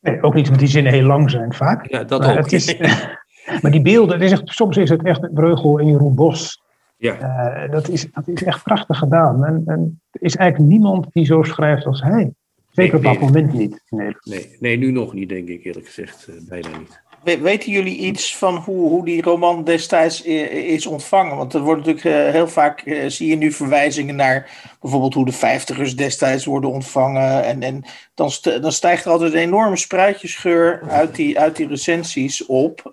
Nee, 0.00 0.22
ook 0.22 0.34
niet 0.34 0.44
omdat 0.44 0.60
die 0.60 0.68
zinnen 0.68 0.92
heel 0.92 1.06
lang 1.06 1.30
zijn 1.30 1.52
vaak. 1.52 1.90
Ja, 1.90 2.04
dat 2.04 2.20
maar 2.20 2.38
ook. 2.38 2.50
Is, 2.50 2.78
maar 3.62 3.70
die 3.70 3.82
beelden, 3.82 4.20
is 4.20 4.32
echt, 4.32 4.42
soms 4.44 4.76
is 4.76 4.90
het 4.90 5.04
echt 5.04 5.34
Breugel 5.34 5.78
en 5.78 5.86
Jeroen 5.86 6.14
Bos. 6.14 6.62
Ja. 6.96 7.66
dat, 7.70 7.88
is, 7.88 8.06
dat 8.12 8.28
is 8.28 8.42
echt 8.42 8.62
prachtig 8.62 8.98
gedaan. 8.98 9.44
En, 9.44 9.62
en 9.66 10.00
er 10.10 10.22
is 10.22 10.36
eigenlijk 10.36 10.70
niemand 10.70 11.06
die 11.12 11.24
zo 11.24 11.42
schrijft 11.42 11.86
als 11.86 12.02
hij. 12.02 12.32
Zeker 12.70 13.00
nee, 13.00 13.12
op 13.12 13.20
dat 13.20 13.28
moment 13.28 13.52
niet. 13.52 13.82
Nee. 13.88 14.16
nee, 14.20 14.56
nee, 14.60 14.76
nu 14.76 14.90
nog 14.90 15.12
niet, 15.12 15.28
denk 15.28 15.48
ik 15.48 15.64
eerlijk 15.64 15.86
gezegd. 15.86 16.28
bijna 16.48 16.68
niet. 16.78 17.02
Weten 17.22 17.72
jullie 17.72 17.96
iets 17.96 18.36
van 18.36 18.56
hoe, 18.56 18.88
hoe 18.88 19.04
die 19.04 19.22
roman 19.22 19.64
destijds 19.64 20.22
is 20.22 20.86
ontvangen? 20.86 21.36
Want 21.36 21.54
er 21.54 21.60
wordt 21.60 21.86
natuurlijk 21.86 22.32
heel 22.32 22.48
vaak, 22.48 22.82
zie 23.06 23.28
je 23.28 23.36
nu 23.36 23.52
verwijzingen 23.52 24.16
naar 24.16 24.50
bijvoorbeeld 24.80 25.14
hoe 25.14 25.24
de 25.24 25.32
vijftigers 25.32 25.96
destijds 25.96 26.44
worden 26.44 26.70
ontvangen. 26.70 27.44
En, 27.44 27.62
en 27.62 27.84
dan, 28.14 28.30
dan 28.60 28.72
stijgt 28.72 29.04
er 29.04 29.10
altijd 29.10 29.32
een 29.32 29.38
enorme 29.38 29.76
spruitjesgeur 29.76 30.82
uit 30.88 31.14
die, 31.14 31.40
uit 31.40 31.56
die 31.56 31.68
recensies 31.68 32.46
op. 32.46 32.88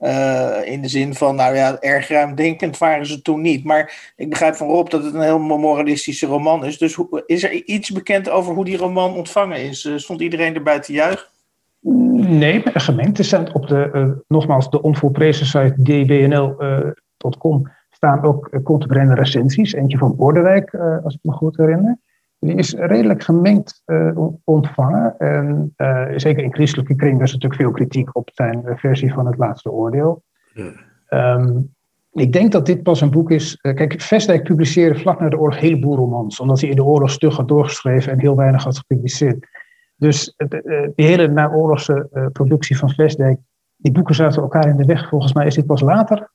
Uh, 0.00 0.58
in 0.64 0.82
de 0.82 0.88
zin 0.88 1.14
van, 1.14 1.34
nou 1.34 1.54
ja, 1.54 1.80
erg 1.80 2.08
ruimdenkend 2.08 2.78
waren 2.78 3.06
ze 3.06 3.22
toen 3.22 3.40
niet. 3.40 3.64
Maar 3.64 4.12
ik 4.16 4.28
begrijp 4.30 4.54
van 4.54 4.68
Rob 4.68 4.90
dat 4.90 5.04
het 5.04 5.14
een 5.14 5.20
heel 5.20 5.38
moralistische 5.38 6.26
roman 6.26 6.64
is. 6.64 6.78
Dus 6.78 6.94
hoe, 6.94 7.22
is 7.26 7.42
er 7.42 7.52
iets 7.52 7.90
bekend 7.90 8.28
over 8.28 8.54
hoe 8.54 8.64
die 8.64 8.76
roman 8.76 9.14
ontvangen 9.14 9.58
is? 9.58 9.92
Stond 9.96 10.20
iedereen 10.20 10.54
erbij 10.54 10.80
te 10.80 10.92
juichen? 10.92 11.26
Nee, 11.88 12.62
gemengd. 12.64 13.18
Er 13.18 13.24
zijn 13.24 13.54
op 13.54 13.66
de, 13.66 13.90
uh, 13.92 14.08
nogmaals, 14.28 14.70
de 14.70 14.82
onvolprezen 14.82 15.46
site 15.46 15.82
dbnl.com 15.82 17.70
staan 17.90 18.22
ook 18.22 18.48
uh, 18.50 18.62
contemporaine 18.62 19.14
recensies. 19.14 19.72
Eentje 19.72 19.98
van 19.98 20.16
Bordewijk, 20.16 20.72
uh, 20.72 21.04
als 21.04 21.14
ik 21.14 21.20
me 21.22 21.32
goed 21.32 21.56
herinner. 21.56 21.98
Die 22.38 22.54
is 22.54 22.74
redelijk 22.74 23.22
gemengd 23.22 23.82
ontvangen. 24.44 25.14
En 25.18 25.74
zeker 26.16 26.42
in 26.42 26.54
christelijke 26.54 26.94
kring 26.94 27.18
was 27.18 27.32
natuurlijk 27.32 27.60
veel 27.60 27.70
kritiek 27.70 28.16
op 28.16 28.30
zijn 28.32 28.62
versie 28.64 29.12
van 29.12 29.26
het 29.26 29.38
laatste 29.38 29.70
oordeel. 29.70 30.22
Ja. 30.54 31.34
Um, 31.34 31.74
ik 32.12 32.32
denk 32.32 32.52
dat 32.52 32.66
dit 32.66 32.82
pas 32.82 33.00
een 33.00 33.10
boek 33.10 33.30
is. 33.30 33.56
Kijk, 33.60 34.00
Vestdijk 34.00 34.42
publiceerde 34.42 34.98
vlak 34.98 35.20
na 35.20 35.28
de 35.28 35.38
oorlog 35.38 35.54
een 35.54 35.62
heleboel 35.62 35.96
romans, 35.96 36.40
omdat 36.40 36.60
hij 36.60 36.70
in 36.70 36.76
de 36.76 36.84
oorlog 36.84 37.10
stug 37.10 37.36
had 37.36 37.48
doorgeschreven 37.48 38.12
en 38.12 38.20
heel 38.20 38.36
weinig 38.36 38.64
had 38.64 38.78
gepubliceerd. 38.78 39.46
Dus 39.96 40.34
uh, 40.36 40.88
die 40.94 41.06
hele 41.06 41.28
naoorlogse 41.28 42.08
uh, 42.12 42.26
productie 42.32 42.78
van 42.78 42.90
Vestdijk, 42.90 43.38
die 43.76 43.92
boeken 43.92 44.14
zaten 44.14 44.42
elkaar 44.42 44.68
in 44.68 44.76
de 44.76 44.84
weg. 44.84 45.08
Volgens 45.08 45.32
mij 45.32 45.46
is 45.46 45.54
dit 45.54 45.66
pas 45.66 45.80
later 45.80 46.30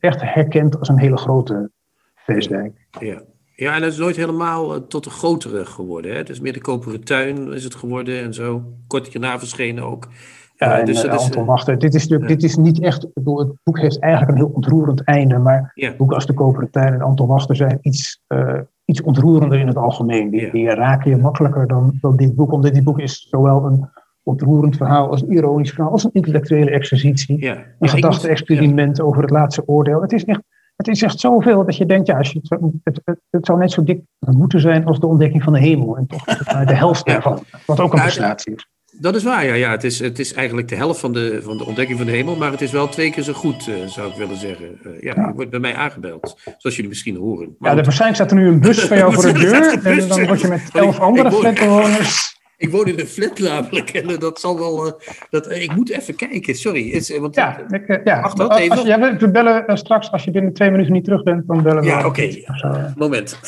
echt 0.00 0.20
herkend 0.20 0.78
als 0.78 0.88
een 0.88 0.98
hele 0.98 1.16
grote 1.16 1.70
Vestdijk. 2.14 2.86
Ja. 3.00 3.22
Ja, 3.54 3.74
en 3.74 3.82
het 3.82 3.92
is 3.92 3.98
nooit 3.98 4.16
helemaal 4.16 4.86
tot 4.86 5.06
een 5.06 5.12
grotere 5.12 5.64
geworden. 5.64 6.10
Hè? 6.10 6.16
Het 6.16 6.28
is 6.28 6.40
meer 6.40 6.52
de 6.52 6.60
koperen 6.60 7.04
tuin 7.04 7.52
is 7.52 7.64
het 7.64 7.74
geworden 7.74 8.22
en 8.22 8.34
zo. 8.34 8.62
Kort 8.86 9.18
na 9.18 9.38
verschenen 9.38 9.84
ook. 9.84 10.08
Ja, 10.56 10.78
en, 10.78 10.84
dus, 10.84 11.08
Anton 11.08 11.44
Wachter. 11.44 11.78
Dit 11.78 11.94
is, 11.94 12.02
natuurlijk, 12.02 12.28
dit 12.30 12.42
is 12.42 12.56
niet 12.56 12.80
echt. 12.80 13.12
Bedoel, 13.14 13.38
het 13.38 13.52
boek 13.62 13.78
heeft 13.78 14.00
eigenlijk 14.00 14.32
een 14.32 14.44
heel 14.44 14.54
ontroerend 14.54 15.04
einde. 15.04 15.38
Maar 15.38 15.70
ja. 15.74 15.96
boeken 15.96 16.16
als 16.16 16.26
De 16.26 16.34
Koperen 16.34 16.70
Tuin 16.70 16.92
en 16.92 17.00
Anton 17.00 17.26
Wachter 17.26 17.56
zijn 17.56 17.78
iets, 17.80 18.22
uh, 18.28 18.60
iets 18.84 19.02
ontroerender 19.02 19.58
in 19.58 19.66
het 19.66 19.76
algemeen. 19.76 20.30
Die, 20.30 20.50
die, 20.50 20.68
raken 20.68 21.10
je 21.10 21.16
makkelijker 21.16 21.66
dan, 21.66 21.98
dan 22.00 22.16
dit 22.16 22.34
boek. 22.34 22.52
Omdat 22.52 22.74
dit 22.74 22.84
boek 22.84 22.98
is 22.98 23.26
zowel 23.30 23.64
een 23.64 23.88
ontroerend 24.22 24.76
verhaal 24.76 25.10
als 25.10 25.22
een 25.22 25.32
ironisch 25.32 25.70
verhaal. 25.70 25.92
Als 25.92 26.04
een 26.04 26.12
intellectuele 26.12 26.70
exercitie. 26.70 27.40
Ja. 27.40 27.64
Een 27.78 27.88
gedachte-experiment 27.88 29.00
over 29.00 29.22
het 29.22 29.30
laatste 29.30 29.66
oordeel. 29.66 30.02
Het 30.02 30.12
is 30.12 30.24
echt. 30.24 30.40
Het 30.76 30.88
is 30.88 31.02
echt 31.02 31.20
zoveel 31.20 31.64
dat 31.64 31.76
je 31.76 31.86
denkt, 31.86 32.06
ja, 32.06 32.18
als 32.18 32.32
je 32.32 32.38
het, 32.42 32.60
het, 32.82 33.00
het, 33.04 33.20
het, 33.30 33.46
zou 33.46 33.58
net 33.58 33.70
zo 33.70 33.84
dik 33.84 34.00
moeten 34.18 34.60
zijn 34.60 34.84
als 34.84 35.00
de 35.00 35.06
ontdekking 35.06 35.42
van 35.42 35.52
de 35.52 35.58
hemel. 35.58 35.96
En 35.96 36.06
toch 36.06 36.24
de 36.24 36.74
helft 36.74 37.06
daarvan. 37.06 37.38
Wat 37.66 37.80
ook 37.80 37.92
een 37.92 38.00
prestatie 38.00 38.54
is. 38.54 38.68
Dat 39.00 39.14
is 39.14 39.22
waar, 39.22 39.44
ja. 39.44 39.54
ja. 39.54 39.70
Het, 39.70 39.84
is, 39.84 39.98
het 39.98 40.18
is 40.18 40.32
eigenlijk 40.32 40.68
de 40.68 40.76
helft 40.76 41.00
van 41.00 41.12
de, 41.12 41.40
van 41.42 41.58
de 41.58 41.64
ontdekking 41.64 41.98
van 41.98 42.06
de 42.06 42.12
hemel, 42.12 42.36
maar 42.36 42.50
het 42.50 42.60
is 42.60 42.70
wel 42.70 42.88
twee 42.88 43.10
keer 43.10 43.22
zo 43.22 43.32
goed, 43.32 43.66
uh, 43.68 43.86
zou 43.86 44.10
ik 44.10 44.16
willen 44.16 44.36
zeggen. 44.36 44.78
Uh, 44.86 45.00
ja, 45.00 45.12
ja. 45.16 45.32
wordt 45.32 45.50
bij 45.50 45.60
mij 45.60 45.74
aangebeld, 45.74 46.40
zoals 46.58 46.76
jullie 46.76 46.90
misschien 46.90 47.16
horen. 47.16 47.56
Maar 47.58 47.76
ja, 47.76 47.82
waarschijnlijk 47.82 48.20
staat 48.20 48.30
er 48.30 48.36
nu 48.36 48.48
een 48.48 48.60
bus 48.60 48.80
van 48.80 48.96
jou 48.96 49.12
voor 49.14 49.22
de 49.22 49.32
deur 49.32 49.84
en 49.84 50.08
dan 50.08 50.26
word 50.26 50.40
je 50.40 50.48
met 50.48 50.70
elf 50.72 50.98
andere 50.98 51.28
ik 51.28 51.34
flatbewoners... 51.34 52.40
Ik 52.56 52.70
woon 52.70 52.86
in 52.86 52.98
een 52.98 53.06
flat 53.06 53.38
namelijk 53.38 53.90
en 53.90 54.18
dat 54.18 54.40
zal 54.40 54.58
wel... 54.58 54.86
Uh, 54.86 54.92
dat, 55.30 55.50
ik 55.50 55.74
moet 55.74 55.90
even 55.90 56.16
kijken, 56.16 56.54
sorry. 56.54 56.90
Is, 56.90 57.18
want, 57.18 57.34
ja, 57.34 57.64
ik, 57.68 58.00
ja. 58.04 58.20
Mag 58.20 58.34
dat 58.34 58.56
even? 58.56 58.76
Als, 58.76 58.86
ja, 58.86 59.16
we 59.16 59.30
bellen 59.30 59.78
straks, 59.78 60.10
als 60.10 60.24
je 60.24 60.30
binnen 60.30 60.52
twee 60.52 60.70
minuten 60.70 60.92
niet 60.92 61.04
terug 61.04 61.22
bent, 61.22 61.46
dan 61.46 61.62
bellen 61.62 61.82
we. 61.82 61.88
Ja, 61.88 62.06
oké. 62.06 62.06
Okay. 62.06 62.92
Moment. 62.96 63.38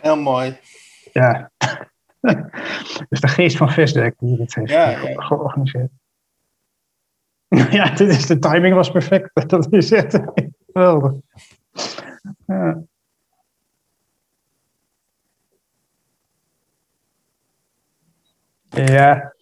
Heel 0.00 0.16
mooi. 0.16 0.56
Ja. 1.12 1.50
dus 3.08 3.20
de 3.20 3.28
geest 3.28 3.56
van 3.56 3.70
Vestdijk 3.70 4.14
die 4.18 4.36
dit 4.36 4.54
heeft 4.54 4.70
ja, 4.70 4.88
ja. 4.88 5.22
georganiseerd. 5.22 5.90
ja, 7.70 7.90
dit 7.94 8.08
is, 8.08 8.26
de 8.26 8.38
timing 8.38 8.74
was 8.74 8.90
perfect. 8.90 9.30
Dat 9.50 9.72
is 9.72 9.92
echt 9.92 10.18
geweldig. 10.72 11.12
Ja. 12.46 12.82
Ja. 18.68 19.34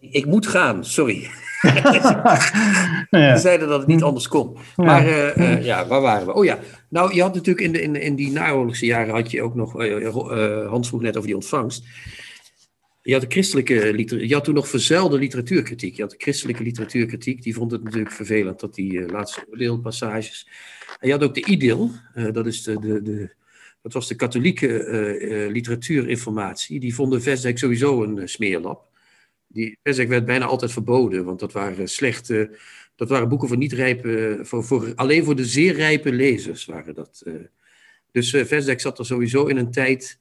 Ik 0.00 0.26
moet 0.26 0.46
gaan, 0.46 0.84
sorry. 0.84 1.30
ja. 3.10 3.36
Ze 3.36 3.40
zeiden 3.40 3.68
dat 3.68 3.78
het 3.78 3.86
niet 3.86 4.02
anders 4.02 4.28
kon. 4.28 4.56
Maar 4.76 5.06
uh, 5.06 5.36
uh, 5.36 5.64
ja, 5.64 5.86
waar 5.86 6.00
waren 6.00 6.26
we? 6.26 6.32
Oh 6.32 6.44
ja, 6.44 6.58
nou 6.88 7.14
je 7.14 7.22
had 7.22 7.34
natuurlijk 7.34 7.66
in, 7.66 7.72
de, 7.72 7.82
in, 7.82 7.96
in 7.96 8.14
die 8.14 8.30
naoorlogse 8.30 8.86
jaren 8.86 9.14
had 9.14 9.30
je 9.30 9.42
ook 9.42 9.54
nog, 9.54 9.82
uh, 9.82 10.68
Hans 10.68 10.88
vroeg 10.88 11.00
net 11.00 11.16
over 11.16 11.26
die 11.26 11.36
ontvangst. 11.36 11.84
Je 13.02 13.12
had 13.12 13.22
de 13.22 13.30
christelijke 13.30 14.06
je 14.26 14.34
had 14.34 14.44
toen 14.44 14.54
nog 14.54 14.68
verzuilde 14.68 15.18
literatuurkritiek. 15.18 15.96
Je 15.96 16.02
had 16.02 16.10
de 16.10 16.16
christelijke 16.18 16.62
literatuurkritiek, 16.62 17.42
die 17.42 17.54
vond 17.54 17.70
het 17.70 17.82
natuurlijk 17.84 18.12
vervelend 18.12 18.60
dat 18.60 18.74
die 18.74 19.06
laatste 19.06 19.44
oordeelpassages. 19.50 20.48
En 20.98 21.06
je 21.08 21.14
had 21.14 21.22
ook 21.22 21.34
de 21.34 21.44
idyll, 21.44 21.88
dat 22.32 22.46
is 22.46 22.62
de, 22.62 22.78
de, 22.78 23.02
de 23.02 23.38
dat 23.82 23.92
was 23.92 24.08
de 24.08 24.14
katholieke 24.14 25.48
literatuurinformatie. 25.50 26.80
Die 26.80 26.94
vonden 26.94 27.22
Vestdijk 27.22 27.58
sowieso 27.58 28.02
een 28.02 28.28
smeerlap 28.28 28.89
die 29.52 29.78
werd 29.82 30.24
bijna 30.24 30.44
altijd 30.44 30.72
verboden, 30.72 31.24
want 31.24 31.40
dat 31.40 31.52
waren 31.52 31.88
slechte, 31.88 32.58
dat 32.96 33.08
waren 33.08 33.28
boeken 33.28 33.48
voor 33.48 33.56
niet 33.56 33.72
rijpe, 33.72 34.38
voor, 34.42 34.64
voor, 34.64 34.92
alleen 34.94 35.24
voor 35.24 35.36
de 35.36 35.44
zeer 35.44 35.74
rijpe 35.74 36.12
lezers 36.12 36.64
waren 36.64 36.94
dat. 36.94 37.22
Uh. 37.26 37.34
Dus 38.12 38.32
uh, 38.32 38.76
zat 38.76 38.98
er 38.98 39.06
sowieso 39.06 39.46
in 39.46 39.56
een 39.56 39.70
tijd, 39.70 40.18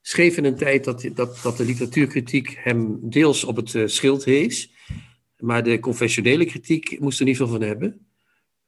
schreef 0.00 0.36
in 0.36 0.44
een 0.44 0.56
tijd 0.56 0.84
dat, 0.84 1.08
dat, 1.14 1.40
dat 1.42 1.56
de 1.56 1.64
literatuurkritiek 1.64 2.56
hem 2.58 2.98
deels 3.02 3.44
op 3.44 3.56
het 3.56 3.74
uh, 3.74 3.86
schild 3.86 4.24
hees, 4.24 4.72
maar 5.38 5.62
de 5.62 5.80
confessionele 5.80 6.44
kritiek 6.44 7.00
moest 7.00 7.18
er 7.18 7.24
niet 7.24 7.36
veel 7.36 7.48
van 7.48 7.62
hebben. 7.62 8.06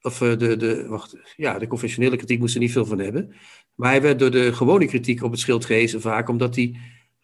Of 0.02 0.18
de, 0.18 0.56
de, 0.56 0.86
wacht, 0.86 1.16
ja, 1.36 1.58
de 1.58 1.66
confessionele 1.66 2.16
kritiek 2.16 2.38
moest 2.38 2.54
er 2.54 2.60
niet 2.60 2.72
veel 2.72 2.86
van 2.86 2.98
hebben. 2.98 3.34
Maar 3.74 3.90
hij 3.90 4.02
werd 4.02 4.18
door 4.18 4.30
de 4.30 4.52
gewone 4.52 4.86
kritiek 4.86 5.22
op 5.22 5.30
het 5.30 5.40
schild 5.40 5.64
gehezen 5.64 6.00
vaak 6.00 6.28
omdat 6.28 6.56
hij 6.56 6.76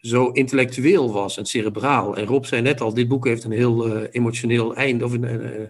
zo 0.06 0.28
intellectueel 0.28 1.12
was 1.12 1.38
en 1.38 1.46
cerebraal. 1.46 2.16
En 2.16 2.24
Rob 2.24 2.44
zei 2.44 2.62
net 2.62 2.80
al, 2.80 2.94
dit 2.94 3.08
boek 3.08 3.26
heeft 3.26 3.44
een 3.44 3.52
heel 3.52 3.96
uh, 3.96 4.02
emotioneel 4.10 4.74
einde. 4.74 5.04
Of 5.04 5.12
een, 5.12 5.24
uh, 5.24 5.68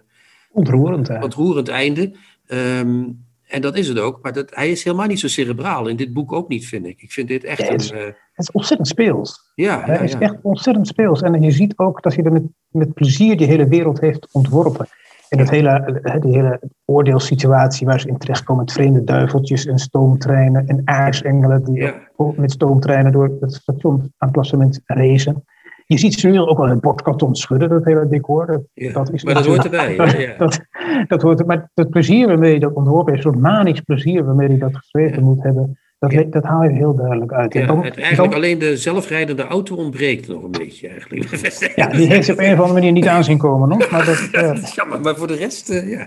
ontroerend, 0.51 1.23
ontroerend 1.23 1.69
einde. 1.69 2.15
Um, 2.47 3.25
en 3.47 3.61
dat 3.61 3.77
is 3.77 3.89
het 3.89 3.99
ook. 3.99 4.23
Maar 4.23 4.33
dat, 4.33 4.51
hij 4.55 4.71
is 4.71 4.85
helemaal 4.85 5.07
niet 5.07 5.21
zo 5.21 5.29
cerebraal. 5.29 5.87
In 5.87 5.97
dit 5.97 6.13
boek 6.13 6.33
ook 6.33 6.49
niet, 6.49 6.67
vind 6.67 6.87
ik. 6.87 7.03
Ik 7.03 7.13
vind 7.13 7.29
dit 7.29 7.45
echt 7.45 7.69
het 7.69 7.83
is, 7.83 7.91
een... 7.91 7.99
Het 7.99 8.15
is 8.35 8.51
ontzettend 8.51 8.89
speels. 8.89 9.53
Ja, 9.55 9.83
Hij 9.85 10.05
is 10.05 10.15
echt 10.15 10.37
ontzettend 10.43 10.87
speels. 10.87 11.23
En 11.23 11.43
je 11.43 11.51
ziet 11.51 11.73
ook 11.77 12.03
dat 12.03 12.15
hij 12.15 12.25
er 12.25 12.33
met, 12.33 12.43
met 12.69 12.95
plezier 12.95 13.37
die 13.37 13.47
hele 13.47 13.69
wereld 13.69 14.01
heeft 14.01 14.29
ontworpen. 14.33 14.87
En 15.29 15.39
dat 15.39 15.51
hele, 15.51 16.01
die 16.21 16.33
hele 16.33 16.61
oordeelssituatie 16.85 17.87
waar 17.87 18.01
ze 18.01 18.09
in 18.09 18.19
terechtkomen 18.19 18.65
met 18.65 18.73
vreemde 18.73 19.05
duiveltjes 19.05 19.67
en 19.67 19.79
stoomtreinen 19.79 20.67
en 20.67 20.83
aardsengelen 20.85 21.65
die 21.65 21.93
met 22.37 22.53
stoomtreinen 22.53 23.13
door 23.13 23.37
het 23.41 23.55
station 23.55 24.13
aan 24.19 24.33
klassement 24.33 24.81
racen. 24.87 25.45
Je 25.87 25.99
ziet 25.99 26.15
ze 26.15 26.29
nu 26.29 26.41
ook 26.41 26.59
wel 26.59 26.71
in 26.71 26.81
bordkarton 26.81 27.35
schudden, 27.35 27.69
dat 27.69 27.85
hele 27.85 28.09
decor. 28.09 28.47
Dat, 28.47 28.63
ja, 28.73 28.93
dat 28.93 29.13
is 29.13 29.25
maar 29.25 29.35
dat 29.35 29.47
hoort 29.47 29.65
erbij. 29.65 29.97
Dat, 29.97 30.13
ja. 30.13 30.37
dat, 30.45 30.61
dat, 31.07 31.23
hoort, 31.23 31.47
maar 31.47 31.71
het 31.75 31.91
plezier 31.91 32.27
waarmee 32.27 32.53
je 32.53 32.61
dat 32.61 32.73
ontworpen 32.73 33.13
heeft, 33.13 33.25
een 33.25 33.33
soort 33.33 33.43
manisch 33.43 33.81
plezier 33.81 34.25
waarmee 34.25 34.49
hij 34.49 34.59
dat 34.59 34.77
geschreven 34.77 35.23
moet 35.23 35.43
hebben, 35.43 35.79
dat, 36.09 36.33
dat 36.33 36.45
haal 36.45 36.63
je 36.63 36.71
heel 36.71 36.95
duidelijk 36.95 37.33
uit. 37.33 37.53
Ja, 37.53 37.67
dan, 37.67 37.85
het 37.85 37.99
eigenlijk 37.99 38.35
alleen 38.35 38.59
de 38.59 38.77
zelfrijdende 38.77 39.43
auto 39.43 39.77
ontbreekt 39.77 40.29
nog 40.29 40.43
een 40.43 40.51
beetje 40.51 40.89
eigenlijk. 40.89 41.23
Ja, 41.77 41.87
die 41.87 42.07
heeft 42.07 42.31
op 42.31 42.39
een 42.39 42.53
of 42.53 42.59
andere 42.59 42.73
manier 42.73 42.93
niet 42.93 43.07
aanzien 43.07 43.39
komen 43.39 43.69
nog. 43.69 43.91
Maar 43.91 44.05
dat, 44.05 44.29
uh, 44.43 44.65
Jammer, 44.75 45.01
maar 45.01 45.17
voor 45.17 45.27
de 45.27 45.35
rest, 45.35 45.71
uh, 45.71 45.91
ja. 45.91 45.99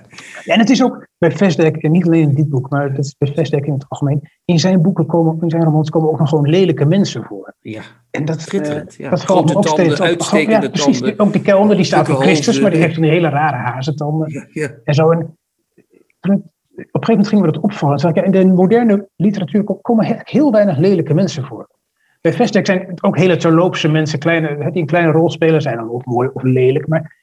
ja. 0.44 0.54
En 0.54 0.60
het 0.60 0.70
is 0.70 0.84
ook 0.84 1.08
bij 1.18 1.32
Vestdek, 1.32 1.76
en 1.76 1.92
niet 1.92 2.06
alleen 2.06 2.30
in 2.30 2.36
dit 2.36 2.50
boek, 2.50 2.70
maar 2.70 2.94
dat 2.94 3.06
is 3.06 3.16
bij 3.18 3.34
Vestdek 3.34 3.66
in 3.66 3.74
het 3.74 3.86
algemeen. 3.88 4.22
In 4.46 4.60
zijn 4.60 4.82
boeken 4.82 5.06
komen, 5.06 5.38
in 5.42 5.50
zijn 5.50 5.64
romans 5.64 5.90
komen 5.90 6.10
ook 6.10 6.20
nog 6.20 6.30
gewoon 6.30 6.50
lelijke 6.50 6.86
mensen 6.86 7.24
voor. 7.24 7.54
Ja, 7.60 7.82
en 8.12 8.26
dat, 8.26 8.42
Schitterend, 8.42 8.92
uh, 8.94 8.98
ja. 8.98 9.10
dat 9.10 9.24
valt 9.24 9.56
ook 9.56 9.64
tanden, 9.64 9.86
steeds 9.86 10.02
uitstekende 10.02 10.66
ja, 10.66 10.70
precies, 10.70 11.00
tanden. 11.00 11.20
Ook 11.20 11.34
die 11.34 11.42
kelder, 11.42 11.76
die 11.76 11.86
staat 11.86 12.08
voor 12.08 12.22
Christus, 12.22 12.60
maar 12.60 12.72
die 12.72 12.82
heeft 12.82 12.98
een 12.98 13.04
hele 13.04 13.30
rare 13.30 13.56
hazentanden. 13.56 14.32
Ja, 14.32 14.48
ja. 14.52 14.70
En 14.84 14.94
zo. 14.94 15.12
En, 15.12 15.38
op 16.78 16.84
een 16.84 17.06
gegeven 17.06 17.10
moment 17.10 17.28
gingen 17.28 17.46
we 17.46 17.52
dat 17.52 17.64
opvallen. 17.64 18.00
Zei 18.00 18.14
ik, 18.14 18.26
in 18.26 18.32
de 18.32 18.46
moderne 18.46 19.08
literatuur 19.16 19.64
komen 19.64 20.22
heel 20.24 20.52
weinig 20.52 20.78
lelijke 20.78 21.14
mensen 21.14 21.46
voor. 21.46 21.70
Bij 22.22 22.34
Vestdek 22.34 22.66
zijn 22.66 22.86
het 22.88 23.04
ook 23.04 23.18
hele 23.18 23.38
terloopse 23.38 23.88
mensen, 23.88 24.20
kleine, 24.20 24.72
die 24.72 24.82
een 24.82 24.88
kleine 24.88 25.12
rol 25.12 25.30
spelen, 25.30 25.62
zijn 25.62 25.78
dan 25.78 25.92
ook 25.92 26.06
mooi 26.06 26.30
of 26.34 26.44
lelijk. 26.44 26.88
Maar 26.88 27.16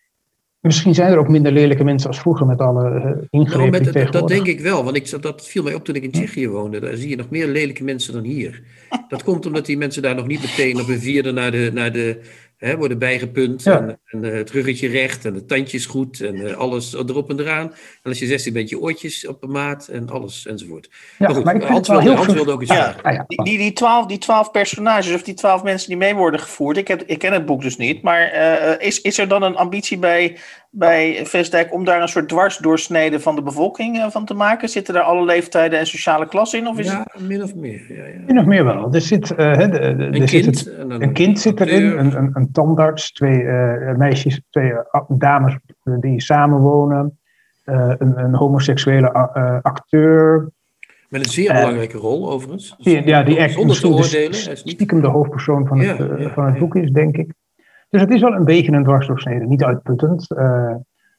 misschien 0.60 0.94
zijn 0.94 1.12
er 1.12 1.18
ook 1.18 1.28
minder 1.28 1.52
lelijke 1.52 1.84
mensen 1.84 2.08
als 2.08 2.20
vroeger 2.20 2.46
met 2.46 2.60
alle 2.60 2.90
uh, 2.90 3.26
ingrepen 3.30 3.82
nou, 3.82 3.92
met, 3.92 4.12
Dat 4.12 4.28
denk 4.28 4.46
ik 4.46 4.60
wel, 4.60 4.84
want 4.84 4.96
ik, 4.96 5.22
dat 5.22 5.48
viel 5.48 5.62
mij 5.62 5.74
op 5.74 5.84
toen 5.84 5.94
ik 5.94 6.02
in 6.02 6.10
Tsjechië 6.10 6.48
woonde. 6.48 6.80
Daar 6.80 6.96
zie 6.96 7.08
je 7.08 7.16
nog 7.16 7.30
meer 7.30 7.46
lelijke 7.46 7.84
mensen 7.84 8.12
dan 8.12 8.22
hier. 8.22 8.62
Dat 9.08 9.22
komt 9.22 9.46
omdat 9.46 9.66
die 9.66 9.76
mensen 9.76 10.02
daar 10.02 10.14
nog 10.14 10.26
niet 10.26 10.40
meteen 10.40 10.80
op 10.80 10.88
een 10.88 11.00
vierde 11.00 11.32
naar 11.32 11.50
de, 11.50 11.70
naar 11.74 11.92
de 11.92 12.20
hè, 12.56 12.76
worden 12.76 12.98
bijgepunt. 12.98 13.66
En, 13.66 14.00
en 14.04 14.24
uh, 14.24 14.32
het 14.32 14.50
ruggetje 14.50 14.88
recht 14.88 15.24
en 15.24 15.32
de 15.32 15.44
tandjes 15.44 15.86
goed 15.86 16.20
en 16.20 16.36
uh, 16.36 16.56
alles 16.56 16.94
erop 16.94 17.30
en 17.30 17.40
eraan. 17.40 17.72
En 18.04 18.10
als 18.10 18.18
je 18.18 18.26
16 18.26 18.52
bent, 18.52 18.68
je 18.68 18.80
oortjes 18.80 19.26
op 19.26 19.40
de 19.40 19.46
maat 19.46 19.88
en 19.88 20.08
alles 20.08 20.46
enzovoort. 20.46 20.90
Ja, 20.90 21.26
maar, 21.26 21.34
goed, 21.34 21.44
maar 21.44 21.62
Hans, 21.62 21.88
wilde, 21.88 22.14
Hans 22.14 22.32
wilde 22.32 22.52
ook 22.52 22.62
iets 22.62 22.70
ja, 22.70 22.84
zeggen. 22.84 23.02
Ah, 23.02 23.12
ja, 23.12 23.24
die, 23.26 23.58
die, 23.58 23.72
twaalf, 23.72 24.06
die 24.06 24.18
twaalf 24.18 24.50
personages 24.50 25.14
of 25.14 25.22
die 25.22 25.34
twaalf 25.34 25.62
mensen 25.62 25.88
die 25.88 25.96
mee 25.96 26.14
worden 26.14 26.40
gevoerd. 26.40 26.76
Ik, 26.76 26.88
heb, 26.88 27.02
ik 27.06 27.18
ken 27.18 27.32
het 27.32 27.46
boek 27.46 27.62
dus 27.62 27.76
niet. 27.76 28.02
Maar 28.02 28.34
uh, 28.34 28.86
is, 28.86 29.00
is 29.00 29.18
er 29.18 29.28
dan 29.28 29.42
een 29.42 29.56
ambitie 29.56 29.98
bij 29.98 30.36
bij 30.76 31.26
Vestdijk 31.26 31.72
om 31.72 31.84
daar 31.84 32.02
een 32.02 32.08
soort 32.08 32.28
dwarsdoorsnede 32.28 33.20
van 33.20 33.34
de 33.34 33.42
bevolking 33.42 33.98
eh, 33.98 34.10
van 34.10 34.24
te 34.24 34.34
maken? 34.34 34.68
Zitten 34.68 34.94
er 34.94 35.00
alle 35.00 35.24
leeftijden 35.24 35.78
en 35.78 35.86
sociale 35.86 36.28
klassen 36.28 36.58
in? 36.58 36.66
Of 36.66 36.78
is 36.78 36.86
ja, 36.86 37.06
min 37.18 37.42
of 37.42 37.54
meer. 37.54 37.82
Ja, 37.88 38.04
ja. 38.04 38.20
Min 38.26 38.38
of 38.38 38.44
meer 38.44 38.64
wel. 38.64 38.92
Er 38.92 39.00
zit, 39.00 39.30
uh, 39.30 39.58
de, 39.58 39.68
de, 39.68 39.80
een, 39.80 40.00
er 40.00 40.10
kind, 40.10 40.30
zit 40.30 40.44
het, 40.44 40.72
een 40.88 41.12
kind 41.12 41.40
zit 41.40 41.60
erin, 41.60 41.98
een, 41.98 42.16
een, 42.16 42.30
een 42.32 42.52
tandarts, 42.52 43.12
twee 43.12 43.42
uh, 43.42 43.94
meisjes, 43.96 44.40
twee 44.50 44.72
dames 45.08 45.56
die 45.82 46.20
samenwonen, 46.20 47.18
een, 47.64 48.18
een, 48.18 48.34
homoseksuele 48.34 49.12
acteur. 49.62 50.50
Met 51.08 51.24
een 51.24 51.32
zeer 51.32 51.52
belangrijke 51.52 51.98
rol, 51.98 52.30
overigens. 52.30 52.74
Die, 52.78 53.06
ja, 53.06 53.22
die 53.22 53.38
echt 53.38 53.54
zonder 53.54 53.80
te 53.80 53.88
oordelen. 53.88 54.56
Stiekem 54.56 55.00
de 55.00 55.06
hoofdpersoon 55.06 55.66
van 55.66 55.80
het, 55.80 56.18
ja, 56.18 56.30
van 56.30 56.46
het 56.46 56.58
boek 56.58 56.76
is, 56.76 56.90
denk 56.90 57.16
ik. 57.16 57.32
Dus 57.90 58.00
het 58.00 58.10
is 58.10 58.20
wel 58.20 58.32
een 58.32 58.44
beetje 58.44 58.72
een 58.72 58.84
dwarsdoorsnede. 58.84 59.46
Niet 59.46 59.64
uitputtend. 59.64 60.30
Uh, 60.36 60.74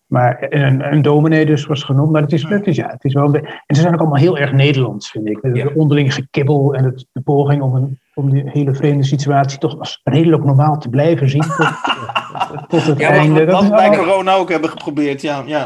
maar 0.06 0.46
een, 0.50 0.92
een 0.92 1.02
dominee 1.02 1.46
dus 1.46 1.66
was 1.66 1.84
genoemd. 1.84 2.12
Maar 2.12 2.22
het 2.22 2.32
is, 2.32 2.44
het 2.44 2.68
is, 2.68 2.76
ja, 2.76 2.88
het 2.88 3.04
is 3.04 3.14
wel 3.14 3.26
een 3.26 3.32
beetje... 3.32 3.62
En 3.66 3.76
ze 3.76 3.82
zijn 3.82 3.94
ook 3.94 4.00
allemaal 4.00 4.20
heel 4.20 4.38
erg 4.38 4.52
Nederlands, 4.52 5.12
vind 5.12 5.28
ik. 5.28 5.42
De 5.42 5.72
onderling 5.76 6.14
gekibbel 6.14 6.76
en 6.76 6.84
het, 6.84 7.06
de 7.12 7.22
poging 7.22 7.62
om, 7.62 7.76
een, 7.76 8.00
om 8.14 8.30
die 8.30 8.44
hele 8.46 8.76
vreemde 8.76 9.04
situatie 9.04 9.60
toch 9.60 9.80
als 9.80 10.02
redelijk 10.04 10.44
normaal 10.44 10.78
te 10.78 10.90
blijven 10.90 11.30
zien. 11.30 11.42
Tot, 11.58 11.68
tot 12.68 12.84
het 12.84 13.00
ja, 13.00 13.10
einde. 13.10 13.46
Wat, 13.46 13.64
we 13.64 13.70
bij 13.70 13.98
corona 13.98 14.34
ook 14.34 14.50
hebben 14.50 14.70
geprobeerd, 14.70 15.22
ja. 15.22 15.44
ja. 15.48 15.66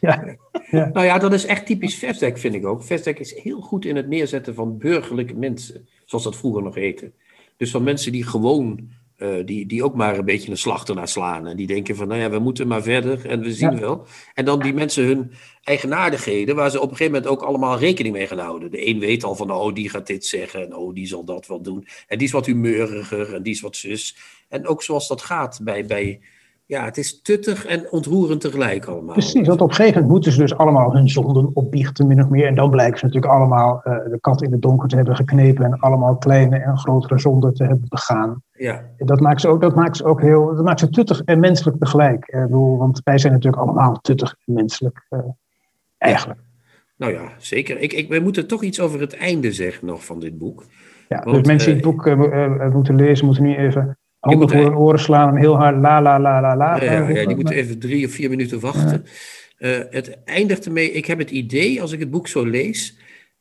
ja. 0.00 0.36
Ja. 0.70 0.90
Nou 0.92 1.06
ja, 1.06 1.18
dat 1.18 1.32
is 1.32 1.46
echt 1.46 1.66
typisch 1.66 1.94
Vestdijk, 1.94 2.38
vind 2.38 2.54
ik 2.54 2.66
ook. 2.66 2.84
Vestdijk 2.84 3.18
is 3.18 3.34
heel 3.42 3.60
goed 3.60 3.84
in 3.84 3.96
het 3.96 4.08
neerzetten 4.08 4.54
van 4.54 4.78
burgerlijke 4.78 5.34
mensen, 5.34 5.88
zoals 6.04 6.24
dat 6.24 6.36
vroeger 6.36 6.62
nog 6.62 6.74
heette. 6.74 7.12
Dus 7.56 7.70
van 7.70 7.82
mensen 7.82 8.12
die 8.12 8.24
gewoon 8.24 8.88
uh, 9.18 9.44
die, 9.44 9.66
die 9.66 9.84
ook 9.84 9.94
maar 9.94 10.18
een 10.18 10.24
beetje 10.24 10.50
een 10.50 10.56
slag 10.56 10.84
ernaar 10.84 11.08
slaan. 11.08 11.46
En 11.46 11.56
die 11.56 11.66
denken 11.66 11.96
van, 11.96 12.08
nou 12.08 12.20
ja, 12.20 12.30
we 12.30 12.38
moeten 12.38 12.66
maar 12.66 12.82
verder 12.82 13.26
en 13.26 13.40
we 13.40 13.52
zien 13.52 13.72
ja. 13.72 13.78
wel. 13.78 14.06
En 14.34 14.44
dan 14.44 14.60
die 14.60 14.74
mensen 14.74 15.04
hun 15.04 15.32
eigenaardigheden, 15.62 16.56
waar 16.56 16.70
ze 16.70 16.80
op 16.80 16.90
een 16.90 16.96
gegeven 16.96 17.12
moment 17.12 17.30
ook 17.30 17.42
allemaal 17.42 17.78
rekening 17.78 18.14
mee 18.14 18.26
gaan 18.26 18.38
houden. 18.38 18.70
De 18.70 18.86
een 18.86 18.98
weet 18.98 19.24
al 19.24 19.34
van, 19.34 19.50
oh, 19.50 19.74
die 19.74 19.90
gaat 19.90 20.06
dit 20.06 20.26
zeggen 20.26 20.64
en 20.64 20.76
oh, 20.76 20.94
die 20.94 21.06
zal 21.06 21.24
dat 21.24 21.46
wel 21.46 21.62
doen. 21.62 21.86
En 22.06 22.18
die 22.18 22.26
is 22.26 22.32
wat 22.32 22.46
humeuriger 22.46 23.34
en 23.34 23.42
die 23.42 23.52
is 23.52 23.60
wat 23.60 23.76
zus. 23.76 24.16
En 24.48 24.66
ook 24.66 24.82
zoals 24.82 25.08
dat 25.08 25.22
gaat 25.22 25.60
bij, 25.62 25.86
bij 25.86 26.20
ja, 26.66 26.84
het 26.84 26.96
is 26.96 27.22
tuttig 27.22 27.66
en 27.66 27.90
ontroerend 27.90 28.40
tegelijk 28.40 28.84
allemaal. 28.84 29.12
Precies, 29.12 29.46
want 29.46 29.60
op 29.60 29.68
een 29.68 29.74
gegeven 29.74 29.94
moment 29.94 30.12
moeten 30.12 30.32
ze 30.32 30.38
dus 30.38 30.56
allemaal 30.56 30.92
hun 30.92 31.08
zonden 31.08 31.50
opbiechten, 31.54 32.06
min 32.06 32.22
of 32.22 32.28
meer. 32.28 32.46
En 32.46 32.54
dan 32.54 32.70
blijken 32.70 32.98
ze 32.98 33.04
natuurlijk 33.04 33.32
allemaal 33.32 33.82
uh, 33.84 33.92
de 34.10 34.18
kat 34.20 34.42
in 34.42 34.52
het 34.52 34.62
donker 34.62 34.88
te 34.88 34.96
hebben 34.96 35.16
geknepen 35.16 35.64
en 35.64 35.78
allemaal 35.78 36.16
kleine 36.16 36.56
en 36.56 36.78
grotere 36.78 37.18
zonden 37.18 37.54
te 37.54 37.64
hebben 37.64 37.86
begaan. 37.88 38.42
Ja. 38.52 38.84
En 38.96 39.06
dat 39.06 39.20
maakt 39.20 39.40
ze 39.40 39.48
ook, 39.48 39.60
dat 39.60 39.74
maakt 39.74 39.96
ze 39.96 40.04
ook 40.04 40.20
heel, 40.20 40.54
dat 40.54 40.64
maakt 40.64 40.80
ze 40.80 40.90
tuttig 40.90 41.22
en 41.24 41.40
menselijk 41.40 41.78
tegelijk. 41.78 42.26
Ik 42.26 42.40
bedoel, 42.40 42.76
want 42.78 43.00
wij 43.04 43.18
zijn 43.18 43.32
natuurlijk 43.32 43.62
allemaal 43.62 43.98
tuttig 44.00 44.36
en 44.44 44.54
menselijk, 44.54 45.06
uh, 45.10 45.20
eigenlijk. 45.98 46.40
Nou 46.96 47.12
ja, 47.12 47.32
zeker. 47.38 47.78
Ik, 47.78 47.92
ik, 47.92 48.08
wij 48.08 48.20
moeten 48.20 48.46
toch 48.46 48.62
iets 48.62 48.80
over 48.80 49.00
het 49.00 49.16
einde 49.16 49.52
zeggen 49.52 49.86
nog 49.86 50.04
van 50.04 50.20
dit 50.20 50.38
boek. 50.38 50.64
Ja, 51.08 51.22
want, 51.22 51.36
dus 51.36 51.46
mensen 51.46 51.74
die 51.74 51.82
het 51.82 51.94
boek 51.94 52.16
moeten 52.72 52.96
lezen, 52.96 53.26
moeten 53.26 53.44
nu 53.44 53.56
even 53.56 53.98
handen 54.26 54.50
voor 54.50 54.60
hun 54.60 54.76
oren 54.76 55.00
slaan 55.00 55.28
en 55.28 55.36
heel 55.36 55.56
hard 55.56 55.76
la 55.76 56.02
la 56.02 56.20
la 56.20 56.40
la 56.40 56.56
la. 56.56 56.84
Ja, 56.84 57.08
ja, 57.08 57.26
die 57.26 57.36
moeten 57.36 57.54
even 57.54 57.78
drie 57.78 58.06
of 58.06 58.12
vier 58.12 58.30
minuten 58.30 58.60
wachten. 58.60 59.04
Uh, 59.58 59.78
het 59.90 60.24
eindigt 60.24 60.66
ermee, 60.66 60.92
ik 60.92 61.06
heb 61.06 61.18
het 61.18 61.30
idee, 61.30 61.82
als 61.82 61.92
ik 61.92 62.00
het 62.00 62.10
boek 62.10 62.28
zo 62.28 62.44
lees, 62.44 62.98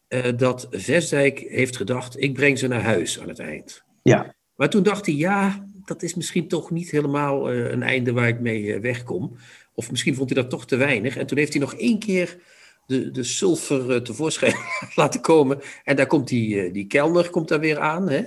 uh, 0.09 0.23
dat 0.37 0.67
Vestdijk 0.71 1.39
heeft 1.39 1.77
gedacht, 1.77 2.21
ik 2.21 2.33
breng 2.33 2.59
ze 2.59 2.67
naar 2.67 2.81
huis 2.81 3.19
aan 3.21 3.27
het 3.27 3.39
eind. 3.39 3.83
Ja. 4.03 4.35
Maar 4.55 4.69
toen 4.69 4.83
dacht 4.83 5.05
hij, 5.05 5.15
ja, 5.15 5.67
dat 5.85 6.03
is 6.03 6.15
misschien 6.15 6.47
toch 6.47 6.71
niet 6.71 6.91
helemaal 6.91 7.53
uh, 7.53 7.71
een 7.71 7.83
einde 7.83 8.13
waar 8.13 8.27
ik 8.27 8.39
mee 8.39 8.79
wegkom. 8.79 9.37
Of 9.73 9.91
misschien 9.91 10.15
vond 10.15 10.29
hij 10.29 10.41
dat 10.41 10.51
toch 10.51 10.65
te 10.65 10.75
weinig. 10.75 11.17
En 11.17 11.25
toen 11.25 11.37
heeft 11.37 11.53
hij 11.53 11.61
nog 11.61 11.73
één 11.73 11.99
keer 11.99 12.37
de, 12.85 13.11
de 13.11 13.23
sulfur 13.23 14.03
tevoorschijn 14.03 14.55
laten 14.95 15.21
komen. 15.21 15.59
En 15.83 15.95
daar 15.95 16.07
komt 16.07 16.27
die, 16.27 16.71
die 16.71 16.87
kelner 16.87 17.29
komt 17.29 17.47
daar 17.47 17.59
weer 17.59 17.79
aan, 17.79 18.09
hè? 18.09 18.23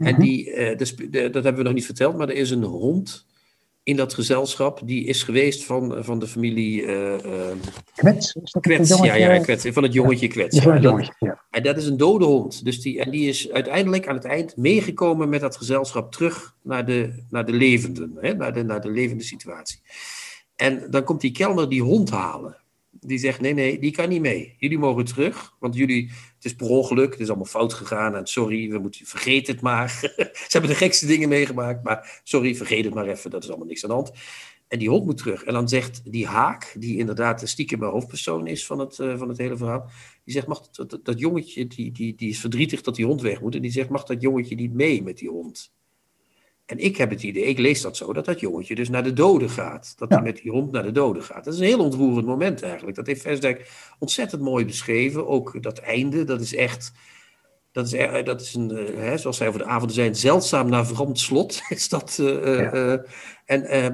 En 0.00 0.18
die, 0.18 0.54
uh, 0.54 0.76
dus, 0.76 0.96
de, 0.96 1.30
dat 1.30 1.44
hebben 1.44 1.56
we 1.56 1.62
nog 1.62 1.72
niet 1.72 1.84
verteld, 1.84 2.16
maar 2.16 2.28
er 2.28 2.34
is 2.34 2.50
een 2.50 2.62
hond 2.62 3.26
in 3.82 3.96
dat 3.96 4.14
gezelschap. 4.14 4.80
Die 4.84 5.04
is 5.04 5.22
geweest 5.22 5.64
van, 5.64 6.04
van 6.04 6.18
de 6.18 6.26
familie. 6.26 6.82
Uh, 6.82 7.14
kwets? 7.94 8.34
Is 8.42 8.52
dat 8.52 8.62
kwets, 8.62 8.98
ja, 8.98 9.14
ja, 9.14 9.38
kwets. 9.38 9.66
Van 9.68 9.82
het 9.82 9.92
jongetje 9.92 10.26
ja. 10.26 10.32
Kwets. 10.32 10.62
Ja, 10.62 10.72
het 10.72 10.82
jongetje, 10.82 11.14
ja. 11.18 11.44
En 11.50 11.62
dat 11.62 11.76
is 11.76 11.86
een 11.86 11.96
dode 11.96 12.24
hond. 12.24 12.64
Dus 12.64 12.80
die, 12.80 13.00
en 13.00 13.10
die 13.10 13.28
is 13.28 13.50
uiteindelijk 13.50 14.08
aan 14.08 14.14
het 14.14 14.24
eind 14.24 14.56
meegekomen 14.56 15.28
met 15.28 15.40
dat 15.40 15.56
gezelschap 15.56 16.12
terug 16.12 16.54
naar 16.62 16.86
de, 16.86 17.22
naar 17.30 17.46
de 17.46 17.52
levenden, 17.52 18.16
hè, 18.20 18.34
naar, 18.34 18.52
de, 18.52 18.62
naar 18.62 18.80
de 18.80 18.90
levende 18.90 19.24
situatie. 19.24 19.80
En 20.56 20.86
dan 20.90 21.04
komt 21.04 21.20
die 21.20 21.32
kelner 21.32 21.68
die 21.68 21.82
hond 21.82 22.10
halen. 22.10 22.56
Die 23.00 23.18
zegt: 23.18 23.40
nee, 23.40 23.54
nee, 23.54 23.78
die 23.78 23.90
kan 23.90 24.08
niet 24.08 24.20
mee. 24.20 24.54
Jullie 24.58 24.78
mogen 24.78 25.04
terug, 25.04 25.56
want 25.58 25.74
jullie, 25.74 26.10
het 26.34 26.44
is 26.44 26.54
per 26.54 26.68
ongeluk, 26.68 27.10
het 27.10 27.20
is 27.20 27.28
allemaal 27.28 27.46
fout 27.46 27.72
gegaan. 27.72 28.16
En 28.16 28.26
sorry, 28.26 28.70
we 28.70 28.78
moeten, 28.78 29.06
vergeet 29.06 29.46
het 29.46 29.60
maar. 29.60 29.88
Ze 30.00 30.48
hebben 30.48 30.70
de 30.70 30.76
gekste 30.76 31.06
dingen 31.06 31.28
meegemaakt, 31.28 31.84
maar 31.84 32.20
sorry, 32.24 32.54
vergeet 32.54 32.84
het 32.84 32.94
maar 32.94 33.06
even, 33.06 33.30
dat 33.30 33.42
is 33.42 33.48
allemaal 33.48 33.66
niks 33.66 33.82
aan 33.82 33.88
de 33.88 33.94
hand. 33.94 34.12
En 34.68 34.78
die 34.78 34.88
hond 34.88 35.04
moet 35.04 35.16
terug. 35.16 35.44
En 35.44 35.52
dan 35.52 35.68
zegt 35.68 36.12
die 36.12 36.26
haak, 36.26 36.74
die 36.78 36.98
inderdaad 36.98 37.40
de 37.40 37.46
stiekem 37.46 37.82
hoofdpersoon 37.82 38.46
is 38.46 38.66
van 38.66 38.78
het, 38.78 38.98
uh, 38.98 39.18
van 39.18 39.28
het 39.28 39.38
hele 39.38 39.56
verhaal, 39.56 39.90
die 40.24 40.34
zegt: 40.34 40.46
mag 40.46 40.70
dat, 40.70 40.90
dat, 40.90 41.04
dat 41.04 41.18
jongetje, 41.18 41.66
die, 41.66 41.92
die, 41.92 42.14
die 42.14 42.28
is 42.28 42.40
verdrietig 42.40 42.80
dat 42.80 42.94
die 42.94 43.06
hond 43.06 43.20
weg 43.20 43.40
moet. 43.40 43.54
En 43.54 43.62
die 43.62 43.70
zegt: 43.70 43.88
mag 43.88 44.04
dat 44.04 44.22
jongetje 44.22 44.54
niet 44.54 44.72
mee 44.72 45.02
met 45.02 45.18
die 45.18 45.28
hond? 45.28 45.72
En 46.70 46.78
ik 46.78 46.96
heb 46.96 47.10
het 47.10 47.22
idee, 47.22 47.44
ik 47.44 47.58
lees 47.58 47.80
dat 47.82 47.96
zo, 47.96 48.12
dat 48.12 48.24
dat 48.24 48.40
jongetje 48.40 48.74
dus 48.74 48.88
naar 48.88 49.02
de 49.02 49.12
doden 49.12 49.50
gaat. 49.50 49.94
Dat 49.98 50.08
Ja. 50.08 50.14
hij 50.16 50.24
met 50.24 50.36
die 50.42 50.50
hond 50.50 50.72
naar 50.72 50.82
de 50.82 50.92
doden 50.92 51.22
gaat. 51.22 51.44
Dat 51.44 51.54
is 51.54 51.60
een 51.60 51.66
heel 51.66 51.84
ontroerend 51.84 52.26
moment 52.26 52.62
eigenlijk. 52.62 52.96
Dat 52.96 53.06
heeft 53.06 53.22
Versdijk 53.22 53.70
ontzettend 53.98 54.42
mooi 54.42 54.64
beschreven. 54.64 55.26
Ook 55.28 55.62
dat 55.62 55.78
einde, 55.78 56.24
dat 56.24 56.40
is 56.40 56.54
echt... 56.54 56.92
Dat 57.72 57.86
is, 57.86 57.92
er- 57.92 58.24
dat 58.24 58.40
is 58.40 58.54
een, 58.54 58.70
eh, 58.70 58.94
hè, 58.96 59.16
zoals 59.18 59.36
zij 59.36 59.48
over 59.48 59.60
de 59.60 59.66
avonden 59.66 59.94
zijn, 59.94 60.14
zeldzaam 60.14 60.68
navrant 60.68 61.18
slot. 61.18 61.60
Is 61.68 61.88
dat, 61.88 62.16
eh, 62.20 62.36
eh, 62.54 62.58
Ja. 62.60 62.70
eh, 62.72 62.98
en 63.44 63.64
eh, 63.64 63.88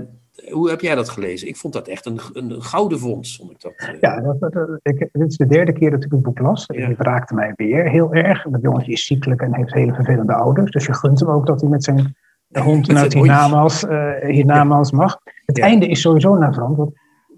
hoe 0.52 0.70
heb 0.70 0.80
jij 0.80 0.94
dat 0.94 1.08
gelezen? 1.08 1.48
Ik 1.48 1.56
vond 1.56 1.72
dat 1.74 1.88
echt 1.88 2.06
een, 2.06 2.20
een 2.32 2.62
gouden 2.62 2.98
vondst, 2.98 3.36
vond 3.36 3.50
ik 3.50 3.60
dat. 3.60 3.72
eh. 3.76 4.00
Ja, 4.00 4.20
dat- 4.20 4.78
ik, 4.82 5.08
dit 5.12 5.28
is 5.30 5.36
de 5.36 5.46
derde 5.46 5.72
keer 5.72 5.90
dat 5.90 6.04
ik 6.04 6.10
het 6.10 6.22
boek 6.22 6.38
las. 6.38 6.64
Ja. 6.66 6.88
Het 6.88 6.98
raakte 7.00 7.34
mij 7.34 7.52
weer 7.56 7.90
heel 7.90 8.14
erg. 8.14 8.42
Dat 8.42 8.62
jongetje 8.62 8.92
is 8.92 9.04
ziekelijk 9.06 9.40
en 9.40 9.54
heeft 9.54 9.72
hele 9.74 9.94
vervelende 9.94 10.34
ouders. 10.34 10.70
Dus 10.70 10.86
je 10.86 10.94
gunt 10.94 11.20
hem 11.20 11.28
ook 11.30 11.46
dat 11.46 11.60
hij 11.60 11.70
met 11.70 11.84
zijn 11.84 12.16
hond 12.52 12.86
Met 12.86 12.96
naar 12.96 13.04
het 13.04 13.14
hiernamaals, 13.14 13.86
eh, 13.86 14.12
hiernamaals 14.20 14.90
mag. 14.90 15.18
Het 15.46 15.56
Ja. 15.56 15.64
einde 15.64 15.86
is 15.86 16.00
sowieso 16.00 16.34
navrant. 16.34 16.76
Want 16.76 16.90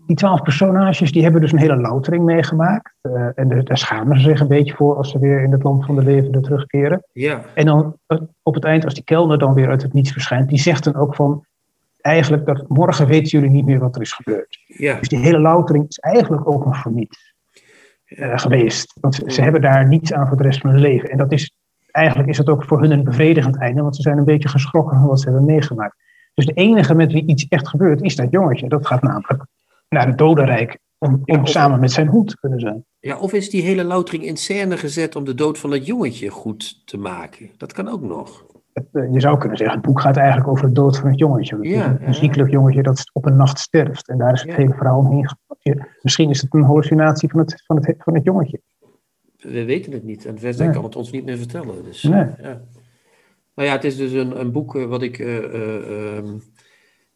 die 0.07 0.17
twaalf 0.17 0.43
personages 0.43 1.13
die 1.13 1.23
hebben 1.23 1.41
dus 1.41 1.53
een 1.53 1.59
hele 1.59 1.77
loutering 1.77 2.25
meegemaakt. 2.25 2.95
Eh, 3.01 3.13
en 3.35 3.49
daar- 3.49 3.65
daar 3.65 3.79
schamen 3.79 4.17
ze 4.21 4.29
zich 4.29 4.41
een 4.41 4.49
beetje 4.49 4.75
voor 4.75 4.97
als 4.97 5.11
ze 5.11 5.19
weer 5.19 5.43
in 5.43 5.53
het 5.53 5.63
land 5.63 5.85
van 5.85 5.95
de 5.97 6.03
levenden 6.03 6.43
terugkeren. 6.43 7.05
Ja, 7.13 7.41
En 7.55 7.67
dan 7.67 7.97
eh, 8.07 8.19
op 8.43 8.55
het 8.55 8.65
eind, 8.65 8.85
als 8.85 8.95
die 8.95 9.05
kelner 9.05 9.39
dan 9.39 9.55
weer 9.55 9.69
uit 9.69 9.83
het 9.83 9.93
niets 9.93 10.13
verschijnt, 10.13 10.49
die 10.49 10.59
zegt 10.59 10.85
dan 10.85 10.95
ook 10.95 11.15
van. 11.15 11.45
Eigenlijk 12.01 12.47
dat 12.47 12.69
morgen 12.69 13.07
weten 13.07 13.29
jullie 13.29 13.51
niet 13.51 13.65
meer 13.65 13.79
wat 13.79 13.95
er 13.97 14.01
is 14.03 14.13
gebeurd. 14.13 14.59
ja, 14.67 14.99
Dus 14.99 15.09
die 15.09 15.19
hele 15.19 15.39
loutering 15.39 15.85
is 15.89 15.99
eigenlijk 15.99 16.49
ook 16.51 16.65
nog 16.65 16.77
voor 16.77 16.93
niets 16.93 17.35
geweest. 18.17 18.95
Want 19.01 19.15
ze, 19.15 19.23
ze 19.27 19.43
hebben 19.43 19.61
daar 19.61 19.89
niets 19.89 20.13
aan 20.13 20.29
voor 20.29 20.37
de 20.37 20.43
rest 20.43 20.61
van 20.61 20.71
hun 20.71 20.81
leven. 20.81 21.11
En 21.11 21.19
dat 21.19 21.33
is, 21.33 21.53
eigenlijk 21.99 22.29
is 22.29 22.37
dat 22.37 22.49
ook 22.49 22.65
voor 22.65 22.81
hun 22.81 22.91
een 22.91 23.05
bevredigend 23.05 23.57
einde, 23.59 23.83
want 23.83 23.97
ze 23.97 24.03
zijn 24.03 24.19
een 24.19 24.25
beetje 24.25 24.49
geschrokken 24.49 24.99
van 24.99 25.07
wat 25.09 25.21
ze 25.21 25.29
hebben 25.29 25.45
meegemaakt. 25.45 25.97
Dus 26.35 26.47
de 26.47 26.53
enige 26.53 26.95
met 26.95 27.13
wie 27.13 27.27
iets 27.27 27.49
echt 27.49 27.69
gebeurt, 27.69 28.03
is 28.03 28.17
dat 28.17 28.31
jongetje. 28.31 28.69
Dat 28.69 28.87
gaat 28.87 29.03
namelijk 29.03 29.45
naar 29.89 30.07
het 30.07 30.19
dodenrijk 30.19 30.79
om, 30.99 31.23
Ja, 31.25 31.35
om 31.37 31.43
of- 31.43 31.49
samen 31.49 31.81
met 31.81 31.93
zijn 31.93 32.07
hond 32.07 32.29
te 32.29 32.39
kunnen 32.39 32.61
zijn. 32.61 32.85
ja, 32.99 33.19
of 33.19 33.33
is 33.33 33.51
die 33.51 33.63
hele 33.63 33.85
loutering 33.85 34.25
in 34.25 34.37
scène 34.37 34.77
gezet 34.77 35.17
om 35.17 35.25
de 35.25 35.35
dood 35.35 35.59
van 35.59 35.71
dat 35.71 35.87
jongetje 35.87 36.29
goed 36.29 36.87
te 36.87 36.97
maken? 36.99 37.51
Dat 37.57 37.73
kan 37.73 37.89
ook 37.89 38.03
nog. 38.03 38.45
Het, 38.73 38.87
eh, 38.93 39.13
je 39.13 39.21
zou 39.21 39.39
kunnen 39.39 39.57
zeggen, 39.59 39.77
het 39.77 39.87
boek 39.87 40.01
gaat 40.01 40.17
eigenlijk 40.17 40.49
over 40.49 40.67
de 40.67 40.73
dood 40.73 40.99
van 40.99 41.09
het 41.11 41.19
jongetje. 41.19 41.57
Het 41.57 41.65
een, 41.65 41.71
ja. 42.07 42.13
ziekelijk 42.13 42.51
jongetje 42.51 42.83
dat 42.83 43.11
op 43.13 43.27
een 43.27 43.37
nacht 43.37 43.59
sterft. 43.59 44.09
En 44.09 44.19
daar 44.19 44.33
is 44.33 44.43
het 44.43 44.55
hele 44.55 44.75
verhaal 44.75 44.99
omheen 44.99 45.29
gepakt. 45.29 46.03
Misschien 46.03 46.31
is 46.31 46.41
het 46.43 46.55
een 46.55 46.63
hallucinatie 46.63 47.29
van 47.31 47.41
het, 47.41 47.63
van 47.67 47.77
het, 47.77 47.95
van 47.99 48.15
het 48.15 48.25
jongetje. 48.25 48.61
We 49.39 49.65
weten 49.65 49.93
het 49.93 50.05
niet 50.05 50.25
en 50.27 50.39
Nee. 50.43 50.71
kan 50.71 50.85
het 50.85 50.97
ons 50.97 51.11
niet 51.11 51.25
meer 51.25 51.39
vertellen. 51.39 51.85
Dus, 51.85 52.03
Nee. 52.03 52.25
ja. 52.43 52.63
Nou 53.55 53.69
ja, 53.69 53.75
het 53.75 53.85
is 53.85 53.97
dus 53.97 54.13
een, 54.13 54.41
een 54.41 54.53
boek 54.53 54.77
eh, 54.77 54.85
wat 54.85 55.03
ik. 55.03 55.19
eh, 55.19 55.37
eh, 55.37 56.17
ehm, 56.17 56.39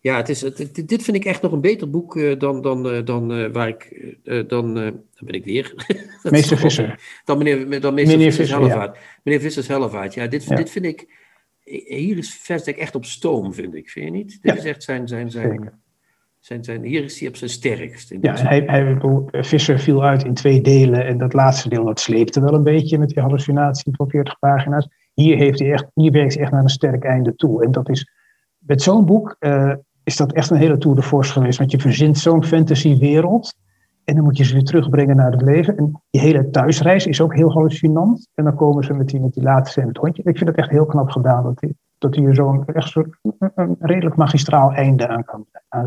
ja, 0.01 0.17
het 0.17 0.29
is, 0.29 0.41
het, 0.41 0.57
dit- 0.89 1.03
vind 1.03 1.17
ik 1.17 1.25
echt 1.25 1.43
nog 1.43 1.53
een 1.53 1.61
beter 1.61 1.91
boek 1.91 2.39
dan, 2.39 2.63
dan, 2.63 3.05
dan 3.05 3.53
waar 3.53 3.69
ik. 3.69 4.15
dan, 4.25 4.45
dan 4.75 4.75
ben 5.21 5.35
ik 5.35 5.45
weer. 5.45 5.75
Meester 6.31 6.59
Visser. 6.59 7.21
Dan 7.25 7.39
meneer, 7.39 7.81
dan 7.81 7.95
meester 7.95 8.17
Meneer 8.17 8.33
Vissers 8.33 8.37
Visser, 8.37 8.59
ja. 8.61 8.63
Hellevaart. 8.69 8.99
Meneer 9.23 9.41
Vissers 9.41 9.69
Hellevaart. 9.69 10.15
Ja, 10.15 10.27
dit, 10.27 10.45
Ja. 10.45 10.57
dit 10.57 10.71
vind 10.71 10.85
ik. 10.85 11.21
Hier 11.87 12.19
is 12.19 12.35
Versdijk 12.35 12.77
echt 12.77 12.95
op 12.95 13.05
stoom, 13.05 13.55
vind 13.55 13.75
ik. 13.75 13.91
Vind 13.91 14.05
je 14.05 14.11
niet? 14.11 14.29
Dit 14.43 14.53
Ja. 14.53 14.59
is 14.59 14.65
echt 14.65 14.83
zijn. 14.83 15.09
zijn, 15.09 15.31
zijn. 15.31 15.82
Zijn, 16.43 16.65
zijn 16.65 16.83
hier 16.83 17.05
is 17.05 17.21
hij 17.21 17.29
op 17.29 17.37
zijn 17.37 17.51
sterkst. 17.51 18.11
In 18.11 18.19
Ja, 18.23 18.35
hij, 18.35 18.63
hij, 18.67 18.99
Visser 19.31 19.79
viel 19.79 20.05
uit 20.05 20.25
in 20.25 20.35
twee 20.35 20.61
delen. 20.61 21.07
En 21.07 21.19
dat 21.19 21.33
laatste 21.33 21.69
deel 21.69 21.85
dat 21.85 22.01
sleepte 22.01 22.41
wel 22.41 22.55
een 22.55 22.63
beetje 22.63 22.99
met 22.99 23.09
die 23.09 23.23
hallucinatie 23.23 23.95
van 23.97 24.11
40 24.11 24.39
pagina's. 24.39 24.89
Hier, 25.15 25.37
heeft 25.37 25.59
hij 25.59 25.73
echt, 25.73 25.87
hier 25.95 26.13
werkt 26.13 26.35
hij 26.35 26.43
echt 26.43 26.53
naar 26.53 26.63
een 26.63 26.69
sterk 26.69 27.05
einde 27.05 27.35
toe. 27.35 27.65
En 27.65 27.71
dat 27.71 27.89
is 27.89 28.11
met 28.59 28.83
zo'n 28.83 29.05
boek, 29.05 29.37
eh, 29.39 29.73
is 30.05 30.17
dat 30.17 30.33
echt 30.33 30.51
een 30.51 30.57
hele 30.57 30.79
tour 30.79 30.97
de 30.97 31.03
force 31.03 31.33
geweest. 31.33 31.59
Want 31.59 31.71
je 31.71 31.81
verzint 31.81 32.19
zo'n 32.19 32.45
fantasywereld. 32.45 33.55
En 34.05 34.15
dan 34.15 34.25
moet 34.25 34.37
je 34.37 34.45
ze 34.45 34.55
weer 34.55 34.65
terugbrengen 34.65 35.17
naar 35.17 35.33
het 35.33 35.43
leven. 35.43 35.77
En 35.77 36.03
die 36.11 36.21
hele 36.21 36.51
thuisreis 36.51 37.07
is 37.07 37.21
ook 37.21 37.35
heel 37.35 37.53
hallucinant. 37.53 38.29
En 38.35 38.45
dan 38.45 38.55
komen 38.55 38.85
ze 38.85 38.95
met 38.95 39.09
die, 39.09 39.21
met 39.21 39.33
die 39.33 39.43
laatste 39.43 39.81
en 39.81 39.89
het 39.89 39.97
hondje. 39.97 40.23
Ik 40.25 40.37
vind 40.37 40.49
het 40.49 40.59
echt 40.59 40.71
heel 40.71 40.87
knap 40.87 41.11
gedaan. 41.11 41.43
Dat 41.43 41.61
hij, 41.61 41.75
dat 42.03 42.15
hij 42.15 42.25
er 42.25 42.35
zo'n 42.35 42.65
echt 42.67 42.91
zo, 42.91 43.05
een 43.55 43.77
redelijk 43.81 44.17
magistraal 44.17 44.73
einde 44.73 45.09
aan 45.09 45.25
kan, 45.25 45.47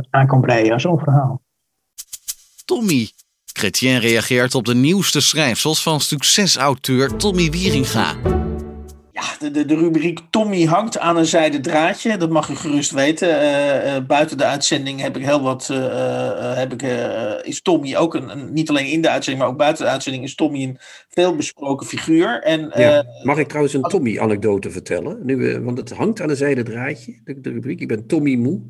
aan, 0.10 0.28
kan 0.28 0.42
breien 0.42 0.80
zo'n 0.80 1.00
verhaal. 1.00 1.42
Tommy. 2.66 3.10
Chrétien 3.46 4.00
reageert 4.00 4.56
op 4.56 4.66
de 4.66 4.76
nieuwste 4.76 5.22
schrijfsels 5.22 5.84
van 5.84 6.00
succesauteur 6.00 7.16
Tommy 7.16 7.50
Wieringa. 7.50 8.16
Ja, 9.16 9.38
de, 9.40 9.52
de, 9.52 9.66
de 9.66 9.76
rubriek 9.76 10.20
Tommy 10.30 10.64
hangt 10.64 11.00
aan 11.00 11.18
een 11.18 11.26
zijde 11.26 11.60
draadje. 11.60 12.18
Dat 12.18 12.30
mag 12.30 12.48
je 12.48 12.56
gerust 12.56 12.92
weten. 12.92 13.30
Uh, 13.30 13.96
uh, 13.96 14.06
buiten 14.06 14.38
de 14.38 14.46
uitzending 14.46 15.02
heb 15.02 15.18
ik 15.18 15.26
heel 15.26 15.42
wat. 15.42 15.70
Uh, 15.72 16.56
heb 16.58 16.74
ik, 16.74 16.82
is 17.46 17.62
Tommy 17.62 17.96
ook 17.96 18.14
een, 18.14 18.30
een, 18.30 18.54
Niet 18.54 18.70
alleen 18.70 18.86
in 18.86 19.02
de 19.02 19.10
uitzending, 19.10 19.44
maar 19.44 19.54
ook 19.54 19.60
buiten 19.60 19.86
de 19.86 19.92
uitzending 19.92 20.24
is 20.24 20.36
Tommy 20.36 20.64
een 20.64 20.78
veelbesproken 21.10 21.88
figuur. 21.88 22.42
En, 22.42 22.72
ja, 22.74 23.06
mag 23.24 23.38
ik 23.38 23.48
trouwens 23.48 23.74
een 23.74 23.82
Tommy-anekdote 23.82 24.72
vertellen? 24.72 25.26
Nu, 25.26 25.60
want 25.60 25.78
het 25.78 25.90
hangt 25.90 26.22
aan 26.22 26.30
een 26.30 26.36
zijde 26.36 26.64
draadje, 26.64 27.20
de, 27.24 27.42
de 27.42 27.50
rubriek. 27.50 27.80
Ik 27.80 27.88
ben 27.88 28.08
Tommy 28.08 28.36
Moe. 28.36 28.62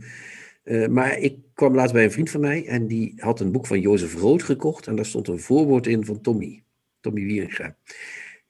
maar 0.90 1.18
ik 1.18 1.36
kwam 1.54 1.76
laatst 1.76 1.94
bij 1.94 2.04
een 2.04 2.12
vriend 2.12 2.30
van 2.30 2.42
mij 2.42 2.66
en 2.68 2.88
die 2.88 3.14
had 3.18 3.40
een 3.40 3.52
boek 3.52 3.68
van 3.68 3.80
Jozef 3.80 4.16
Rood 4.16 4.44
gekocht. 4.44 4.88
En 4.88 4.96
daar 4.96 5.06
stond 5.06 5.28
een 5.28 5.40
voorwoord 5.40 5.88
in 5.88 6.06
van 6.06 6.22
Tommy. 6.22 6.64
Tommy 7.02 7.26
Wieringa. 7.26 7.76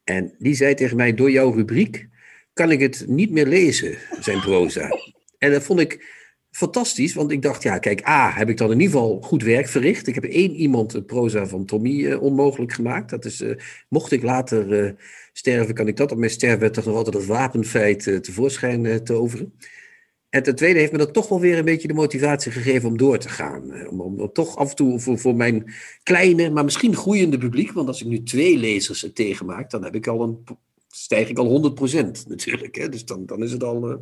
En 0.06 0.36
die 0.38 0.56
zei 0.56 0.74
tegen 0.74 0.98
mij, 0.98 1.14
door 1.14 1.32
jouw 1.32 1.52
rubriek 1.52 2.08
kan 2.54 2.72
ik 2.72 2.80
het 2.80 3.06
niet 3.08 3.32
meer 3.32 3.48
lezen, 3.48 3.98
zijn 4.20 4.40
proza. 4.40 4.90
En 5.38 5.52
dat 5.52 5.64
vond 5.64 5.80
ik 5.80 6.14
fantastisch, 6.52 7.14
want 7.14 7.32
ik 7.32 7.42
dacht, 7.42 7.64
ja, 7.64 7.78
kijk, 7.78 8.08
A, 8.08 8.32
heb 8.32 8.50
ik 8.50 8.58
dan 8.58 8.72
in 8.72 8.80
ieder 8.80 8.96
geval 8.96 9.22
goed 9.22 9.44
werk 9.44 9.68
verricht. 9.68 10.08
Ik 10.08 10.16
heb 10.16 10.24
één 10.24 10.52
iemand 10.52 10.92
de 10.92 11.04
proza 11.04 11.48
van 11.48 11.66
Tommy 11.66 11.90
uh, 11.90 12.22
onmogelijk 12.22 12.74
gemaakt. 12.74 13.10
Dat 13.10 13.26
is, 13.26 13.42
uh, 13.42 13.56
mocht 13.90 14.12
ik 14.12 14.24
later 14.24 14.84
uh, 14.84 14.92
sterven, 15.34 15.74
kan 15.74 15.88
ik 15.88 15.98
dat 15.98 16.12
op 16.12 16.18
mijn 16.18 16.32
sterfbed 16.32 16.74
toch 16.74 16.86
nog 16.86 16.96
altijd 16.96 17.16
het 17.16 17.26
wapenfeit 17.26 18.04
tevoorschijn 18.22 19.04
toveren. 19.04 19.54
En 20.36 20.44
ten 20.44 20.56
tweede 20.56 20.80
heeft 20.80 20.92
me 20.92 20.98
dat 20.98 21.14
toch 21.14 21.28
wel 21.28 21.40
weer 21.40 21.58
een 21.58 21.66
beetje 21.66 21.88
de 21.88 21.94
motivatie 21.94 22.52
gegeven 22.52 22.90
om 22.90 22.98
door 22.98 23.18
te 23.18 23.30
gaan. 23.30 23.88
Om, 23.90 24.02
om, 24.02 24.20
om 24.20 24.34
toch 24.34 24.56
af 24.56 24.70
en 24.70 24.76
toe 24.76 25.00
voor, 25.00 25.20
voor, 25.20 25.36
mijn 25.36 25.74
kleine, 26.04 26.50
maar 26.50 26.64
misschien 26.64 26.96
groeiende 26.96 27.38
publiek. 27.38 27.72
Want 27.72 27.88
als 27.88 28.02
ik 28.02 28.08
nu 28.08 28.24
twee 28.24 28.58
lezers 28.58 29.10
tegenmaak, 29.14 29.70
dan 29.70 29.84
heb 29.84 29.96
ik 29.96 30.08
al 30.08 30.22
een, 30.22 30.44
stijg 30.90 31.30
ik 31.30 31.38
al 31.38 31.76
100% 31.78 32.28
natuurlijk. 32.28 32.76
Hè? 32.76 32.90
Dus 32.90 33.06
dan, 33.06 33.26
dan 33.26 33.44
is 33.44 33.52
het 33.52 33.64
al. 33.64 33.90
Uh... 33.90 33.96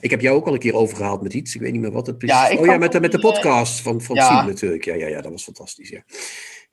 Ik 0.00 0.10
heb 0.10 0.20
jou 0.20 0.36
ook 0.36 0.46
al 0.46 0.52
een 0.52 0.58
keer 0.58 0.74
overgehaald 0.74 1.22
met 1.22 1.34
iets. 1.34 1.54
Ik 1.54 1.60
weet 1.60 1.72
niet 1.72 1.80
meer 1.80 1.92
wat 1.92 2.06
het 2.06 2.18
precies 2.18 2.48
ja, 2.48 2.58
Oh 2.58 2.66
ja, 2.66 2.78
met, 2.78 3.00
met 3.00 3.12
de 3.12 3.18
podcast 3.18 3.80
van, 3.80 4.00
van 4.00 4.16
ja. 4.16 4.46
Natuurlijk. 4.46 4.84
Ja, 4.84 4.94
ja, 4.94 5.06
ja, 5.06 5.20
dat 5.20 5.30
was 5.30 5.44
fantastisch. 5.44 5.88
Ja. 5.88 6.04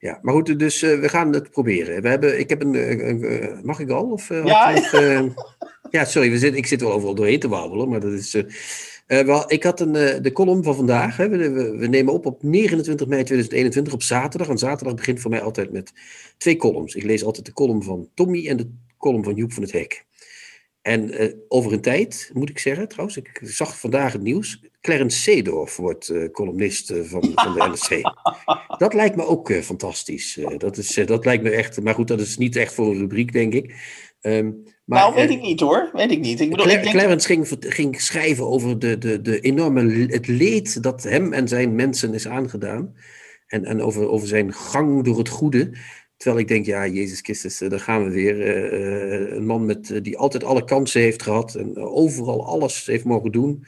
Ja, 0.02 0.18
maar 0.22 0.34
goed, 0.34 0.58
dus 0.58 0.82
uh, 0.82 1.00
we 1.00 1.08
gaan 1.08 1.32
het 1.32 1.50
proberen. 1.50 2.02
We 2.02 2.08
hebben, 2.08 2.38
ik 2.38 2.48
heb 2.48 2.62
een, 2.62 2.74
uh, 2.74 3.62
mag 3.62 3.80
ik 3.80 3.90
al? 3.90 4.10
Of, 4.10 4.28
ja. 4.28 4.74
Ja, 5.90 6.04
sorry, 6.04 6.30
we 6.30 6.38
zit, 6.38 6.54
ik 6.54 6.66
zit 6.66 6.80
wel 6.80 6.92
overal 6.92 7.14
doorheen 7.14 7.40
te 7.40 7.48
wandelen, 7.48 7.88
maar 7.88 8.00
dat 8.00 8.12
is... 8.12 8.42
wel, 9.06 9.52
ik 9.52 9.62
had 9.62 9.80
een, 9.80 9.92
de 10.22 10.32
column 10.32 10.62
van 10.62 10.74
vandaag. 10.74 11.16
Hè, 11.16 11.28
we, 11.28 11.50
we, 11.50 11.76
we, 11.76 11.86
nemen 11.86 12.12
op 12.12 12.26
op 12.26 12.42
29 12.42 13.06
mei 13.06 13.22
2021 13.22 13.92
op 13.92 14.02
zaterdag. 14.02 14.48
En 14.48 14.58
zaterdag 14.58 14.94
begint 14.94 15.20
voor 15.20 15.30
mij 15.30 15.42
altijd 15.42 15.72
met 15.72 15.92
twee 16.36 16.56
columns. 16.56 16.94
Ik 16.94 17.02
lees 17.02 17.24
altijd 17.24 17.46
de 17.46 17.52
column 17.52 17.82
van 17.82 18.08
Tommy 18.14 18.48
en 18.48 18.56
de 18.56 18.70
column 18.98 19.24
van 19.24 19.34
Joep 19.34 19.52
van 19.52 19.62
het 19.62 19.72
Hek. 19.72 20.04
En 20.82 21.12
over 21.48 21.72
een 21.72 21.80
tijd, 21.80 22.30
moet 22.32 22.50
ik 22.50 22.58
zeggen, 22.58 22.88
trouwens, 22.88 23.16
ik 23.16 23.40
zag 23.42 23.78
vandaag 23.78 24.12
het 24.12 24.22
nieuws. 24.22 24.62
Clarence 24.82 25.20
Seedorf 25.20 25.76
wordt 25.76 26.08
uh, 26.08 26.30
columnist 26.30 26.90
uh, 26.90 27.02
van, 27.02 27.32
van 27.34 27.54
de 27.54 27.58
NRC. 27.58 28.00
Dat 28.82 28.94
lijkt 28.94 29.16
me 29.16 29.26
ook 29.26 29.52
fantastisch. 29.52 30.38
dat, 30.58 30.76
is, 30.76 30.94
dat 31.04 31.24
lijkt 31.24 31.42
me 31.42 31.50
echt, 31.50 31.82
maar 31.82 31.94
goed, 31.94 32.08
dat 32.08 32.20
is 32.20 32.36
niet 32.36 32.56
echt 32.56 32.74
voor 32.74 32.86
een 32.86 32.98
rubriek, 32.98 33.32
denk 33.32 33.52
ik. 33.52 33.74
Um, 34.20 34.62
maar, 34.84 35.00
nou, 35.00 35.14
weet 35.14 35.30
ik 35.30 35.40
niet 35.40 35.60
hoor. 35.60 35.90
Weet 35.92 36.10
ik 36.10 36.20
niet. 36.20 36.40
Ik 36.40 36.50
bedoel, 36.50 36.64
Cla 36.64 36.74
ik 36.74 36.82
denk... 36.82 36.94
Clarence 36.94 37.26
ging, 37.26 37.48
ging 37.60 38.00
schrijven 38.00 38.46
over 38.46 38.78
de, 38.78 38.98
de, 38.98 39.20
de 39.20 39.40
enorme, 39.40 40.06
het 40.06 40.26
leed 40.26 40.82
dat 40.82 41.02
hem 41.02 41.32
en 41.32 41.48
zijn 41.48 41.74
mensen 41.74 42.14
is 42.14 42.28
aangedaan. 42.28 42.96
En, 43.46 43.64
en 43.64 43.82
over, 43.82 44.08
over 44.08 44.28
zijn 44.28 44.52
gang 44.52 45.04
door 45.04 45.18
het 45.18 45.28
goede. 45.28 45.70
Terwijl 46.16 46.42
ik 46.42 46.48
denk, 46.48 46.66
ja, 46.66 46.86
Jezus 46.86 47.20
Christus, 47.20 47.58
daar 47.58 47.80
gaan 47.80 48.04
we 48.04 48.10
weer. 48.10 48.36
Uh, 48.36 49.36
een 49.36 49.46
man 49.46 49.64
met, 49.64 50.00
die 50.02 50.18
altijd 50.18 50.44
alle 50.44 50.64
kansen 50.64 51.00
heeft 51.00 51.22
gehad 51.22 51.54
en 51.54 51.78
overal 51.78 52.46
alles 52.46 52.86
heeft 52.86 53.04
mogen 53.04 53.32
doen. 53.32 53.64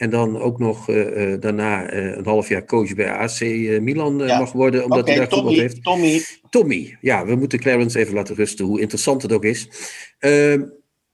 En 0.00 0.10
dan 0.10 0.40
ook 0.40 0.58
nog 0.58 0.88
uh, 0.88 1.34
daarna 1.40 1.92
een 1.92 2.24
half 2.24 2.48
jaar 2.48 2.64
coach 2.64 2.94
bij 2.94 3.12
AC 3.12 3.40
Milan 3.80 4.18
ja. 4.18 4.38
mag 4.38 4.52
worden, 4.52 4.84
omdat 4.84 4.98
okay, 4.98 5.14
hij 5.14 5.26
daar 5.26 5.38
Tommy, 5.38 5.54
heeft. 5.54 5.82
Tommy. 5.82 6.22
Tommy, 6.50 6.98
ja, 7.00 7.26
we 7.26 7.34
moeten 7.34 7.58
Clarence 7.58 7.98
even 7.98 8.14
laten 8.14 8.34
rusten, 8.34 8.64
hoe 8.64 8.80
interessant 8.80 9.22
het 9.22 9.32
ook 9.32 9.44
is. 9.44 9.68
Uh, 10.20 10.62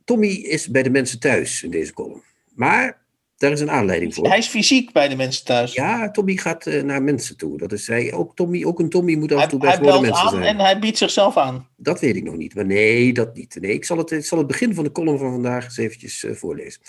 Tommy 0.05 0.27
is 0.27 0.69
bij 0.69 0.83
de 0.83 0.91
mensen 0.91 1.21
thuis 1.21 1.63
in 1.63 1.71
deze 1.71 1.93
column. 1.93 2.23
Maar 2.55 3.03
daar 3.37 3.53
is 3.53 3.61
een 3.61 3.71
aanleiding 3.71 4.15
voor. 4.15 4.29
Hij 4.29 4.39
is 4.39 4.47
fysiek 4.47 4.93
bij 4.93 5.09
de 5.09 5.17
mensen 5.17 5.45
thuis. 5.45 5.73
Ja, 5.73 6.11
Tommy 6.11 6.37
gaat 6.37 6.67
uh, 6.67 6.83
naar 6.83 7.03
mensen 7.03 7.37
toe. 7.37 7.59
Dat 7.59 7.73
is 7.73 7.87
hij. 7.87 8.13
Ook, 8.13 8.37
Tommy, 8.37 8.65
ook 8.65 8.79
een 8.79 8.89
Tommy 8.89 9.15
moet 9.15 9.33
af 9.33 9.43
en 9.43 9.49
toe 9.49 9.59
bij 9.59 9.77
gewone 9.77 10.01
mensen 10.01 10.25
aan 10.25 10.31
zijn. 10.31 10.43
En 10.43 10.59
hij 10.59 10.79
biedt 10.79 10.99
zichzelf 10.99 11.37
aan. 11.37 11.69
Dat 11.77 12.01
weet 12.01 12.17
ik 12.17 12.25
nog 12.25 12.37
niet. 12.37 12.55
Maar 12.55 12.67
nee, 12.67 13.13
dat 13.13 13.35
niet. 13.35 13.57
Nee, 13.61 13.73
ik 13.73 13.85
zal 13.85 13.99
het, 13.99 14.11
ik 14.11 14.25
zal 14.25 14.39
het 14.39 14.47
begin 14.47 14.75
van 14.75 14.85
de 14.85 14.93
column 14.93 15.19
van 15.19 15.33
vandaag 15.33 15.65
eens 15.65 15.77
eventjes 15.77 16.25
uh, 16.25 16.35
voorlezen. 16.35 16.81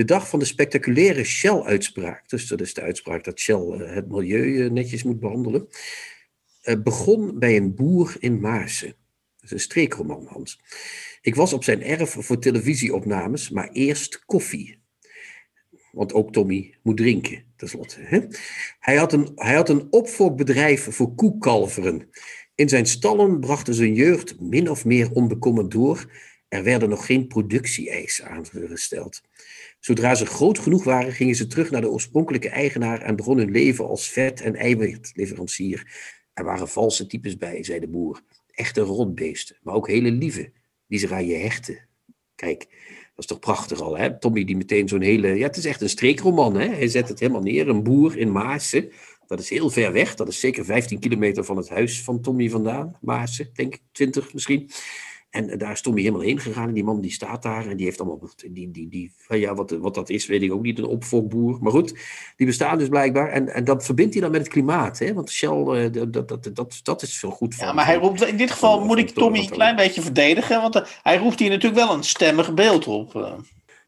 De 0.00 0.06
dag 0.06 0.28
van 0.28 0.38
de 0.38 0.44
spectaculaire 0.44 1.24
Shell-uitspraak, 1.24 2.28
dus 2.28 2.46
dat 2.46 2.60
is 2.60 2.74
de 2.74 2.80
uitspraak 2.80 3.24
dat 3.24 3.40
Shell 3.40 3.56
uh, 3.56 3.94
het 3.94 4.08
milieu 4.08 4.70
netjes 4.70 5.02
moet 5.02 5.20
behandelen, 5.20 5.68
begon 6.82 7.38
bij 7.38 7.56
een 7.56 7.74
boer 7.74 8.16
in 8.18 8.40
Maarsen. 8.40 8.88
Dat 8.88 9.44
is 9.44 9.50
een 9.50 9.60
streekroman, 9.60 10.26
Hans. 10.26 10.60
Ik 11.20 11.34
was 11.34 11.52
op 11.52 11.64
zijn 11.64 11.82
erf 11.82 12.10
voor 12.18 12.38
televisieopnames, 12.38 13.50
maar 13.50 13.68
eerst 13.72 14.24
koffie. 14.24 14.82
Want 15.92 16.12
ook 16.12 16.32
Tommy 16.32 16.74
moet 16.82 16.96
drinken, 16.96 17.44
tenslotte. 17.56 18.00
Hè? 18.00 18.20
Hij, 18.78 18.96
had 18.96 19.12
een, 19.12 19.32
hij 19.34 19.54
had 19.54 19.68
een 19.68 19.86
opfokbedrijf 19.90 20.94
voor 20.94 21.14
koekalveren. 21.14 22.08
In 22.54 22.68
zijn 22.68 22.86
stallen 22.86 23.40
brachten 23.40 23.74
zijn 23.74 23.94
jeugd 23.94 24.40
min 24.40 24.70
of 24.70 24.84
meer 24.84 25.12
onbekommerd 25.12 25.70
door. 25.70 26.10
Er 26.48 26.62
werden 26.62 26.88
nog 26.88 27.06
geen 27.06 27.26
productie-eisen 27.26 28.28
aangesteld. 28.28 29.22
Zodra 29.80 30.14
ze 30.14 30.26
groot 30.26 30.58
genoeg 30.58 30.84
waren, 30.84 31.12
gingen 31.12 31.34
ze 31.34 31.46
terug 31.46 31.70
naar 31.70 31.80
de 31.80 31.90
oorspronkelijke 31.90 32.48
eigenaar 32.48 33.00
en 33.00 33.16
begonnen 33.16 33.44
hun 33.44 33.54
leven 33.54 33.88
als 33.88 34.08
vet- 34.08 34.40
en 34.40 34.56
eiwitleverancier. 34.56 35.86
Er 36.32 36.44
waren 36.44 36.68
valse 36.68 37.06
types 37.06 37.36
bij, 37.36 37.64
zei 37.64 37.80
de 37.80 37.88
boer. 37.88 38.22
Echte 38.50 38.80
rotbeesten, 38.80 39.56
maar 39.62 39.74
ook 39.74 39.88
hele 39.88 40.10
lieve, 40.10 40.52
die 40.86 40.98
zich 40.98 41.10
aan 41.10 41.26
je 41.26 41.36
hechten. 41.36 41.88
Kijk, 42.34 42.58
dat 43.14 43.18
is 43.18 43.26
toch 43.26 43.38
prachtig 43.38 43.80
al, 43.80 43.96
hè? 43.98 44.18
Tommy 44.18 44.44
die 44.44 44.56
meteen 44.56 44.88
zo'n 44.88 45.00
hele... 45.00 45.28
Ja, 45.28 45.46
het 45.46 45.56
is 45.56 45.64
echt 45.64 45.80
een 45.80 45.88
streekroman, 45.88 46.54
hè? 46.54 46.68
Hij 46.68 46.88
zet 46.88 47.08
het 47.08 47.20
helemaal 47.20 47.42
neer. 47.42 47.68
Een 47.68 47.82
boer 47.82 48.16
in 48.16 48.32
Maassen. 48.32 48.90
Dat 49.26 49.40
is 49.40 49.50
heel 49.50 49.70
ver 49.70 49.92
weg. 49.92 50.14
Dat 50.14 50.28
is 50.28 50.40
zeker 50.40 50.64
15 50.64 50.98
kilometer 50.98 51.44
van 51.44 51.56
het 51.56 51.68
huis 51.68 52.02
van 52.02 52.20
Tommy 52.20 52.48
vandaan. 52.48 52.96
Maassen, 53.00 53.50
denk 53.52 53.74
ik, 53.74 53.80
20 53.92 54.32
misschien. 54.32 54.70
En 55.30 55.58
daar 55.58 55.72
is 55.72 55.80
Tommy 55.80 56.00
helemaal 56.00 56.20
heen 56.20 56.40
gegaan. 56.40 56.68
En 56.68 56.74
die 56.74 56.84
man 56.84 57.00
die 57.00 57.10
staat 57.10 57.42
daar. 57.42 57.66
En 57.66 57.76
die 57.76 57.86
heeft 57.86 58.00
allemaal. 58.00 58.30
Die, 58.50 58.70
die, 58.70 58.88
die, 58.88 59.12
ja, 59.28 59.54
wat, 59.54 59.70
wat 59.70 59.94
dat 59.94 60.10
is, 60.10 60.26
weet 60.26 60.42
ik 60.42 60.52
ook 60.52 60.62
niet. 60.62 60.78
Een 60.78 60.84
opfokboer. 60.84 61.58
Maar 61.60 61.72
goed, 61.72 61.94
die 62.36 62.46
bestaan 62.46 62.78
dus 62.78 62.88
blijkbaar. 62.88 63.28
En, 63.28 63.48
en 63.48 63.64
dat 63.64 63.84
verbindt 63.84 64.12
hij 64.12 64.22
dan 64.22 64.30
met 64.30 64.40
het 64.40 64.50
klimaat. 64.50 64.98
Hè? 64.98 65.14
Want 65.14 65.30
Shell, 65.30 65.90
dat, 65.90 66.12
dat, 66.12 66.28
dat, 66.28 66.50
dat, 66.54 66.80
dat 66.82 67.02
is 67.02 67.18
veel 67.18 67.30
goed. 67.30 67.54
Van, 67.54 67.66
ja, 67.66 67.72
maar 67.72 67.86
hij 67.86 67.96
roept. 67.96 68.26
In 68.26 68.36
dit 68.36 68.50
geval 68.50 68.84
moet 68.84 68.98
ik 68.98 69.10
Tommy 69.10 69.38
een 69.38 69.50
klein 69.50 69.76
beetje 69.76 70.02
verdedigen. 70.02 70.60
Want 70.60 70.82
hij 71.02 71.18
roept 71.18 71.38
hier 71.38 71.50
natuurlijk 71.50 71.86
wel 71.86 71.96
een 71.96 72.04
stemmig 72.04 72.54
beeld 72.54 72.86
op. 72.86 73.38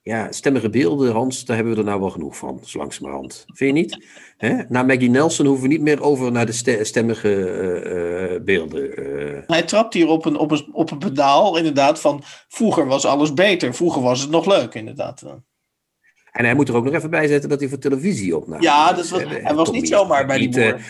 Ja, 0.05 0.33
stemmige 0.33 0.71
beelden, 0.71 1.13
Hans, 1.13 1.45
daar 1.45 1.57
hebben 1.57 1.75
we 1.75 1.81
er 1.81 1.87
nou 1.87 2.01
wel 2.01 2.11
genoeg 2.11 2.37
van, 2.37 2.61
zo 2.65 2.79
langzamerhand. 2.79 3.45
Vind 3.47 3.77
je 3.77 3.83
niet? 3.83 4.07
Hè? 4.37 4.63
Na 4.69 4.83
Maggie 4.83 5.11
Nelson 5.11 5.47
hoeven 5.47 5.69
we 5.69 5.73
niet 5.73 5.81
meer 5.81 6.03
over 6.03 6.33
naar 6.33 6.47
de 6.47 6.83
stemmige 6.83 7.29
uh, 7.29 8.33
uh, 8.33 8.41
beelden. 8.45 9.01
Uh. 9.01 9.39
Hij 9.47 9.63
trapt 9.63 9.95
hier 9.95 10.09
op 10.09 10.25
een, 10.25 10.37
op, 10.37 10.51
een, 10.51 10.69
op 10.73 10.91
een 10.91 10.99
pedaal, 10.99 11.57
inderdaad, 11.57 12.01
van 12.01 12.23
vroeger 12.49 12.87
was 12.87 13.05
alles 13.05 13.35
beter. 13.35 13.75
Vroeger 13.75 14.03
was 14.03 14.21
het 14.21 14.31
nog 14.31 14.47
leuk, 14.47 14.75
inderdaad. 14.75 15.23
En 16.33 16.45
hij 16.45 16.55
moet 16.55 16.69
er 16.69 16.75
ook 16.75 16.85
nog 16.85 16.95
even 16.95 17.11
bij 17.11 17.27
zetten 17.27 17.49
dat 17.49 17.61
hij 17.61 17.69
voor 17.69 17.79
televisie 17.79 18.37
opnam. 18.37 18.63
Ja, 18.63 18.93
dat 18.93 19.09
was, 19.09 19.23
hij 19.27 19.55
was 19.55 19.71
niet 19.71 19.89
zomaar 19.89 20.27
bij 20.27 20.39
die 20.39 20.49
boer. 20.49 20.81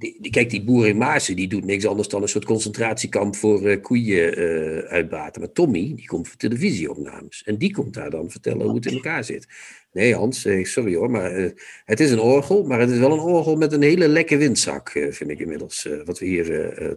Die, 0.00 0.16
die, 0.20 0.30
kijk, 0.30 0.50
die 0.50 0.64
boer 0.64 0.86
in 0.86 0.96
Maasen, 0.96 1.36
die 1.36 1.48
doet 1.48 1.64
niks 1.64 1.86
anders 1.86 2.08
dan 2.08 2.22
een 2.22 2.28
soort 2.28 2.44
concentratiekamp 2.44 3.36
voor 3.36 3.62
uh, 3.62 3.82
koeien 3.82 4.38
uh, 4.38 4.78
uitbaten. 4.78 5.40
Maar 5.40 5.52
Tommy, 5.52 5.92
die 5.94 6.06
komt 6.06 6.28
voor 6.28 6.36
televisieopnames. 6.36 7.42
En 7.42 7.58
die 7.58 7.72
komt 7.72 7.94
daar 7.94 8.10
dan 8.10 8.30
vertellen 8.30 8.66
hoe 8.66 8.74
het 8.74 8.86
in 8.86 8.92
elkaar 8.92 9.24
zit. 9.24 9.46
Nee, 9.92 10.14
Hans, 10.14 10.46
sorry 10.62 10.94
hoor, 10.94 11.10
maar 11.10 11.38
uh, 11.38 11.50
het 11.84 12.00
is 12.00 12.10
een 12.10 12.20
orgel. 12.20 12.64
Maar 12.64 12.80
het 12.80 12.90
is 12.90 12.98
wel 12.98 13.12
een 13.12 13.18
orgel 13.18 13.56
met 13.56 13.72
een 13.72 13.82
hele 13.82 14.08
lekke 14.08 14.36
windzak, 14.36 14.90
vind 14.90 15.30
ik 15.30 15.38
inmiddels. 15.38 15.88
wat 16.04 16.18
we 16.18 16.26
hier 16.26 16.44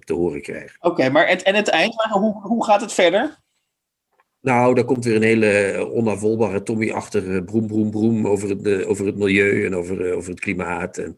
te 0.04 0.14
horen 0.14 0.42
krijgen. 0.42 0.78
Oké, 0.80 0.88
okay, 0.88 1.10
maar 1.10 1.28
het, 1.28 1.44
en 1.44 1.56
het 1.56 1.68
eind, 1.68 1.94
hoe, 2.12 2.42
hoe 2.42 2.66
gaat 2.66 2.82
het 2.82 2.94
verder? 2.94 3.42
Nou, 4.42 4.76
daar 4.76 4.86
komt 4.86 5.06
weer 5.06 5.16
een 5.16 5.22
hele 5.22 5.78
onafvolbare 5.94 6.64
Tommy-achtige 6.64 7.44
broem, 7.44 7.68
broem, 7.68 7.92
broem 7.92 8.28
over 8.28 8.50
het, 8.50 8.86
over 8.86 9.06
het 9.06 9.18
milieu 9.18 9.66
en 9.66 9.76
over, 9.76 10.14
over 10.14 10.30
het 10.30 10.40
klimaat. 10.40 10.98
En 10.98 11.18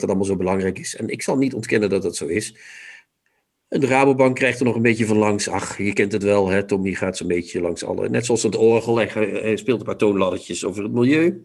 het 0.00 0.10
allemaal 0.10 0.34
zo 0.34 0.44
belangrijk 0.44 0.78
is. 0.78 0.96
En 0.96 1.08
ik 1.08 1.22
zal 1.22 1.36
niet 1.36 1.54
ontkennen 1.54 1.88
dat 1.88 2.02
dat 2.02 2.16
zo 2.16 2.26
is. 2.26 2.56
En 3.68 3.80
de 3.80 3.86
Rabobank 3.86 4.36
krijgt 4.36 4.58
er 4.58 4.64
nog 4.64 4.74
een 4.74 4.82
beetje 4.82 5.06
van 5.06 5.16
langs. 5.16 5.48
Ach, 5.48 5.78
je 5.78 5.92
kent 5.92 6.12
het 6.12 6.22
wel, 6.22 6.48
hè? 6.48 6.64
Tommy 6.64 6.94
gaat 6.94 7.16
zo'n 7.16 7.28
beetje 7.28 7.60
langs 7.60 7.84
alle. 7.84 8.08
Net 8.08 8.24
zoals 8.24 8.42
het 8.42 8.56
orgel, 8.56 8.98
hij 8.98 9.56
speelt 9.56 9.80
een 9.80 9.86
paar 9.86 9.96
toonladdertjes 9.96 10.64
over 10.64 10.82
het 10.82 10.92
milieu. 10.92 11.42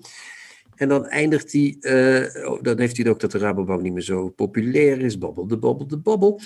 En 0.75 0.87
dan 0.87 1.05
eindigt 1.05 1.51
hij, 1.51 1.75
uh, 1.79 2.61
dan 2.61 2.79
heeft 2.79 2.97
hij 2.97 3.09
ook 3.09 3.19
dat 3.19 3.31
de 3.31 3.37
Rabobank 3.37 3.81
niet 3.81 3.93
meer 3.93 4.01
zo 4.01 4.29
populair 4.29 5.01
is. 5.01 5.17
Babbel 5.17 5.47
de 5.47 5.57
babbel 5.57 5.87
de 5.87 5.97
babbel. 5.97 6.39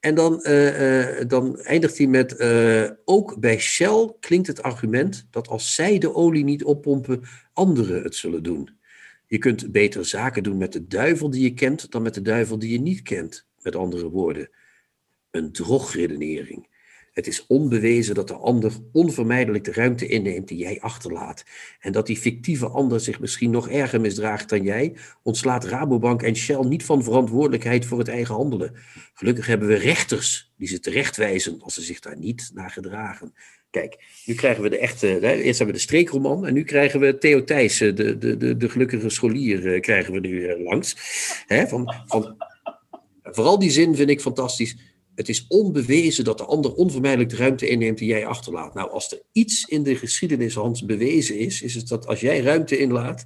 En 0.00 0.14
dan, 0.14 0.40
uh, 0.42 1.18
uh, 1.18 1.28
dan 1.28 1.58
eindigt 1.58 1.98
hij 1.98 2.06
met, 2.06 2.40
ook 3.04 3.40
bij 3.40 3.58
Shell 3.58 4.12
klinkt 4.20 4.46
het 4.46 4.62
argument 4.62 5.26
dat 5.30 5.48
als 5.48 5.74
zij 5.74 5.98
de 5.98 6.14
olie 6.14 6.44
niet 6.44 6.64
oppompen, 6.64 7.22
anderen 7.52 8.02
het 8.02 8.14
zullen 8.14 8.42
doen. 8.42 8.75
Je 9.26 9.38
kunt 9.38 9.72
beter 9.72 10.04
zaken 10.04 10.42
doen 10.42 10.56
met 10.56 10.72
de 10.72 10.86
duivel 10.86 11.30
die 11.30 11.42
je 11.42 11.54
kent 11.54 11.90
dan 11.90 12.02
met 12.02 12.14
de 12.14 12.22
duivel 12.22 12.58
die 12.58 12.72
je 12.72 12.80
niet 12.80 13.02
kent. 13.02 13.46
Met 13.62 13.76
andere 13.76 14.08
woorden, 14.08 14.50
een 15.30 15.52
drogredenering. 15.52 16.75
Het 17.16 17.26
is 17.26 17.46
onbewezen 17.46 18.14
dat 18.14 18.28
de 18.28 18.34
ander 18.34 18.72
onvermijdelijk 18.92 19.64
de 19.64 19.72
ruimte 19.72 20.06
inneemt 20.06 20.48
die 20.48 20.58
jij 20.58 20.80
achterlaat. 20.80 21.44
En 21.80 21.92
dat 21.92 22.06
die 22.06 22.16
fictieve 22.16 22.68
ander 22.68 23.00
zich 23.00 23.20
misschien 23.20 23.50
nog 23.50 23.68
erger 23.68 24.00
misdraagt 24.00 24.48
dan 24.48 24.62
jij, 24.62 24.96
ontslaat 25.22 25.64
Rabobank 25.64 26.22
en 26.22 26.36
Shell 26.36 26.64
niet 26.64 26.84
van 26.84 27.04
verantwoordelijkheid 27.04 27.86
voor 27.86 27.98
het 27.98 28.08
eigen 28.08 28.34
handelen. 28.34 28.74
Gelukkig 29.14 29.46
hebben 29.46 29.68
we 29.68 29.74
rechters 29.74 30.52
die 30.56 30.68
ze 30.68 30.80
terechtwijzen 30.80 31.62
als 31.62 31.74
ze 31.74 31.82
zich 31.82 32.00
daar 32.00 32.18
niet 32.18 32.50
naar 32.54 32.70
gedragen. 32.70 33.34
Kijk, 33.70 34.04
nu 34.24 34.34
krijgen 34.34 34.62
we 34.62 34.68
de 34.68 34.78
echte. 34.78 35.06
Eerst 35.20 35.58
hebben 35.58 35.66
we 35.66 35.80
de 35.80 35.86
streekroman 35.86 36.46
en 36.46 36.54
nu 36.54 36.64
krijgen 36.64 37.00
we 37.00 37.18
Theo 37.18 37.44
Thijssen, 37.44 37.96
de, 37.96 38.18
de, 38.18 38.36
de, 38.36 38.56
de 38.56 38.68
gelukkige 38.68 39.08
scholier, 39.08 39.74
eh, 39.74 39.80
krijgen 39.80 40.12
we 40.12 40.20
nu 40.20 40.46
eh, 40.46 40.64
langs. 40.64 40.96
Van, 41.46 41.94
van, 42.06 42.36
vooral 43.22 43.58
die 43.58 43.70
zin 43.70 43.94
vind 43.94 44.10
ik 44.10 44.20
fantastisch. 44.20 44.76
Het 45.16 45.28
is 45.28 45.46
onbewezen 45.48 46.24
dat 46.24 46.38
de 46.38 46.44
ander 46.44 46.74
onvermijdelijk 46.74 47.30
de 47.30 47.36
ruimte 47.36 47.68
inneemt 47.68 47.98
die 47.98 48.08
jij 48.08 48.26
achterlaat. 48.26 48.74
Nou, 48.74 48.90
als 48.90 49.12
er 49.12 49.22
iets 49.32 49.64
in 49.64 49.82
de 49.82 49.96
geschiedenis, 49.96 50.54
Hans, 50.54 50.84
bewezen 50.84 51.38
is, 51.38 51.62
is 51.62 51.74
het 51.74 51.88
dat 51.88 52.06
als 52.06 52.20
jij 52.20 52.40
ruimte 52.40 52.78
inlaat, 52.78 53.24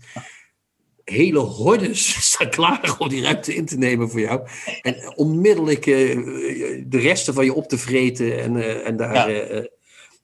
hele 1.05 1.39
hordes 1.39 2.15
staan 2.33 2.51
klaar 2.51 2.97
om 2.99 3.09
die 3.09 3.23
ruimte 3.23 3.55
in 3.55 3.65
te 3.67 3.79
nemen 3.79 4.11
voor 4.11 4.21
jou. 4.21 4.49
En 4.83 5.17
onmiddellijk 5.17 5.87
uh, 5.87 6.85
de 6.87 6.99
resten 6.99 7.35
van 7.35 7.45
je 7.45 7.55
op 7.55 7.69
te 7.69 7.79
vreten 7.79 8.41
en, 8.41 8.55
uh, 8.55 8.87
en 8.87 8.97
daar 8.97 9.31
ja. 9.31 9.51
uh, 9.51 9.65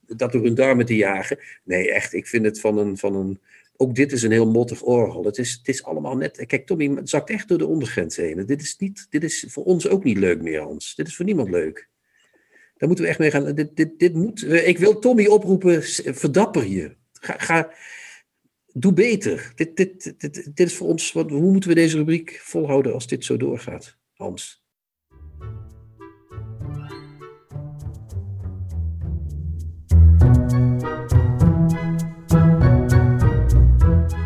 dat 0.07 0.33
door 0.33 0.43
hun 0.43 0.55
darmen 0.55 0.87
te 0.87 0.97
jagen. 0.97 1.39
Nee, 1.65 1.93
echt, 1.93 2.13
ik 2.13 2.27
vind 2.27 2.45
het 2.45 2.61
van 2.61 2.79
een. 2.79 2.99
Van 2.99 3.15
een 3.15 3.41
ook 3.77 3.95
dit 3.95 4.13
is 4.13 4.23
een 4.23 4.31
heel 4.31 4.51
mottig 4.51 4.83
orgel. 4.83 5.25
Het 5.25 5.39
is, 5.39 5.53
het 5.53 5.69
is 5.69 5.85
allemaal 5.85 6.17
net. 6.17 6.47
Kijk, 6.47 6.67
Tommy 6.67 6.89
het 6.89 7.09
zakt 7.09 7.31
echt 7.31 7.49
door 7.49 7.59
de 7.59 7.67
ondergrens 7.67 8.17
heen. 8.17 8.47
Dit 8.47 8.63
is, 8.63 8.77
niet, 8.77 9.07
dit 9.11 9.25
is 9.25 9.45
voor 9.49 9.65
ons 9.65 9.89
ook 9.89 10.05
niet 10.05 10.17
leuk 10.17 10.43
meer, 10.43 10.61
Hans. 10.61 10.95
Dit 10.95 11.07
is 11.07 11.17
voor 11.17 11.25
niemand 11.25 11.51
leuk. 11.51 11.89
Daar 12.77 12.89
moeten 12.89 13.05
we 13.05 13.11
echt 13.11 13.19
mee 13.19 13.31
gaan. 13.31 13.55
Dit, 13.55 13.77
dit, 13.77 13.99
dit 13.99 14.15
moet, 14.15 14.43
ik 14.43 14.79
wil 14.79 14.99
Tommy 14.99 15.27
oproepen, 15.27 15.83
verdapper 16.15 16.67
je. 16.67 16.97
Ga, 17.13 17.39
ga, 17.39 17.73
doe 18.73 18.93
beter. 18.93 19.53
Dit, 19.55 19.77
dit, 19.77 20.21
dit, 20.21 20.57
dit 20.57 20.67
is 20.67 20.75
voor 20.75 20.89
ons. 20.89 21.13
Wat, 21.13 21.31
hoe 21.31 21.53
moeten 21.53 21.69
we 21.71 21.75
deze 21.75 21.97
rubriek 21.97 22.41
volhouden 22.43 22.93
als 22.93 23.07
dit 23.07 23.25
zo 23.25 23.37
doorgaat, 23.37 23.97
Hans? 24.13 24.66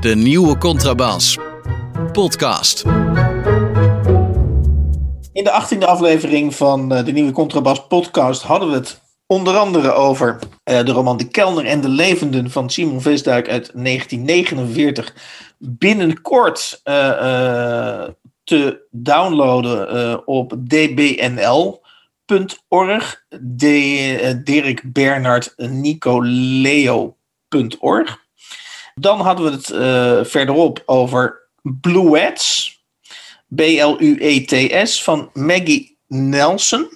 De 0.00 0.14
nieuwe 0.14 0.58
Contrabas. 0.58 1.38
Podcast. 2.12 2.84
In 5.32 5.44
de 5.44 5.50
achttiende 5.50 5.86
aflevering 5.86 6.54
van 6.54 6.88
de 6.88 7.12
nieuwe 7.12 7.32
Contrabas 7.32 7.86
podcast 7.86 8.42
hadden 8.42 8.68
we 8.68 8.74
het 8.74 9.00
onder 9.26 9.56
andere 9.56 9.92
over 9.92 10.38
uh, 10.64 10.84
de 10.84 10.92
roman 10.92 11.16
De 11.16 11.28
Kelner 11.28 11.66
en 11.66 11.80
de 11.80 11.88
Levenden 11.88 12.50
van 12.50 12.70
Simon 12.70 13.00
Visduik 13.00 13.48
uit 13.48 13.70
1949. 13.74 15.14
Binnenkort 15.58 16.80
uh, 16.84 16.94
te 18.44 18.86
downloaden 18.90 20.26
op 20.26 20.54
dbnl.org. 20.68 21.84
Dirk 24.44 24.92
Bernard. 24.92 25.54
Dan 29.00 29.20
hadden 29.20 29.44
we 29.44 29.50
het 29.50 29.70
uh, 29.70 30.24
verderop 30.24 30.82
over 30.86 31.48
Bluets. 31.62 32.78
B-L-U-E-T-S 33.54 35.02
van 35.02 35.30
Maggie 35.32 35.98
Nelson. 36.06 36.88